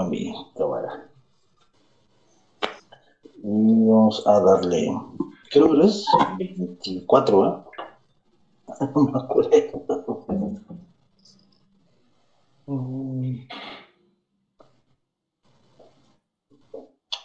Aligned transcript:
a 0.00 0.04
mi 0.06 0.34
cámara. 0.56 1.08
Y 3.42 3.86
vamos 3.88 4.26
a 4.26 4.40
darle, 4.40 4.90
creo 5.50 5.72
que 5.72 5.86
es 5.86 6.06
24, 6.38 7.46
¿eh? 7.46 7.64
No 8.94 9.02
me 9.02 9.18
acuerdo. 9.18 9.50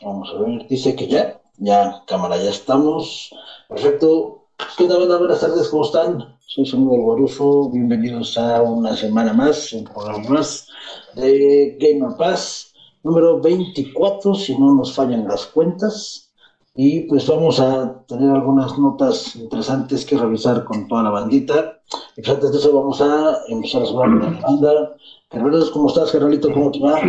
Vamos 0.02 0.30
a 0.30 0.40
ver, 0.40 0.68
dice 0.68 0.96
que 0.96 1.08
ya, 1.08 1.42
ya, 1.58 2.04
cámara, 2.06 2.38
ya 2.38 2.50
estamos. 2.50 3.34
Perfecto. 3.68 4.48
¿Qué 4.78 4.88
tal? 4.88 5.08
Buenas 5.08 5.40
tardes, 5.40 5.70
¿cómo 5.70 5.84
están? 5.86 6.38
Soy 6.46 6.66
Samuel 6.66 7.02
Guaruso, 7.02 7.70
bienvenidos 7.70 8.38
a 8.38 8.62
una 8.62 8.96
semana 8.96 9.34
más, 9.34 9.72
un 9.74 9.86
programa 9.86 10.30
más 10.30 10.69
de 11.16 11.78
Gamer 11.80 12.18
Pass, 12.18 12.74
número 13.04 13.40
24, 13.42 14.36
si 14.36 14.58
no 14.58 14.76
nos 14.76 14.94
fallan 14.94 15.28
las 15.28 15.46
cuentas. 15.48 16.32
Y 16.76 17.02
pues 17.02 17.28
vamos 17.28 17.60
a 17.60 18.04
tener 18.08 18.30
algunas 18.32 18.78
notas 18.78 19.36
interesantes 19.36 20.06
que 20.06 20.18
revisar 20.18 20.64
con 20.64 20.88
toda 20.88 21.04
la 21.04 21.10
bandita. 21.10 21.80
Y 22.16 22.22
pues 22.22 22.30
antes 22.30 22.52
de 22.52 22.58
eso 22.58 22.74
vamos 22.74 23.02
a 23.02 23.40
empezar 23.50 23.82
a 23.82 23.86
subir 23.86 24.08
la 24.08 24.40
banda. 24.40 24.96
Carlos, 25.30 25.72
¿cómo 25.72 25.90
estás, 25.90 26.12
Carolito? 26.12 26.54
¿Cómo 26.54 26.72
te 26.72 26.80
va? 26.80 27.00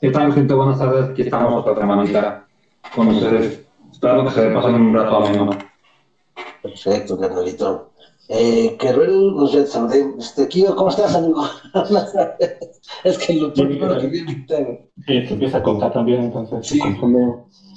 ¿Qué 0.00 0.10
tal, 0.10 0.32
gente? 0.32 0.54
Buenas 0.54 0.78
tardes. 0.78 1.10
Aquí 1.10 1.22
estamos 1.22 1.60
otra 1.60 1.76
semanita 1.76 2.46
con 2.94 3.08
ustedes. 3.08 3.66
Espero 3.92 4.24
que 4.24 4.30
se 4.30 4.50
pasen 4.50 4.74
un 4.74 4.94
rato 4.94 5.16
ameno. 5.16 5.50
Perfecto, 6.62 7.18
Carolito. 7.18 7.90
Eh, 8.30 8.76
sé, 9.50 9.66
sabré, 9.66 10.04
este, 10.18 10.48
Kio, 10.48 10.76
¿cómo 10.76 10.90
estás, 10.90 11.14
amigo? 11.14 11.42
es 13.04 13.18
que 13.18 13.32
lo 13.34 13.52
primero 13.54 13.98
que 13.98 14.06
vi 14.06 14.20
ahorita, 14.20 14.56
Sí, 15.06 15.26
se 15.26 15.32
empieza 15.32 15.58
a 15.58 15.62
contar 15.62 15.92
también, 15.94 16.24
entonces. 16.24 16.66
Sí. 16.66 16.78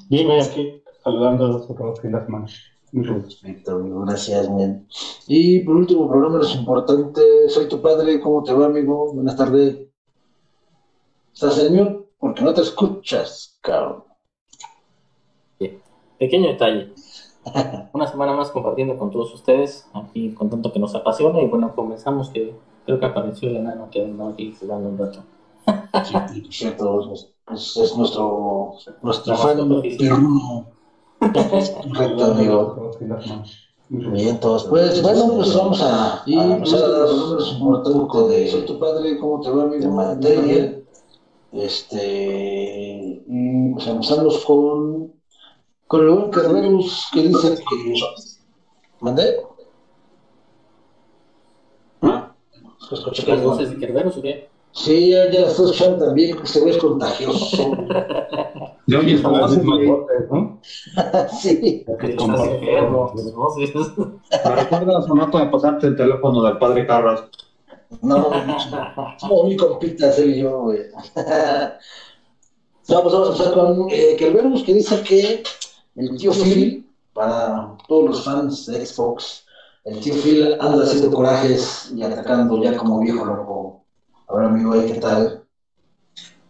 Dime 0.09 0.41
aquí, 0.41 0.83
saludándolos 1.03 1.69
a 1.69 1.75
todos 1.75 2.01
fin 2.01 2.11
de 2.11 2.25
semana. 2.25 2.45
Muy 2.91 3.03
bien. 3.07 3.21
Perfecto, 3.21 3.75
amigo, 3.75 4.01
gracias, 4.01 4.49
men. 4.49 4.85
Y 5.27 5.61
por 5.61 5.77
último, 5.77 6.09
programa 6.09 6.41
es 6.41 6.53
importante, 6.53 7.21
soy 7.47 7.69
tu 7.69 7.81
padre, 7.81 8.19
¿cómo 8.19 8.43
te 8.43 8.51
va, 8.51 8.65
amigo? 8.65 9.13
Buenas 9.13 9.37
tardes. 9.37 9.87
¿Estás 11.33 11.59
en 11.59 11.75
mute? 11.77 12.09
Porque 12.19 12.43
no 12.43 12.53
te 12.53 12.61
escuchas, 12.61 13.57
cabrón. 13.61 14.03
Pequeño 16.19 16.49
detalle. 16.49 16.93
Una 17.93 18.07
semana 18.07 18.33
más 18.33 18.51
compartiendo 18.51 18.97
con 18.97 19.11
todos 19.11 19.33
ustedes, 19.33 19.87
aquí 19.93 20.31
con 20.33 20.49
tanto 20.49 20.71
que 20.71 20.79
nos 20.79 20.93
apasiona. 20.95 21.41
Y 21.41 21.47
bueno, 21.47 21.73
comenzamos 21.75 22.29
que 22.29 22.53
creo 22.85 22.99
que 22.99 23.05
apareció 23.05 23.49
el 23.49 23.57
enano 23.57 23.89
que 23.91 24.03
andaba 24.03 24.31
aquí 24.31 24.55
jugando 24.59 24.89
un 24.89 24.97
rato. 24.97 25.19
Sí, 26.03 26.47
cierto, 26.49 27.13
es, 27.13 27.29
es, 27.53 27.77
es 27.77 27.97
nuestro, 27.97 28.73
nuestro 29.01 29.35
fan 29.35 29.57
número 29.57 29.81
uno. 30.15 30.67
Correcto, 31.19 32.25
amigo. 32.25 32.91
Bien, 33.89 34.39
todos. 34.39 34.65
Pues 34.65 35.01
bueno, 35.01 35.33
pues 35.35 35.55
vamos 35.55 35.81
a, 35.83 36.23
y 36.25 36.37
empezar 36.39 36.83
a 36.83 36.87
dar 36.87 37.09
los 37.09 37.59
números 37.59 37.91
importantes 37.91 38.29
de 38.29 38.47
Soy 38.47 38.65
tu 38.65 38.79
padre, 38.79 39.19
¿cómo 39.19 39.41
te 39.41 39.49
va, 39.51 39.63
amigo? 39.63 39.91
Materia. 39.91 40.81
Este, 41.51 43.23
y 43.27 43.73
pues 43.73 43.87
empezamos 43.87 44.45
con, 44.45 45.11
con 45.91 45.99
el 45.99 46.09
buen 46.09 46.31
Carverus 46.31 47.09
que 47.11 47.23
dice 47.23 47.57
que. 47.69 47.93
¿Mandé? 49.01 49.41
¿Ah? 52.01 52.33
¿Se 52.87 52.95
escucha 52.95 53.23
¿Las 53.27 53.43
voces 53.43 53.71
de 53.71 53.77
Kerberos 53.77 54.15
o 54.15 54.21
qué? 54.21 54.49
Sí, 54.71 55.09
ya, 55.09 55.29
ya 55.29 55.47
estoy 55.47 55.65
escuchando 55.65 56.05
también, 56.05 56.37
que 56.37 56.47
se 56.47 56.63
ve 56.63 56.77
contagioso. 56.77 57.71
¿De 58.87 58.97
oye 58.97 59.21
Como 59.21 59.33
cómo 59.33 59.45
hacen 59.45 59.63
se 59.63 59.67
los 59.67 59.85
botes, 59.85 60.31
¿no? 60.31 60.59
sí. 61.41 61.85
Estás 62.01 62.29
las. 62.37 63.97
¿Me 63.97 64.55
recuerdas 64.55 65.09
o 65.09 65.15
no 65.15 65.29
de 65.39 65.45
pasarte 65.47 65.87
el 65.87 65.97
teléfono 65.97 66.41
del 66.43 66.57
padre 66.57 66.87
Carras? 66.87 67.25
No, 68.01 68.31
somos 69.17 69.43
muy 69.43 69.57
compitas 69.57 70.17
él 70.19 70.35
y 70.35 70.39
yo, 70.39 70.61
güey. 70.61 70.79
No, 72.89 73.03
pues 73.03 73.13
vamos 73.13 73.29
a 73.29 73.31
empezar 73.31 73.53
con 73.53 73.87
eh, 73.91 74.15
Kerberos, 74.17 74.63
que 74.63 74.73
dice 74.73 75.01
que 75.03 75.43
el 75.95 76.17
tío 76.17 76.31
Phil, 76.31 76.85
para 77.13 77.75
todos 77.87 78.09
los 78.09 78.25
fans 78.25 78.65
de 78.67 78.85
Xbox, 78.85 79.45
el 79.85 79.99
tío 79.99 80.13
Phil 80.15 80.55
anda 80.59 80.83
haciendo 80.83 81.11
corajes 81.11 81.91
y 81.95 82.03
atacando 82.03 82.61
ya 82.63 82.77
como 82.77 83.01
viejo 83.01 83.25
loco. 83.25 83.83
A 84.27 84.35
ver, 84.35 84.45
amigo. 84.45 84.73
¿qué 84.85 84.99
tal? 84.99 85.43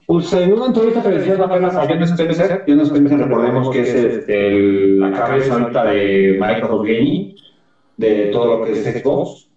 Pues 0.05 0.31
en 0.33 0.53
una 0.53 0.65
entrevista 0.65 1.01
que 1.01 1.09
decías 1.09 1.39
apenas 1.39 1.73
a 1.75 1.87
John 1.87 2.03
Spencer, 2.03 2.65
John 2.67 2.81
Spencer 2.81 3.17
recordemos 3.17 3.69
que 3.69 3.81
es 3.81 3.89
este, 3.95 4.51
la 4.97 5.11
cabeza 5.13 5.53
ahorita 5.53 5.85
de 5.85 6.37
Microsoft 6.39 6.85
Gaming, 6.85 7.35
de 7.97 8.25
todo 8.33 8.57
lo 8.57 8.65
que 8.65 8.73
es 8.73 8.83
Xbox. 8.83 9.47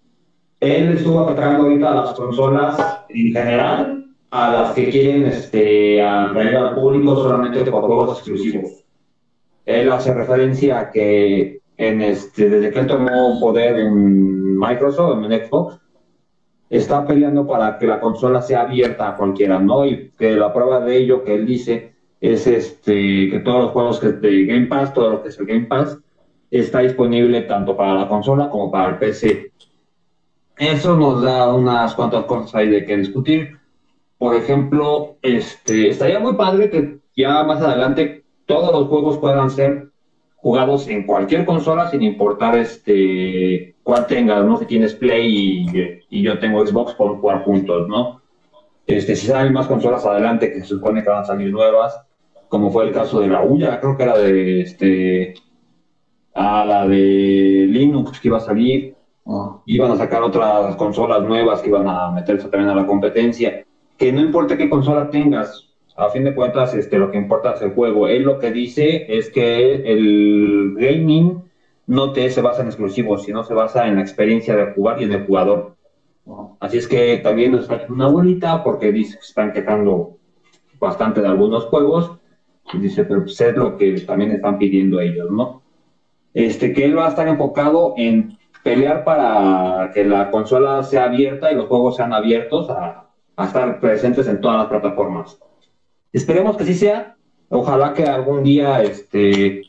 Él 0.61 0.93
estuvo 0.93 1.27
atacando 1.27 1.63
ahorita 1.63 1.91
a 1.91 1.95
las 2.05 2.13
consolas 2.13 3.05
en 3.09 3.33
general, 3.33 4.05
a 4.31 4.51
las 4.53 4.71
que 4.73 4.89
quieren 4.89 5.25
este, 5.25 6.01
atraer 6.01 6.55
al 6.55 6.75
público 6.75 7.15
solamente 7.17 7.69
por 7.69 7.83
juegos 7.83 8.19
exclusivos. 8.19 8.84
Él 9.65 9.91
hace 9.91 10.13
referencia 10.13 10.79
a 10.79 10.91
que 10.91 11.59
en 11.77 12.01
este, 12.01 12.49
desde 12.49 12.71
que 12.71 12.79
él 12.79 12.87
tomó 12.87 13.39
poder 13.39 13.79
en 13.79 14.57
Microsoft, 14.57 15.23
en 15.25 15.45
Xbox, 15.45 15.79
está 16.69 17.05
peleando 17.05 17.45
para 17.47 17.77
que 17.77 17.87
la 17.87 17.99
consola 17.99 18.41
sea 18.41 18.61
abierta 18.61 19.09
a 19.09 19.15
cualquiera, 19.15 19.59
¿no? 19.59 19.85
Y 19.85 20.11
que 20.17 20.35
la 20.35 20.53
prueba 20.53 20.79
de 20.79 20.97
ello 20.97 21.23
que 21.23 21.35
él 21.35 21.45
dice 21.45 21.93
es 22.21 22.47
este 22.47 23.29
que 23.29 23.41
todos 23.43 23.63
los 23.63 23.71
juegos 23.71 23.99
que 23.99 24.07
de 24.13 24.45
Game 24.45 24.67
Pass, 24.67 24.93
todo 24.93 25.09
lo 25.11 25.23
que 25.23 25.29
es 25.29 25.39
el 25.39 25.45
Game 25.45 25.65
Pass, 25.65 25.97
está 26.49 26.79
disponible 26.79 27.41
tanto 27.41 27.75
para 27.75 27.93
la 27.93 28.07
consola 28.07 28.49
como 28.49 28.71
para 28.71 28.89
el 28.89 28.97
PC. 28.97 29.51
Eso 30.57 30.95
nos 30.95 31.21
da 31.21 31.53
unas 31.53 31.93
cuantas 31.95 32.25
cosas 32.25 32.55
ahí 32.55 32.69
de 32.69 32.85
que 32.85 32.97
discutir. 32.97 33.57
Por 34.17 34.35
ejemplo, 34.35 35.17
este, 35.21 35.89
estaría 35.89 36.19
muy 36.19 36.35
padre 36.35 36.69
que 36.69 36.99
ya 37.15 37.43
más 37.43 37.61
adelante 37.61 38.24
todos 38.45 38.71
los 38.71 38.87
juegos 38.87 39.17
puedan 39.17 39.49
ser 39.49 39.89
jugados 40.37 40.87
en 40.87 41.05
cualquier 41.05 41.45
consola 41.45 41.89
sin 41.89 42.03
importar 42.03 42.57
este 42.57 43.75
cuál 43.83 44.07
tengas, 44.07 44.45
¿no? 44.45 44.57
Si 44.57 44.65
tienes 44.65 44.93
Play 44.93 45.65
y, 45.67 46.01
y 46.09 46.21
yo 46.21 46.39
tengo 46.39 46.65
Xbox, 46.65 46.93
podemos 46.93 47.19
jugar 47.19 47.43
juntos, 47.43 47.87
¿no? 47.87 48.21
Este, 48.87 49.15
si 49.15 49.27
salen 49.27 49.53
más 49.53 49.67
consolas 49.67 50.05
adelante 50.05 50.51
que 50.51 50.59
se 50.59 50.67
supone 50.67 51.03
que 51.03 51.09
van 51.09 51.23
a 51.23 51.25
salir 51.25 51.51
nuevas, 51.51 51.99
como 52.47 52.71
fue 52.71 52.85
el 52.85 52.93
caso 52.93 53.19
de 53.19 53.27
la 53.27 53.43
Uya, 53.43 53.79
creo 53.79 53.97
que 53.97 54.03
era 54.03 54.17
de 54.17 54.61
este 54.61 55.33
a 56.33 56.65
la 56.65 56.87
de 56.87 57.65
Linux 57.67 58.19
que 58.19 58.27
iba 58.27 58.37
a 58.37 58.41
salir, 58.41 58.95
Ah, 59.27 59.59
iban 59.65 59.91
a 59.91 59.97
sacar 59.97 60.21
otras 60.21 60.75
consolas 60.75 61.23
nuevas 61.23 61.61
que 61.61 61.69
iban 61.69 61.87
a 61.87 62.11
meterse 62.11 62.47
también 62.47 62.69
a 62.69 62.75
la 62.75 62.85
competencia. 62.85 63.65
Que 63.97 64.11
no 64.11 64.21
importa 64.21 64.57
qué 64.57 64.69
consola 64.69 65.09
tengas, 65.09 65.64
a 65.97 66.09
fin 66.09 66.25
de 66.25 66.35
cuentas, 66.35 66.73
este, 66.73 66.97
lo 66.97 67.09
que 67.09 67.17
importa 67.17 67.53
es 67.53 67.61
el 67.61 67.73
juego. 67.73 68.07
Él 68.07 68.23
lo 68.23 68.39
que 68.39 68.51
dice 68.51 69.05
es 69.17 69.29
que 69.29 69.75
el 69.75 70.75
gaming 70.77 71.43
no 71.87 72.11
te 72.11 72.29
se 72.29 72.41
basa 72.41 72.61
en 72.61 72.67
exclusivos, 72.67 73.23
sino 73.23 73.43
se 73.43 73.53
basa 73.53 73.87
en 73.87 73.95
la 73.95 74.01
experiencia 74.01 74.55
de 74.55 74.73
jugar 74.73 75.01
y 75.01 75.05
en 75.05 75.13
el 75.13 75.25
jugador. 75.25 75.75
Así 76.59 76.77
es 76.77 76.87
que 76.87 77.17
también 77.17 77.51
nos 77.51 77.69
está 77.69 77.85
una 77.87 78.07
bolita 78.07 78.63
porque 78.63 78.91
dice 78.91 79.17
que 79.17 79.25
están 79.25 79.53
quejando 79.53 80.17
bastante 80.79 81.21
de 81.21 81.27
algunos 81.27 81.65
juegos. 81.65 82.11
Y 82.73 82.79
dice, 82.79 83.05
pero 83.05 83.21
pues 83.21 83.39
es 83.39 83.55
lo 83.55 83.77
que 83.77 84.01
también 84.01 84.31
están 84.31 84.57
pidiendo 84.57 84.99
ellos, 84.99 85.29
¿no? 85.29 85.61
Este, 86.33 86.73
que 86.73 86.83
él 86.83 86.97
va 86.97 87.05
a 87.05 87.09
estar 87.09 87.27
enfocado 87.27 87.93
en 87.95 88.37
pelear 88.63 89.03
para 89.03 89.91
que 89.93 90.03
la 90.03 90.31
consola 90.31 90.83
sea 90.83 91.05
abierta 91.05 91.51
y 91.51 91.55
los 91.55 91.67
juegos 91.67 91.95
sean 91.95 92.11
abiertos 92.11 92.69
a 92.69 93.07
estar 93.37 93.79
presentes 93.79 94.27
en 94.27 94.41
todas 94.41 94.57
las 94.57 94.65
plataformas. 94.65 95.39
Esperemos 96.15 96.55
que 96.55 96.63
así 96.63 96.75
sea. 96.75 97.17
Ojalá 97.49 97.93
que 97.93 98.03
algún 98.03 98.41
día, 98.41 98.81
este, 98.81 99.63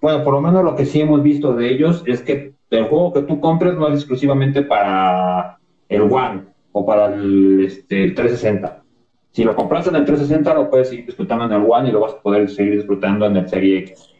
bueno, 0.00 0.22
por 0.22 0.32
lo 0.32 0.40
menos 0.40 0.62
lo 0.62 0.76
que 0.76 0.86
sí 0.86 1.00
hemos 1.00 1.24
visto 1.24 1.54
de 1.54 1.72
ellos 1.72 2.04
es 2.06 2.22
que 2.22 2.52
el 2.70 2.84
juego 2.84 3.12
que 3.12 3.22
tú 3.22 3.40
compres 3.40 3.74
no 3.74 3.88
es 3.88 3.94
exclusivamente 3.94 4.62
para 4.62 5.58
el 5.88 6.02
One 6.02 6.44
o 6.70 6.86
para 6.86 7.12
el, 7.12 7.64
este, 7.66 8.04
el 8.04 8.14
360. 8.14 8.84
Si 9.32 9.42
lo 9.42 9.56
compraste 9.56 9.90
en 9.90 9.96
el 9.96 10.04
360, 10.04 10.54
lo 10.54 10.70
puedes 10.70 10.88
seguir 10.88 11.06
disfrutando 11.06 11.46
en 11.46 11.52
el 11.52 11.68
One 11.68 11.88
y 11.88 11.92
lo 11.92 11.98
vas 11.98 12.12
a 12.12 12.22
poder 12.22 12.48
seguir 12.48 12.76
disfrutando 12.76 13.26
en 13.26 13.36
el 13.36 13.48
Serie 13.48 13.78
X. 13.78 14.14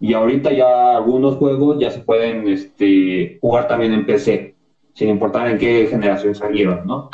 Y 0.00 0.12
ahorita 0.12 0.52
ya 0.52 0.94
algunos 0.94 1.36
juegos 1.36 1.78
ya 1.80 1.90
se 1.90 2.00
pueden 2.00 2.46
este, 2.48 3.38
jugar 3.40 3.66
también 3.66 3.94
en 3.94 4.04
PC, 4.04 4.56
sin 4.92 5.08
importar 5.08 5.48
en 5.48 5.56
qué 5.56 5.86
generación 5.86 6.34
salieron, 6.34 6.86
¿no? 6.86 7.08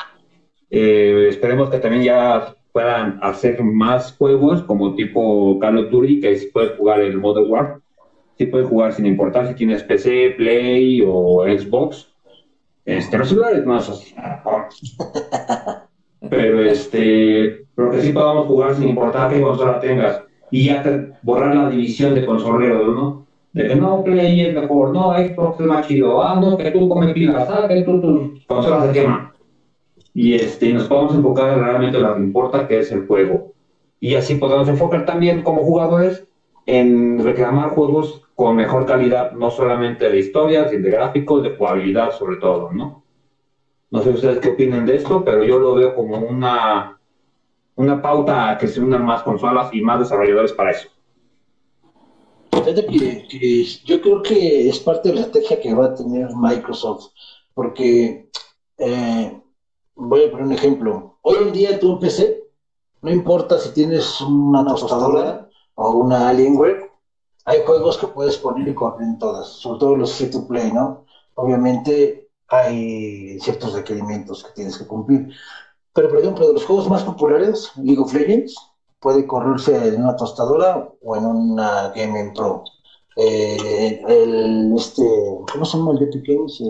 Eh, 0.69 1.27
esperemos 1.29 1.71
que 1.71 1.79
también 1.79 2.03
ya 2.03 2.57
puedan 2.73 3.19
hacer 3.23 3.63
más 3.63 4.15
juegos 4.17 4.63
como 4.63 4.95
tipo 4.95 5.59
Call 5.61 5.79
of 5.79 5.91
Duty, 5.91 6.21
que 6.21 6.37
sí 6.37 6.49
puedes 6.53 6.77
jugar 6.77 7.01
el 7.01 7.19
Modern 7.19 7.51
War, 7.51 7.81
sí 8.39 8.47
puedes 8.47 8.69
jugar 8.69 8.93
sin 8.93 9.07
importar 9.07 9.49
si 9.49 9.55
tienes 9.55 9.83
PC, 9.83 10.35
Play 10.37 11.03
o 11.07 11.45
Xbox. 11.45 12.09
Este, 12.85 13.19
los 13.19 13.29
celulares 13.29 13.65
no 13.67 13.77
así. 13.77 14.15
Pero 16.29 16.63
este, 16.63 17.65
pero 17.75 17.91
que 17.91 18.03
sí 18.03 18.13
podamos 18.13 18.47
jugar 18.47 18.75
sin 18.75 18.91
importar 18.91 19.33
qué 19.33 19.41
consola 19.41 19.81
tengas. 19.81 20.23
Y 20.51 20.67
ya 20.67 20.83
te, 20.83 21.13
borrar 21.23 21.55
la 21.55 21.71
división 21.71 22.15
de 22.15 22.27
consoleros, 22.27 22.95
¿no? 22.95 23.27
De 23.53 23.67
que 23.67 23.75
no, 23.75 24.05
Play 24.05 24.41
es 24.43 24.55
mejor, 24.55 24.93
no, 24.93 25.13
Xbox 25.15 25.61
es 25.61 25.67
más 25.67 25.89
chido, 25.89 26.23
ah, 26.23 26.39
no, 26.39 26.57
que 26.57 26.71
tú 26.71 26.89
comes 26.89 27.15
pilas, 27.15 27.49
ah, 27.51 27.67
que 27.67 27.83
tú 27.83 28.01
tus 28.01 28.47
consolas 28.47 28.87
se 28.87 28.93
queman. 28.93 29.30
Y 30.15 30.35
este, 30.35 30.73
nos 30.73 30.89
podemos 30.89 31.15
enfocar 31.15 31.59
realmente 31.59 31.97
en 31.97 32.03
lo 32.03 32.15
que 32.15 32.21
importa, 32.21 32.67
que 32.67 32.81
es 32.81 32.91
el 32.93 33.07
juego. 33.07 33.53
Y 34.01 34.15
así 34.15 34.37
podemos 34.37 34.69
enfocar 34.69 35.07
también 35.07 35.43
como 35.43 35.63
jugadores 35.63 36.27
en 36.67 37.23
reclamar 37.23 37.71
juegos 37.71 38.23
con 38.35 38.57
mejor 38.57 38.87
calidad, 38.87 39.33
no 39.33 39.51
solamente 39.51 40.09
de 40.09 40.19
historia, 40.19 40.69
sino 40.69 40.85
de 40.85 40.91
gráficos, 40.91 41.43
de 41.43 41.57
jugabilidad 41.57 42.13
sobre 42.13 42.37
todo, 42.37 42.73
¿no? 42.73 43.05
No 43.91 44.03
sé 44.03 44.11
ustedes 44.11 44.39
qué 44.39 44.51
opinan 44.51 44.87
de 44.87 44.97
esto, 44.97 45.25
pero 45.25 45.45
yo 45.45 45.59
lo 45.59 45.75
veo 45.75 45.95
como 45.95 46.17
una, 46.17 46.99
una 47.75 48.01
pauta 48.01 48.57
que 48.59 48.69
se 48.69 48.81
unan 48.81 49.05
más 49.05 49.23
consolas 49.23 49.75
y 49.75 49.83
más 49.83 49.99
desarrolladores 49.99 50.53
para 50.53 50.71
eso. 50.71 50.89
Fíjate 52.53 52.87
que, 52.87 53.65
yo 53.85 54.01
creo 54.01 54.23
que 54.23 54.69
es 54.69 54.79
parte 54.81 55.09
de 55.09 55.17
la 55.17 55.21
estrategia 55.23 55.61
que 55.61 55.75
va 55.75 55.87
a 55.87 55.95
tener 55.95 56.29
Microsoft, 56.37 57.13
porque 57.55 58.29
eh, 58.79 59.41
voy 60.01 60.25
a 60.25 60.31
poner 60.31 60.47
un 60.47 60.53
ejemplo. 60.53 61.19
Hoy 61.23 61.37
en 61.43 61.53
día 61.53 61.79
tú 61.79 61.93
en 61.93 61.99
PC, 61.99 62.43
no 63.03 63.11
importa 63.11 63.59
si 63.59 63.71
tienes 63.71 64.21
una 64.21 64.65
tostadora 64.65 65.49
o 65.75 65.91
una 65.91 66.29
Alienware, 66.29 66.91
hay 67.45 67.63
juegos 67.65 67.99
que 67.99 68.07
puedes 68.07 68.37
poner 68.39 68.69
y 68.69 68.75
correr 68.75 69.03
en 69.03 69.19
todas, 69.19 69.49
sobre 69.49 69.81
todo 69.81 69.97
los 69.97 70.15
free 70.15 70.31
to 70.31 70.47
play, 70.47 70.73
¿no? 70.73 71.05
Obviamente 71.35 72.29
hay 72.49 73.39
ciertos 73.41 73.73
requerimientos 73.73 74.45
que 74.45 74.53
tienes 74.53 74.79
que 74.79 74.87
cumplir. 74.87 75.33
Pero, 75.93 76.09
por 76.09 76.19
ejemplo, 76.19 76.47
de 76.47 76.55
los 76.55 76.65
juegos 76.65 76.89
más 76.89 77.03
populares, 77.03 77.71
League 77.77 78.01
of 78.01 78.13
Legends, 78.13 78.55
puede 79.01 79.27
correrse 79.27 79.89
en 79.89 80.03
una 80.03 80.17
tostadora 80.17 80.89
o 81.03 81.17
en 81.17 81.25
una 81.25 81.89
Gaming 81.95 82.35
Pro. 82.35 82.65
Eh, 83.17 84.03
este, 84.77 85.03
¿Cómo 85.53 85.65
se 85.65 85.77
llama 85.77 85.93
el 85.93 86.03
Epic 86.03 86.25
Games? 86.27 86.63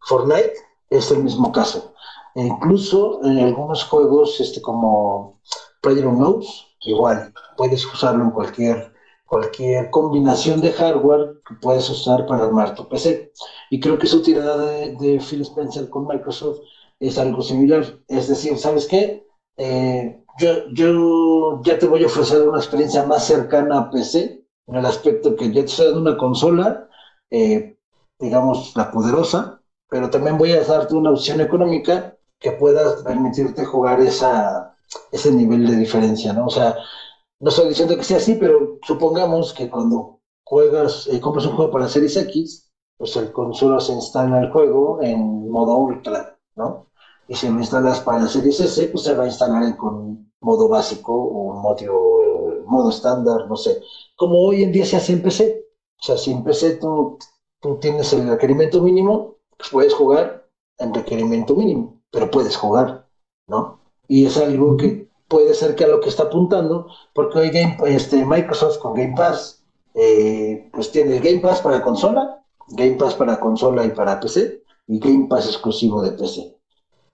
Fortnite 0.00 0.54
es 0.90 1.10
el 1.10 1.22
mismo 1.22 1.52
caso. 1.52 1.92
Incluso 2.36 3.24
en 3.24 3.38
algunos 3.38 3.84
juegos, 3.84 4.40
este, 4.40 4.60
como 4.60 5.40
PlayerUnknown's, 5.80 6.66
igual, 6.82 7.32
puedes 7.56 7.84
usarlo 7.86 8.24
en 8.24 8.30
cualquier 8.30 8.92
cualquier 9.26 9.90
combinación 9.90 10.60
de 10.60 10.72
hardware 10.72 11.40
que 11.46 11.54
puedes 11.56 11.90
usar 11.90 12.26
para 12.26 12.44
armar 12.44 12.74
tu 12.74 12.88
PC. 12.88 13.32
Y 13.70 13.80
creo 13.80 13.98
que 13.98 14.06
su 14.06 14.22
tirada 14.22 14.56
de, 14.56 15.20
Phil 15.20 15.42
Spencer 15.42 15.90
con 15.90 16.06
Microsoft 16.06 16.60
es 17.00 17.18
algo 17.18 17.42
similar. 17.42 17.84
Es 18.08 18.28
decir, 18.28 18.56
¿sabes 18.56 18.86
qué? 18.86 19.26
Eh, 19.56 20.22
yo, 20.38 20.68
yo 20.72 21.60
ya 21.64 21.78
te 21.78 21.86
voy 21.86 22.04
a 22.04 22.06
ofrecer 22.06 22.46
una 22.48 22.58
experiencia 22.58 23.04
más 23.04 23.24
cercana 23.24 23.78
a 23.78 23.90
PC, 23.90 24.44
en 24.68 24.74
el 24.74 24.86
aspecto 24.86 25.34
que 25.36 25.48
ya 25.48 25.62
te 25.62 25.66
estoy 25.66 25.92
una 25.92 26.16
consola, 26.16 26.88
eh, 27.30 27.78
digamos, 28.18 28.74
la 28.76 28.90
poderosa, 28.90 29.60
pero 29.88 30.10
también 30.10 30.38
voy 30.38 30.52
a 30.52 30.62
darte 30.62 30.94
una 30.94 31.10
opción 31.10 31.40
económica 31.40 32.15
que 32.38 32.52
pueda 32.52 33.02
permitirte 33.04 33.64
jugar 33.64 34.00
esa, 34.00 34.76
ese 35.10 35.32
nivel 35.32 35.66
de 35.66 35.76
diferencia, 35.76 36.32
¿no? 36.32 36.46
O 36.46 36.50
sea, 36.50 36.76
no 37.40 37.50
estoy 37.50 37.68
diciendo 37.68 37.96
que 37.96 38.04
sea 38.04 38.18
así, 38.18 38.34
pero 38.34 38.78
supongamos 38.82 39.52
que 39.52 39.68
cuando 39.68 40.20
juegas, 40.44 41.06
eh, 41.08 41.20
compras 41.20 41.46
un 41.46 41.56
juego 41.56 41.70
para 41.70 41.88
Series 41.88 42.16
X, 42.16 42.70
pues 42.96 43.16
el 43.16 43.32
consola 43.32 43.80
se 43.80 43.92
instala 43.92 44.40
el 44.40 44.50
juego 44.50 45.02
en 45.02 45.50
modo 45.50 45.76
ultra, 45.76 46.38
¿no? 46.56 46.86
Y 47.28 47.34
si 47.34 47.48
lo 47.48 47.58
instalas 47.58 48.00
para 48.00 48.28
Series 48.28 48.60
S, 48.60 48.86
pues 48.88 49.04
se 49.04 49.14
va 49.14 49.24
a 49.24 49.26
instalar 49.26 49.76
con 49.76 50.30
modo 50.40 50.68
básico 50.68 51.12
o 51.12 51.52
modo, 51.54 52.64
modo 52.66 52.90
estándar, 52.90 53.46
no 53.48 53.56
sé. 53.56 53.80
Como 54.16 54.38
hoy 54.38 54.62
en 54.62 54.72
día 54.72 54.86
se 54.86 54.96
hace 54.96 55.12
en 55.12 55.22
PC. 55.22 55.64
O 56.00 56.02
sea, 56.04 56.16
si 56.16 56.30
en 56.30 56.44
PC 56.44 56.76
tú, 56.76 57.18
tú 57.60 57.78
tienes 57.80 58.12
el 58.12 58.28
requerimiento 58.28 58.80
mínimo, 58.82 59.36
pues 59.56 59.70
puedes 59.70 59.94
jugar 59.94 60.48
en 60.78 60.94
requerimiento 60.94 61.54
mínimo, 61.54 61.95
pero 62.10 62.30
puedes 62.30 62.56
jugar, 62.56 63.06
¿no? 63.46 63.80
Y 64.08 64.26
es 64.26 64.36
algo 64.36 64.76
que 64.76 65.08
puede 65.28 65.54
ser 65.54 65.74
que 65.74 65.84
a 65.84 65.88
lo 65.88 66.00
que 66.00 66.08
está 66.08 66.24
apuntando, 66.24 66.88
porque 67.14 67.38
hoy 67.38 67.50
Game, 67.50 67.76
este, 67.86 68.24
Microsoft 68.24 68.78
con 68.78 68.94
Game 68.94 69.14
Pass, 69.16 69.64
eh, 69.94 70.68
pues 70.72 70.92
tiene 70.92 71.16
el 71.16 71.22
Game 71.22 71.40
Pass 71.40 71.60
para 71.60 71.82
consola, 71.82 72.44
Game 72.68 72.96
Pass 72.96 73.14
para 73.14 73.40
consola 73.40 73.84
y 73.84 73.90
para 73.90 74.20
PC, 74.20 74.62
y 74.86 74.98
Game 74.98 75.26
Pass 75.28 75.46
exclusivo 75.46 76.02
de 76.02 76.12
PC. 76.12 76.56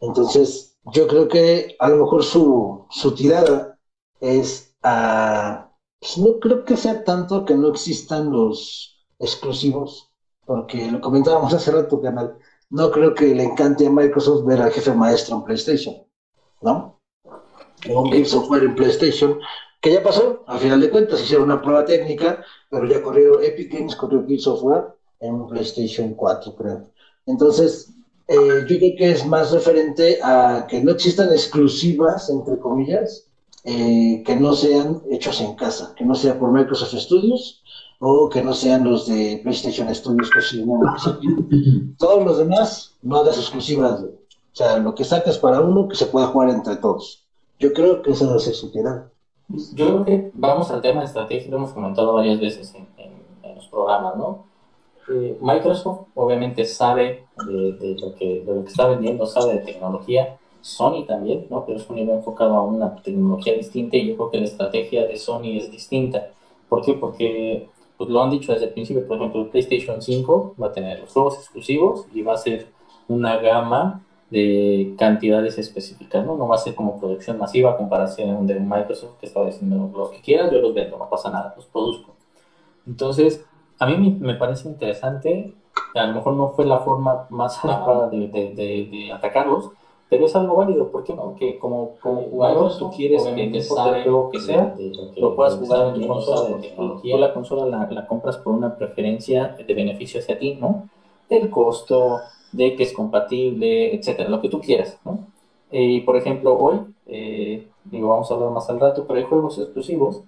Entonces, 0.00 0.76
yo 0.92 1.06
creo 1.06 1.28
que 1.28 1.76
a 1.78 1.88
lo 1.88 2.04
mejor 2.04 2.24
su, 2.24 2.86
su 2.90 3.14
tirada 3.14 3.78
es 4.20 4.74
a... 4.82 5.70
Pues 6.00 6.18
no 6.18 6.40
creo 6.40 6.64
que 6.64 6.76
sea 6.76 7.04
tanto 7.04 7.44
que 7.44 7.54
no 7.54 7.68
existan 7.68 8.32
los 8.32 9.06
exclusivos, 9.20 10.10
porque 10.44 10.90
lo 10.90 11.00
comentábamos 11.00 11.54
hace 11.54 11.70
rato, 11.70 12.00
canal. 12.00 12.36
No 12.72 12.90
creo 12.90 13.14
que 13.14 13.34
le 13.34 13.44
encante 13.44 13.86
a 13.86 13.90
Microsoft 13.90 14.46
ver 14.46 14.62
al 14.62 14.72
jefe 14.72 14.94
maestro 14.94 15.36
en 15.36 15.44
PlayStation, 15.44 15.94
¿no? 16.62 16.98
un 17.90 18.10
Gears 18.10 18.32
of 18.32 18.50
War 18.50 18.64
en 18.64 18.74
PlayStation, 18.74 19.38
que 19.82 19.92
ya 19.92 20.02
pasó, 20.02 20.42
al 20.46 20.58
final 20.58 20.80
de 20.80 20.88
cuentas, 20.88 21.20
hicieron 21.20 21.50
una 21.50 21.60
prueba 21.60 21.84
técnica, 21.84 22.42
pero 22.70 22.86
ya 22.86 23.02
corrió 23.02 23.42
Epic 23.42 23.74
Games, 23.74 23.94
corrió 23.94 24.24
Gears 24.26 24.46
of 24.46 24.62
War 24.62 24.96
en 25.20 25.46
PlayStation 25.48 26.14
4, 26.14 26.54
creo. 26.54 26.88
Entonces, 27.26 27.92
eh, 28.28 28.64
yo 28.66 28.78
creo 28.78 28.96
que 28.96 29.10
es 29.10 29.26
más 29.26 29.52
referente 29.52 30.18
a 30.22 30.66
que 30.66 30.82
no 30.82 30.92
existan 30.92 31.30
exclusivas, 31.30 32.30
entre 32.30 32.58
comillas, 32.58 33.26
eh, 33.64 34.22
que 34.25 34.34
no 34.34 34.54
sean 34.54 35.02
hechos 35.10 35.42
en 35.42 35.56
casa, 35.56 35.94
que 35.94 36.06
no 36.06 36.14
sea 36.14 36.38
por 36.38 36.50
Microsoft 36.50 36.94
Studios 36.94 37.62
o 38.04 38.28
que 38.28 38.43
no 38.43 38.52
sean 38.52 38.82
los 38.82 39.06
de 39.06 39.38
PlayStation 39.44 39.94
Studios, 39.94 40.28
que 40.28 40.40
si 40.43 40.64
no, 40.64 40.81
todos 41.99 42.25
los 42.25 42.37
demás 42.37 42.96
no 43.00 43.19
hagas 43.19 43.38
exclusivas. 43.38 44.02
O 44.02 44.54
sea, 44.54 44.78
lo 44.78 44.93
que 44.93 45.04
sacas 45.04 45.38
para 45.38 45.60
uno, 45.60 45.87
que 45.87 45.94
se 45.94 46.06
pueda 46.06 46.26
jugar 46.26 46.50
entre 46.50 46.75
todos. 46.76 47.22
Yo 47.60 47.72
creo 47.72 48.02
que 48.02 48.10
eso 48.10 48.28
no 48.28 48.40
se 48.40 48.54
supiera. 48.54 49.08
Yo 49.75 49.87
creo 49.87 50.04
que 50.04 50.31
vamos 50.34 50.69
al 50.72 50.82
tema 50.82 51.00
de 51.00 51.06
estrategia, 51.06 51.49
lo 51.49 51.58
hemos 51.58 51.72
comentado 51.72 52.12
varias 52.14 52.40
veces 52.40 52.75
en, 52.75 52.88
los 53.54 53.69
programas, 53.69 54.16
¿no? 54.16 54.46
Eh, 55.08 55.38
Microsoft 55.40 56.08
obviamente 56.16 56.64
sabe 56.64 57.26
de, 57.46 57.96
lo 58.00 58.14
que, 58.16 58.43
de 58.44 58.52
lo 58.52 58.64
que 58.64 58.70
está 58.70 58.88
vendiendo, 58.88 59.26
sabe 59.26 59.54
de 59.54 59.60
tecnología, 59.60 60.38
Sony 60.60 61.04
también, 61.06 61.46
¿no? 61.50 61.64
Pero 61.64 61.78
Sony 61.78 62.04
va 62.08 62.14
enfocado 62.14 62.56
a 62.56 62.64
una 62.64 62.96
tecnología 62.96 63.54
distinta 63.54 63.96
y 63.96 64.08
yo 64.08 64.16
creo 64.16 64.31
que 64.32 64.38
la 64.38 64.46
estrategia 64.46 65.06
de 65.06 65.16
Sony 65.16 65.56
es 65.56 65.70
distinta. 65.70 66.30
¿Por 66.68 66.85
qué? 66.85 66.94
Porque 66.94 67.68
pues, 68.02 68.11
lo 68.12 68.21
han 68.21 68.30
dicho 68.30 68.52
desde 68.52 68.66
el 68.66 68.73
principio, 68.73 69.06
por 69.06 69.16
ejemplo, 69.16 69.49
PlayStation 69.49 70.02
5 70.02 70.56
va 70.61 70.66
a 70.66 70.73
tener 70.73 70.99
los 70.99 71.12
juegos 71.12 71.37
exclusivos 71.37 72.06
y 72.12 72.23
va 72.23 72.32
a 72.32 72.37
ser 72.37 72.66
una 73.06 73.37
gama 73.37 74.02
de 74.28 74.97
cantidades 74.99 75.56
específicas, 75.56 76.26
¿no? 76.26 76.37
No 76.37 76.49
va 76.49 76.56
a 76.56 76.59
ser 76.59 76.75
como 76.75 76.99
producción 76.99 77.38
masiva 77.38 77.71
a 77.71 77.76
comparación 77.76 78.44
de 78.49 78.59
Microsoft 78.59 79.21
que 79.21 79.26
está 79.26 79.44
diciendo 79.44 79.88
lo 79.94 80.11
que 80.11 80.21
quieras, 80.21 80.50
yo 80.50 80.61
los 80.61 80.75
vendo, 80.75 80.99
no 80.99 81.09
pasa 81.09 81.30
nada, 81.30 81.54
los 81.54 81.66
produzco. 81.66 82.16
Entonces, 82.88 83.44
a 83.78 83.87
mí 83.87 84.18
me 84.18 84.35
parece 84.35 84.68
interesante, 84.68 85.54
a 85.94 86.04
lo 86.04 86.14
mejor 86.14 86.32
no 86.32 86.49
fue 86.49 86.66
la 86.66 86.80
forma 86.80 87.28
más 87.30 87.64
adecuada 87.64 88.09
de, 88.09 88.26
de, 88.26 88.88
de, 88.90 89.12
atacarlos, 89.12 89.71
pero 90.12 90.26
es 90.26 90.37
algo 90.37 90.57
válido, 90.57 90.92
¿por 90.92 91.04
qué 91.04 91.14
no? 91.14 91.35
Que 91.37 91.59
como, 91.59 91.97
como 92.02 92.21
jugador 92.25 92.76
tú 92.76 92.90
quieres 92.90 93.25
que 93.25 93.45
el 93.45 93.64
juego 93.64 94.28
que 94.28 94.40
sea, 94.40 94.76
lo 95.16 95.35
puedas 95.35 95.57
jugar 95.57 95.95
en 95.95 96.02
tu 96.02 96.07
consola. 96.07 96.59
Tú 96.76 97.16
la 97.16 97.33
consola 97.33 97.64
la, 97.64 97.90
la 97.90 98.07
compras 98.07 98.37
por 98.37 98.52
una 98.52 98.76
preferencia 98.76 99.57
de 99.57 99.73
beneficio 99.73 100.21
hacia 100.21 100.38
ti, 100.38 100.59
¿no? 100.61 100.90
Del 101.31 101.49
costo, 101.49 102.21
de 102.52 102.76
que 102.76 102.83
es 102.83 102.92
compatible, 102.92 103.95
etcétera, 103.95 104.28
lo 104.28 104.42
que 104.42 104.50
tú 104.50 104.61
quieras, 104.61 105.00
¿no? 105.02 105.21
Y 105.71 106.02
por 106.02 106.19
ejemplo, 106.19 106.59
hoy, 106.59 106.81
eh, 107.07 107.66
digo, 107.87 108.09
vamos 108.11 108.31
a 108.31 108.35
hablar 108.35 108.50
más 108.50 108.69
al 108.69 108.81
rato, 108.81 109.07
pero 109.07 109.19
hay 109.19 109.25
juegos 109.25 109.59
exclusivos 109.59 110.21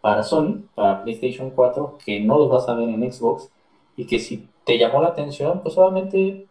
para 0.00 0.22
Sony, 0.22 0.62
para 0.74 1.02
PlayStation 1.02 1.50
4, 1.50 1.98
que 2.02 2.20
no 2.20 2.38
los 2.38 2.48
vas 2.48 2.70
a 2.70 2.74
ver 2.74 2.88
en 2.88 3.12
Xbox 3.12 3.50
y 3.98 4.06
que 4.06 4.18
si 4.18 4.48
te 4.64 4.78
llamó 4.78 5.02
la 5.02 5.08
atención, 5.08 5.60
pues 5.62 5.76
obviamente 5.76 6.46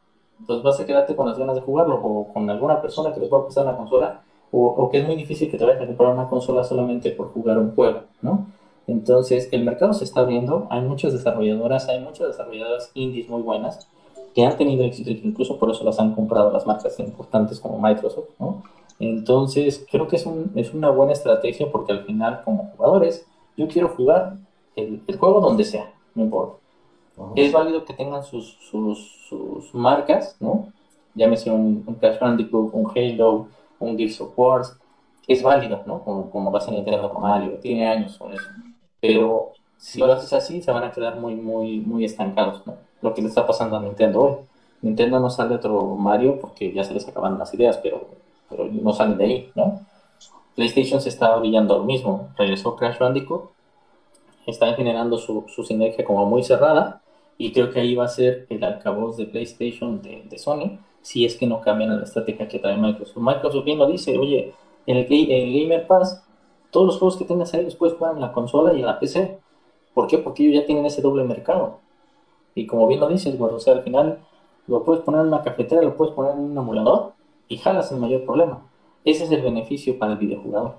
pues 0.46 0.62
vas 0.64 0.80
a 0.80 0.86
quedarte 0.86 1.16
con 1.16 1.28
las 1.28 1.38
ganas 1.38 1.56
de 1.56 1.62
jugarlo 1.62 1.96
o 1.96 2.34
con 2.34 2.50
alguna 2.50 2.82
persona 2.82 3.14
que 3.14 3.20
les 3.20 3.32
va 3.32 3.40
a 3.40 3.46
pasar 3.46 3.66
una 3.66 3.78
consola 3.78 4.22
o, 4.52 4.66
o, 4.66 4.90
que 4.90 5.00
es 5.00 5.06
muy 5.06 5.16
difícil 5.16 5.50
que 5.50 5.58
te 5.58 5.66
vayas 5.66 5.82
a 5.82 5.88
comprar 5.88 6.14
una 6.14 6.28
consola 6.28 6.64
solamente 6.64 7.12
por 7.12 7.34
jugar 7.34 7.58
un 7.58 7.74
juego, 7.76 8.02
¿no? 8.22 8.48
Entonces, 8.88 9.50
el 9.52 9.64
mercado 9.66 9.94
se 9.94 10.04
está 10.04 10.22
abriendo, 10.22 10.68
hay 10.70 10.82
muchas 10.82 11.12
desarrolladoras, 11.14 11.90
hay 11.90 12.00
muchas 12.00 12.28
desarrolladoras 12.28 12.92
indies 12.94 13.28
muy 13.28 13.42
buenas 13.42 13.88
que 14.36 14.46
han 14.46 14.58
tenido 14.58 14.84
éxito, 14.84 15.10
incluso 15.10 15.58
por 15.58 15.72
eso 15.72 15.84
las 15.84 15.98
han 16.00 16.14
comprado 16.14 16.52
las 16.52 16.68
marcas 16.68 17.00
importantes 17.00 17.60
como 17.60 17.80
Microsoft, 17.80 18.30
¿no? 18.38 18.64
Entonces, 19.00 19.86
creo 19.90 20.08
que 20.08 20.18
es, 20.18 20.26
un, 20.26 20.52
es 20.56 20.74
una 20.74 20.90
buena 20.90 21.14
estrategia 21.14 21.72
porque 21.72 21.94
al 21.94 22.04
final, 22.04 22.42
como 22.44 22.72
jugadores, 22.76 23.26
yo 23.58 23.68
quiero 23.68 23.90
jugar 23.90 24.38
el, 24.76 25.02
juego 25.18 25.40
donde 25.40 25.64
sea, 25.64 25.94
no 26.14 26.24
importa. 26.24 26.58
Es 27.36 27.52
válido 27.52 27.86
que 27.86 27.94
tengan 27.94 28.24
sus, 28.24 28.58
sus, 28.70 29.26
sus 29.30 29.74
marcas, 29.74 30.36
¿no? 30.40 30.72
Llámese 31.14 31.50
un, 31.50 31.84
un 31.88 31.96
Crash 31.96 32.20
Bandicoot, 32.20 32.74
un 32.74 32.92
Halo, 32.94 33.48
un 33.80 33.98
Gears 33.98 34.20
of 34.22 34.38
War, 34.38 34.64
es 35.28 35.42
válido, 35.42 35.82
¿no? 35.86 36.04
Como, 36.04 36.30
como 36.30 36.52
lo 36.52 36.58
hace 36.58 36.72
Nintendo 36.72 37.10
con 37.10 37.24
Mario, 37.24 37.58
tiene 37.60 37.88
años 37.88 38.18
con 38.18 38.34
eso. 38.34 38.46
Pero 39.00 39.52
si 39.78 40.00
lo 40.00 40.12
haces 40.12 40.34
así, 40.34 40.62
se 40.62 40.72
van 40.72 40.84
a 40.84 40.92
quedar 40.92 41.20
muy, 41.20 41.36
muy, 41.36 41.80
muy 41.80 42.06
estancados, 42.06 42.66
¿no? 42.66 42.76
Lo 43.02 43.14
que 43.14 43.22
le 43.22 43.30
está 43.30 43.46
pasando 43.46 43.78
a 43.78 43.82
Nintendo 43.82 44.22
hoy. 44.22 44.36
Nintendo 44.82 45.20
no 45.20 45.30
sale 45.30 45.56
otro 45.56 45.96
Mario 45.96 46.40
porque 46.40 46.72
ya 46.72 46.84
se 46.84 46.94
les 46.94 47.08
acaban 47.08 47.40
las 47.40 47.54
ideas, 47.54 47.78
pero, 47.78 48.08
pero 48.50 48.66
no 48.66 48.94
salen 48.94 49.18
de 49.18 49.26
ahí, 49.26 49.52
¿no? 49.56 49.82
PlayStation 50.56 51.02
se 51.02 51.10
está 51.10 51.36
brillando 51.38 51.78
lo 51.78 51.84
mismo. 51.86 52.30
Regresó 52.38 52.76
Crash 52.76 53.00
Bandicoot, 53.00 53.52
está 54.46 54.74
generando 54.74 55.18
su, 55.18 55.46
su 55.48 55.64
sinergia 55.64 56.06
como 56.06 56.26
muy 56.26 56.44
cerrada, 56.44 57.02
y 57.38 57.52
creo 57.52 57.72
que 57.72 57.80
ahí 57.80 57.96
va 57.96 58.06
a 58.06 58.10
ser 58.10 58.46
el 58.50 58.64
altavoz 58.64 59.18
de 59.18 59.26
PlayStation 59.26 60.02
de, 60.02 60.24
de 60.30 60.38
Sony, 60.38 60.80
si 61.02 61.26
es 61.26 61.36
que 61.36 61.48
no 61.48 61.62
cambian 61.62 61.98
la 61.98 62.04
estrategia 62.04 62.48
que 62.48 62.60
trae 62.60 62.78
Microsoft. 62.78 63.18
Microsoft 63.18 63.66
bien 63.66 63.78
lo 63.78 63.88
dice, 63.88 64.18
oye, 64.18 64.54
en 64.88 64.98
el, 64.98 65.08
el 65.12 65.62
Gamer 65.62 65.88
Pass, 65.88 66.24
todos 66.72 66.88
los 66.88 66.98
juegos 66.98 67.18
que 67.18 67.26
tengas 67.26 67.54
ahí 67.54 67.64
los 67.64 67.76
puedes 67.76 67.96
jugar 67.96 68.16
en 68.16 68.22
la 68.22 68.32
consola 68.32 68.74
y 68.74 68.80
en 68.80 68.86
la 68.86 69.00
PC. 69.00 69.40
¿Por 69.94 70.08
qué? 70.08 70.18
Porque 70.18 70.44
ellos 70.44 70.62
ya 70.62 70.66
tienen 70.66 70.86
ese 70.86 71.02
doble 71.02 71.24
mercado. 71.24 71.80
Y 72.54 72.68
como 72.68 72.88
bien 72.88 73.00
lo 73.00 73.08
dices, 73.08 73.38
bueno, 73.38 73.58
o 73.58 73.60
sea, 73.60 73.74
al 73.74 73.84
final 73.84 74.20
lo 74.68 74.84
puedes 74.84 75.04
poner 75.04 75.22
en 75.22 75.28
una 75.28 75.44
cafetera, 75.44 75.82
lo 75.82 75.96
puedes 75.96 76.14
poner 76.14 76.34
en 76.34 76.40
un 76.40 76.58
emulador 76.58 77.14
y 77.48 77.58
jalas 77.58 77.92
el 77.92 78.00
mayor 78.00 78.26
problema. 78.26 78.66
Ese 79.04 79.26
es 79.26 79.32
el 79.32 79.42
beneficio 79.42 80.00
para 80.00 80.14
el 80.14 80.18
videojugador. 80.18 80.76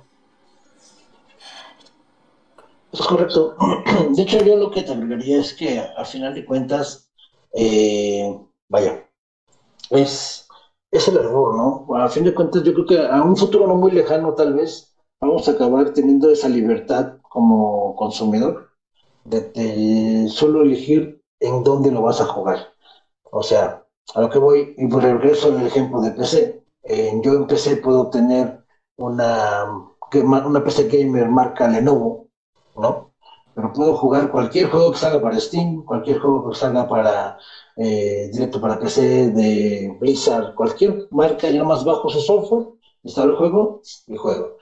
Es 2.93 3.01
correcto. 3.01 3.57
De 4.17 4.23
hecho, 4.23 4.39
yo 4.45 4.57
lo 4.57 4.71
que 4.71 4.83
te 4.83 4.93
agregaría 4.93 5.41
es 5.41 5.55
que 5.55 5.79
al 5.81 6.07
final 6.07 6.35
de 6.35 6.45
cuentas, 6.45 7.11
eh, 7.53 8.39
vaya, 8.69 9.09
es, 9.91 10.49
es 10.91 11.09
el 11.09 11.17
error, 11.19 11.57
¿no? 11.57 11.97
A 11.97 12.09
fin 12.09 12.25
de 12.25 12.35
cuentas, 12.35 12.63
yo 12.65 12.75
creo 12.75 12.87
que 12.87 13.01
a 13.07 13.23
un 13.23 13.37
futuro 13.37 13.67
no 13.67 13.77
muy 13.77 13.93
lejano, 13.93 14.35
tal 14.35 14.55
vez, 14.55 14.95
vamos 15.21 15.49
a 15.49 15.53
acabar 15.53 15.93
teniendo 15.93 16.31
esa 16.31 16.49
libertad 16.49 17.19
como 17.31 17.97
consumidor 17.97 18.71
de, 19.25 19.43
de 19.53 20.29
solo 20.29 20.63
elegir 20.63 21.23
en 21.41 21.65
dónde 21.65 21.91
lo 21.91 22.03
vas 22.03 22.21
a 22.21 22.27
jugar. 22.27 22.59
O 23.33 23.43
sea, 23.43 23.85
a 24.15 24.21
lo 24.21 24.31
que 24.31 24.39
voy, 24.39 24.75
y 24.79 24.87
por 24.89 25.03
regreso 25.03 25.49
al 25.49 25.67
ejemplo 25.67 26.01
de 26.01 26.13
PC. 26.13 26.65
Eh, 26.85 27.21
yo 27.23 27.35
en 27.35 27.47
PC 27.47 27.77
puedo 27.79 28.11
tener 28.11 28.65
una, 28.97 29.67
una 30.13 30.65
PC 30.65 30.89
gamer 30.89 31.29
marca 31.29 31.69
Lenovo, 31.69 32.11
¿no? 32.19 32.26
Pero 33.57 33.73
puedo 33.73 33.97
jugar 33.97 34.31
cualquier 34.31 34.69
juego 34.71 34.93
que 34.93 34.99
salga 34.99 35.23
para 35.23 35.41
Steam, 35.41 35.83
cualquier 35.87 36.19
juego 36.19 36.51
que 36.51 36.57
salga 36.57 36.87
para 36.87 37.39
eh, 37.77 38.29
directo 38.31 38.61
para 38.61 38.79
PC 38.79 39.31
de 39.31 39.97
Blizzard, 39.99 40.55
cualquier 40.55 41.09
marca, 41.11 41.49
yo 41.49 41.65
más 41.65 41.83
bajo 41.83 42.11
su 42.11 42.21
software, 42.21 42.67
instalo 43.03 43.33
el 43.33 43.39
juego 43.39 43.81
y 44.09 44.17
juego. 44.17 44.59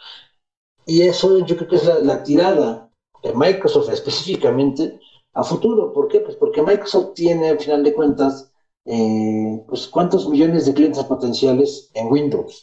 Y 0.87 1.03
eso 1.03 1.45
yo 1.45 1.57
creo 1.57 1.69
que 1.69 1.77
es 1.77 1.87
la, 1.87 1.99
la 1.99 2.23
tirada 2.23 2.89
de 3.25 3.35
Microsoft 3.35 3.91
específicamente 3.91 5.01
a 5.33 5.43
futuro. 5.43 5.93
¿Por 5.93 6.07
qué? 6.07 6.21
Pues 6.21 6.37
porque 6.37 6.63
Microsoft 6.63 7.15
tiene, 7.15 7.49
al 7.51 7.59
final 7.59 7.83
de 7.83 7.95
cuentas, 7.95 8.53
eh, 8.85 9.65
pues 9.67 9.89
cuántos 9.89 10.29
millones 10.29 10.67
de 10.67 10.75
clientes 10.75 11.03
potenciales 11.05 11.91
en 11.95 12.13
Windows, 12.13 12.63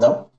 ¿no? 0.00 0.30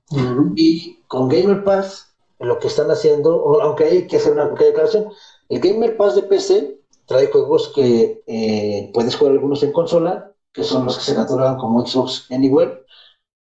Y 0.56 0.98
con 1.06 1.28
Gamer 1.28 1.62
Pass, 1.62 2.11
lo 2.42 2.58
que 2.58 2.68
están 2.68 2.90
haciendo, 2.90 3.60
aunque 3.62 3.84
hay 3.84 4.06
que 4.06 4.16
hacer 4.16 4.32
una 4.32 4.46
declaración, 4.46 5.08
el 5.48 5.60
Gamer 5.60 5.96
Pass 5.96 6.14
de 6.16 6.22
PC 6.22 6.80
trae 7.06 7.28
juegos 7.28 7.72
que 7.74 8.22
eh, 8.26 8.90
puedes 8.94 9.16
jugar 9.16 9.32
algunos 9.32 9.62
en 9.62 9.72
consola, 9.72 10.32
que 10.52 10.64
son 10.64 10.84
los 10.84 10.98
que 10.98 11.04
se 11.04 11.14
catalogan 11.14 11.56
como 11.56 11.86
Xbox 11.86 12.26
Anywhere, 12.30 12.84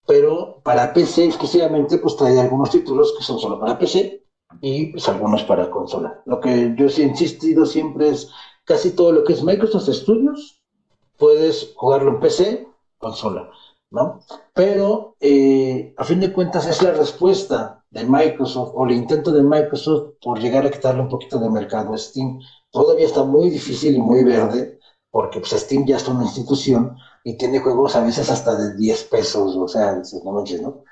pero 0.06 0.62
para 0.64 0.94
PC 0.94 1.26
exclusivamente 1.26 1.98
pues 1.98 2.16
trae 2.16 2.40
algunos 2.40 2.72
títulos 2.72 3.14
que 3.18 3.24
son 3.24 3.40
solo 3.40 3.60
para 3.60 3.78
PC 3.78 4.24
y 4.62 4.88
pues 4.88 5.08
algunos 5.08 5.44
para 5.44 5.70
consola. 5.70 6.22
Lo 6.26 6.40
que 6.40 6.74
yo 6.78 6.88
he 6.88 7.02
insistido 7.02 7.66
siempre 7.66 8.10
es 8.10 8.32
casi 8.66 8.92
todo 8.92 9.12
lo 9.12 9.24
que 9.24 9.34
es 9.34 9.44
Microsoft 9.44 9.90
Studios, 9.90 10.62
puedes 11.18 11.74
jugarlo 11.76 12.12
en 12.12 12.20
PC, 12.20 12.68
consola, 12.98 13.52
¿no? 13.92 14.22
Pero 14.54 15.16
eh, 15.20 15.94
a 15.98 16.04
fin 16.04 16.20
de 16.20 16.32
cuentas 16.34 16.66
es 16.68 16.82
la 16.82 16.92
respuesta 16.92 17.79
de 17.92 18.04
Microsoft 18.06 18.72
o 18.76 18.86
el 18.86 18.92
intento 18.94 19.32
de 19.32 19.44
Microsoft 19.44 20.16
por 20.22 20.40
llegar 20.40 20.66
a 20.66 20.72
quitarle 20.72 21.02
un 21.02 21.10
poquito 21.10 21.40
de 21.40 21.50
mercado 21.50 21.94
a 21.94 21.98
Steam. 21.98 22.40
Todavía 22.72 23.06
está 23.06 23.24
muy 23.24 23.50
difícil 23.50 23.96
y 23.96 24.02
muy 24.02 24.24
verde 24.24 24.80
porque 25.12 25.40
pues, 25.40 25.52
Steam 25.52 25.86
ya 25.86 25.98
es 25.98 26.08
una 26.08 26.24
institución 26.24 26.96
y 27.24 27.38
tiene 27.38 27.60
juegos 27.60 27.96
a 27.96 28.04
veces 28.04 28.30
hasta 28.30 28.56
de 28.56 28.76
10 28.76 29.04
pesos, 29.06 29.56
o 29.56 29.68
sea, 29.68 30.02
no 30.24 30.32
manches, 30.32 30.62
¿no? 30.62 30.84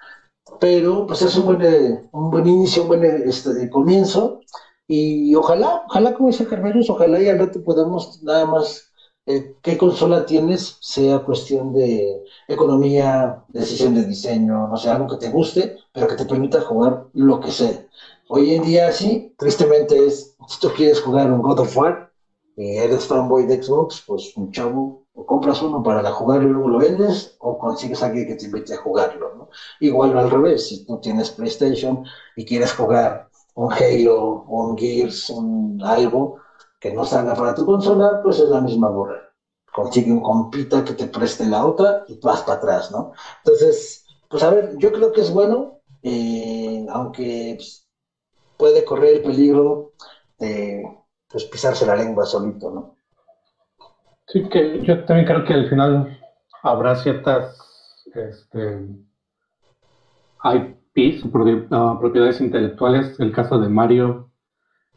Pero 0.60 1.06
pues 1.06 1.22
es 1.22 1.36
un 1.36 1.46
buen, 1.46 1.62
eh, 1.62 2.10
un 2.12 2.32
buen 2.32 2.48
inicio, 2.48 2.84
un 2.84 2.88
buen 2.88 3.04
este, 3.04 3.70
comienzo 3.70 4.40
y 4.88 5.36
ojalá, 5.36 5.84
ojalá 5.88 6.14
como 6.16 6.30
dice 6.30 6.48
Carmelos, 6.48 6.90
ojalá 6.90 7.22
y 7.22 7.28
al 7.28 7.40
rato 7.40 7.64
podamos 7.64 8.24
nada 8.24 8.46
más 8.46 8.87
eh, 9.28 9.56
qué 9.62 9.78
consola 9.78 10.26
tienes, 10.26 10.78
sea 10.80 11.20
cuestión 11.20 11.74
de 11.74 12.24
economía, 12.48 13.44
decisión 13.50 13.94
de 13.94 14.06
diseño, 14.06 14.68
no 14.68 14.78
sé, 14.78 14.90
algo 14.90 15.08
que 15.08 15.18
te 15.18 15.30
guste, 15.30 15.76
pero 15.92 16.08
que 16.08 16.16
te 16.16 16.26
permita 16.26 16.62
jugar 16.62 17.08
lo 17.14 17.40
que 17.42 17.52
sea. 17.52 17.86
Hoy 18.30 18.54
en 18.56 18.64
día 18.64 18.92
sí, 18.92 19.34
tristemente 19.38 20.06
es, 20.06 20.36
si 20.48 20.60
tú 20.60 20.70
quieres 20.76 21.02
jugar 21.02 21.30
un 21.32 21.42
God 21.42 21.60
of 21.60 21.78
War 21.78 22.10
y 22.56 22.78
eres 22.78 23.06
fanboy 23.06 23.46
de 23.46 23.62
Xbox, 23.62 24.02
pues 24.08 24.32
un 24.38 24.50
chavo, 24.52 25.04
o 25.14 25.26
compras 25.26 25.62
uno 25.62 25.84
para 25.84 26.10
jugarlo 26.12 26.48
y 26.48 26.52
luego 26.54 26.70
lo 26.70 26.78
vendes, 26.80 27.36
o 27.40 27.58
consigues 27.58 28.02
a 28.02 28.06
alguien 28.08 28.28
que 28.28 28.36
te 28.36 28.46
invite 28.46 28.76
a 28.76 28.78
jugarlo, 28.78 29.36
¿no? 29.36 29.50
Igual 29.82 30.18
al 30.18 30.32
revés, 30.32 30.68
si 30.68 30.86
tú 30.86 31.00
tienes 31.00 31.32
PlayStation 31.32 32.04
y 32.36 32.46
quieres 32.46 32.72
jugar 32.72 33.28
un 33.56 33.74
Halo, 33.74 34.44
un 34.48 34.78
Gears, 34.78 35.30
un 35.32 35.82
algo, 35.84 36.38
no 36.94 37.06
salga 37.06 37.36
para 37.36 37.56
tu 37.56 37.66
consola, 37.66 38.20
pues 38.24 38.40
es 38.40 38.50
la 38.50 38.62
misma 38.62 38.90
borra. 38.90 39.22
Consigue 39.74 40.12
un 40.12 40.22
compita 40.22 40.84
que 40.84 40.94
te 40.94 41.08
preste 41.08 41.46
la 41.46 41.66
otra 41.66 42.04
y 42.08 42.20
vas 42.20 42.42
para 42.42 42.58
atrás, 42.58 42.92
¿no? 42.92 43.14
Entonces, 43.44 44.06
pues 44.30 44.44
a 44.44 44.50
ver, 44.50 44.78
yo 44.78 44.92
creo 44.92 45.12
que 45.12 45.22
es 45.22 45.32
bueno, 45.32 45.80
eh, 46.04 46.86
aunque 46.90 47.56
pues, 47.58 47.88
puede 48.58 48.84
correr 48.84 49.16
el 49.16 49.22
peligro 49.22 49.92
de 50.40 50.84
pues, 51.30 51.46
pisarse 51.46 51.86
la 51.86 51.96
lengua 51.96 52.26
solito, 52.26 52.72
¿no? 52.72 52.96
Sí, 54.28 54.48
que 54.50 54.82
yo 54.84 55.06
también 55.06 55.26
creo 55.26 55.46
que 55.46 55.54
al 55.54 55.70
final 55.70 56.20
habrá 56.64 56.96
ciertas 56.96 57.58
este, 58.14 58.86
IPs, 60.44 61.30
propiedades 61.30 62.42
intelectuales, 62.42 63.18
el 63.20 63.32
caso 63.32 63.60
de 63.60 63.70
Mario 63.70 64.27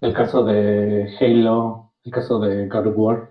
el 0.01 0.13
caso 0.15 0.45
de 0.45 1.09
Halo, 1.21 1.93
el 2.05 2.13
caso 2.13 2.39
de 2.41 2.67
God 2.69 2.87
of 2.87 2.95
War, 2.97 3.31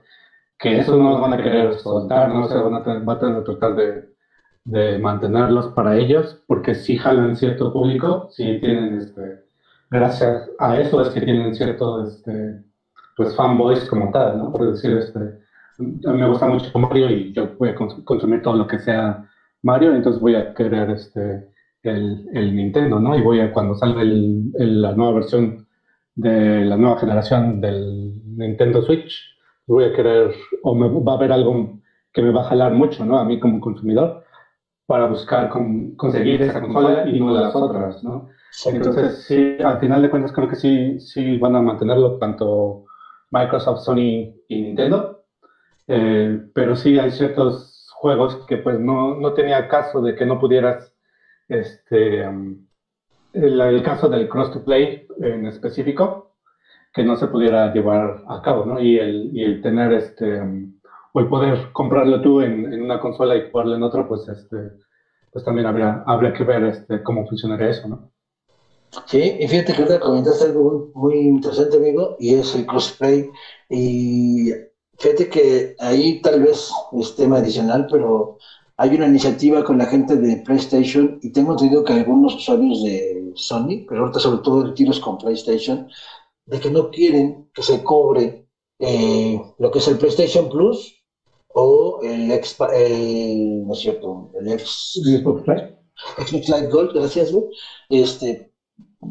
que 0.58 0.78
eso 0.78 0.98
no 0.98 1.20
van 1.20 1.34
a 1.34 1.38
querer 1.38 1.74
soltar, 1.76 2.30
no 2.30 2.48
se 2.48 2.58
van 2.58 2.76
a, 2.76 2.84
tener, 2.84 3.02
van 3.04 3.36
a 3.36 3.44
tratar 3.44 3.76
de, 3.76 4.10
de, 4.66 5.00
mantenerlos 5.00 5.68
para 5.70 5.98
ellos, 5.98 6.44
porque 6.48 6.76
si 6.76 6.98
jalan 6.98 7.36
cierto 7.36 7.72
público, 7.72 8.28
si 8.32 8.60
tienen, 8.60 8.98
este, 8.98 9.44
gracias 9.90 10.50
a 10.60 10.78
eso 10.80 11.02
es 11.02 11.10
que 11.10 11.22
tienen 11.22 11.56
cierto, 11.56 12.04
este, 12.06 12.62
pues 13.16 13.36
fanboys 13.36 13.86
como 13.90 14.12
tal, 14.12 14.38
¿no? 14.38 14.52
Por 14.52 14.72
decir, 14.72 14.98
este, 14.98 15.20
a 15.20 16.12
mí 16.12 16.20
me 16.20 16.28
gusta 16.28 16.46
mucho 16.46 16.78
Mario 16.78 17.10
y 17.10 17.32
yo 17.34 17.56
voy 17.58 17.70
a 17.70 17.76
consumir 17.76 18.42
todo 18.42 18.56
lo 18.56 18.68
que 18.68 18.80
sea 18.80 19.26
Mario, 19.64 19.96
entonces 19.96 20.22
voy 20.22 20.36
a 20.36 20.54
querer 20.54 20.90
este, 20.92 21.48
el, 21.84 22.28
el 22.34 22.56
Nintendo, 22.56 23.00
¿no? 23.00 23.18
Y 23.18 23.22
voy 23.22 23.40
a, 23.40 23.52
cuando 23.52 23.76
salga 23.76 24.02
el, 24.02 24.52
la 24.82 24.94
nueva 24.94 25.14
versión 25.14 25.66
de 26.20 26.66
la 26.66 26.76
nueva 26.76 27.00
generación 27.00 27.62
del 27.62 28.14
Nintendo 28.36 28.82
Switch, 28.82 29.14
voy 29.66 29.86
a 29.86 29.94
querer, 29.94 30.36
o 30.64 30.76
me 30.76 30.90
va 30.90 31.14
a 31.14 31.16
haber 31.16 31.32
algo 31.32 31.80
que 32.12 32.22
me 32.22 32.32
va 32.32 32.42
a 32.42 32.50
jalar 32.50 32.74
mucho, 32.74 33.06
¿no? 33.06 33.18
A 33.20 33.24
mí 33.24 33.40
como 33.40 33.62
consumidor, 33.62 34.24
para 34.86 35.06
buscar 35.08 35.50
conseguir 35.96 36.42
esa 36.42 36.60
consola 36.60 37.08
y 37.08 37.20
no 37.20 37.32
las 37.32 37.56
otras, 37.56 38.04
¿no? 38.04 38.28
Entonces, 38.66 39.24
sí, 39.28 39.58
al 39.64 39.80
final 39.80 40.02
de 40.02 40.10
cuentas 40.10 40.34
creo 40.34 40.50
que 40.50 40.56
sí, 40.56 41.00
sí 41.00 41.38
van 41.38 41.56
a 41.56 41.62
mantenerlo 41.62 42.18
tanto 42.18 42.86
Microsoft, 43.32 43.84
Sony 43.84 44.34
y 44.48 44.62
Nintendo, 44.62 45.24
eh, 45.88 46.42
pero 46.54 46.76
sí 46.76 47.00
hay 47.00 47.12
ciertos 47.12 47.88
juegos 47.94 48.46
que 48.46 48.58
pues 48.58 48.78
no, 48.80 49.16
no 49.16 49.34
tenía 49.34 49.70
caso 49.70 50.02
de 50.02 50.16
que 50.16 50.26
no 50.26 50.40
pudieras 50.40 50.94
este, 51.48 52.28
um, 52.28 52.66
el, 53.33 53.83
caso 53.83 54.09
del 54.09 54.27
cross 54.27 54.51
to 54.51 54.63
play 54.63 55.07
en 55.21 55.45
específico, 55.45 56.36
que 56.93 57.03
no 57.03 57.15
se 57.15 57.27
pudiera 57.27 57.74
llevar 57.74 58.24
a 58.27 58.41
cabo, 58.41 58.65
¿no? 58.65 58.79
Y 58.79 58.98
el, 58.98 59.29
y 59.33 59.43
el 59.43 59.62
tener 59.62 59.93
este, 59.93 60.41
o 61.13 61.19
el 61.19 61.27
poder 61.27 61.71
comprarlo 61.71 62.21
tú 62.21 62.41
en, 62.41 62.81
una 62.81 63.00
consola 63.00 63.36
y 63.36 63.50
jugarlo 63.50 63.75
en 63.75 63.83
otra, 63.83 64.07
pues 64.07 64.27
este, 64.27 64.71
pues 65.31 65.45
también 65.45 65.67
habría, 65.67 66.03
habría 66.05 66.33
que 66.33 66.43
ver 66.43 66.63
este, 66.63 67.03
cómo 67.03 67.27
funcionaría 67.27 67.69
eso, 67.69 67.88
¿no? 67.88 68.12
Sí, 69.05 69.38
y 69.39 69.48
fíjate 69.48 69.74
que 69.74 69.83
ahorita 69.83 70.00
comentaste 70.00 70.45
algo 70.45 70.63
muy, 70.95 71.13
muy 71.13 71.19
interesante, 71.27 71.77
amigo, 71.77 72.15
y 72.17 72.33
es 72.33 72.55
el 72.55 72.65
crossplay. 72.65 73.29
Y 73.69 74.51
fíjate 74.98 75.29
que 75.29 75.75
ahí 75.79 76.21
tal 76.21 76.41
vez 76.41 76.71
es 77.00 77.15
tema 77.15 77.38
adicional, 77.38 77.86
pero 77.89 78.38
hay 78.77 78.95
una 78.95 79.07
iniciativa 79.07 79.63
con 79.63 79.77
la 79.77 79.86
gente 79.86 80.15
de 80.15 80.38
PlayStation 80.38 81.19
y 81.21 81.31
tengo 81.31 81.51
entendido 81.51 81.83
que 81.83 81.93
algunos 81.93 82.36
usuarios 82.36 82.81
de 82.81 83.19
de 83.31 83.38
Sony, 83.38 83.86
pero 83.88 84.01
ahorita 84.01 84.19
sobre 84.19 84.41
todo 84.41 84.65
el 84.65 84.74
tiro 84.74 84.91
es 84.91 85.00
con 85.00 85.17
PlayStation, 85.17 85.88
de 86.45 86.59
que 86.59 86.69
no 86.69 86.89
quieren 86.89 87.50
que 87.53 87.63
se 87.63 87.83
cobre 87.83 88.48
eh, 88.79 89.41
lo 89.57 89.71
que 89.71 89.79
es 89.79 89.88
el 89.88 89.98
PlayStation 89.98 90.50
Plus 90.50 90.95
o 91.50 92.00
el, 92.03 92.31
expa, 92.31 92.75
el 92.75 93.65
no 93.67 93.74
es 93.74 93.79
cierto, 93.79 94.31
el 94.39 94.51
ex, 94.51 95.00
Xbox 96.17 96.50
Live 96.50 96.69
Gold, 96.69 96.93
gracias, 96.93 97.31
güey, 97.31 97.45
este, 97.89 98.53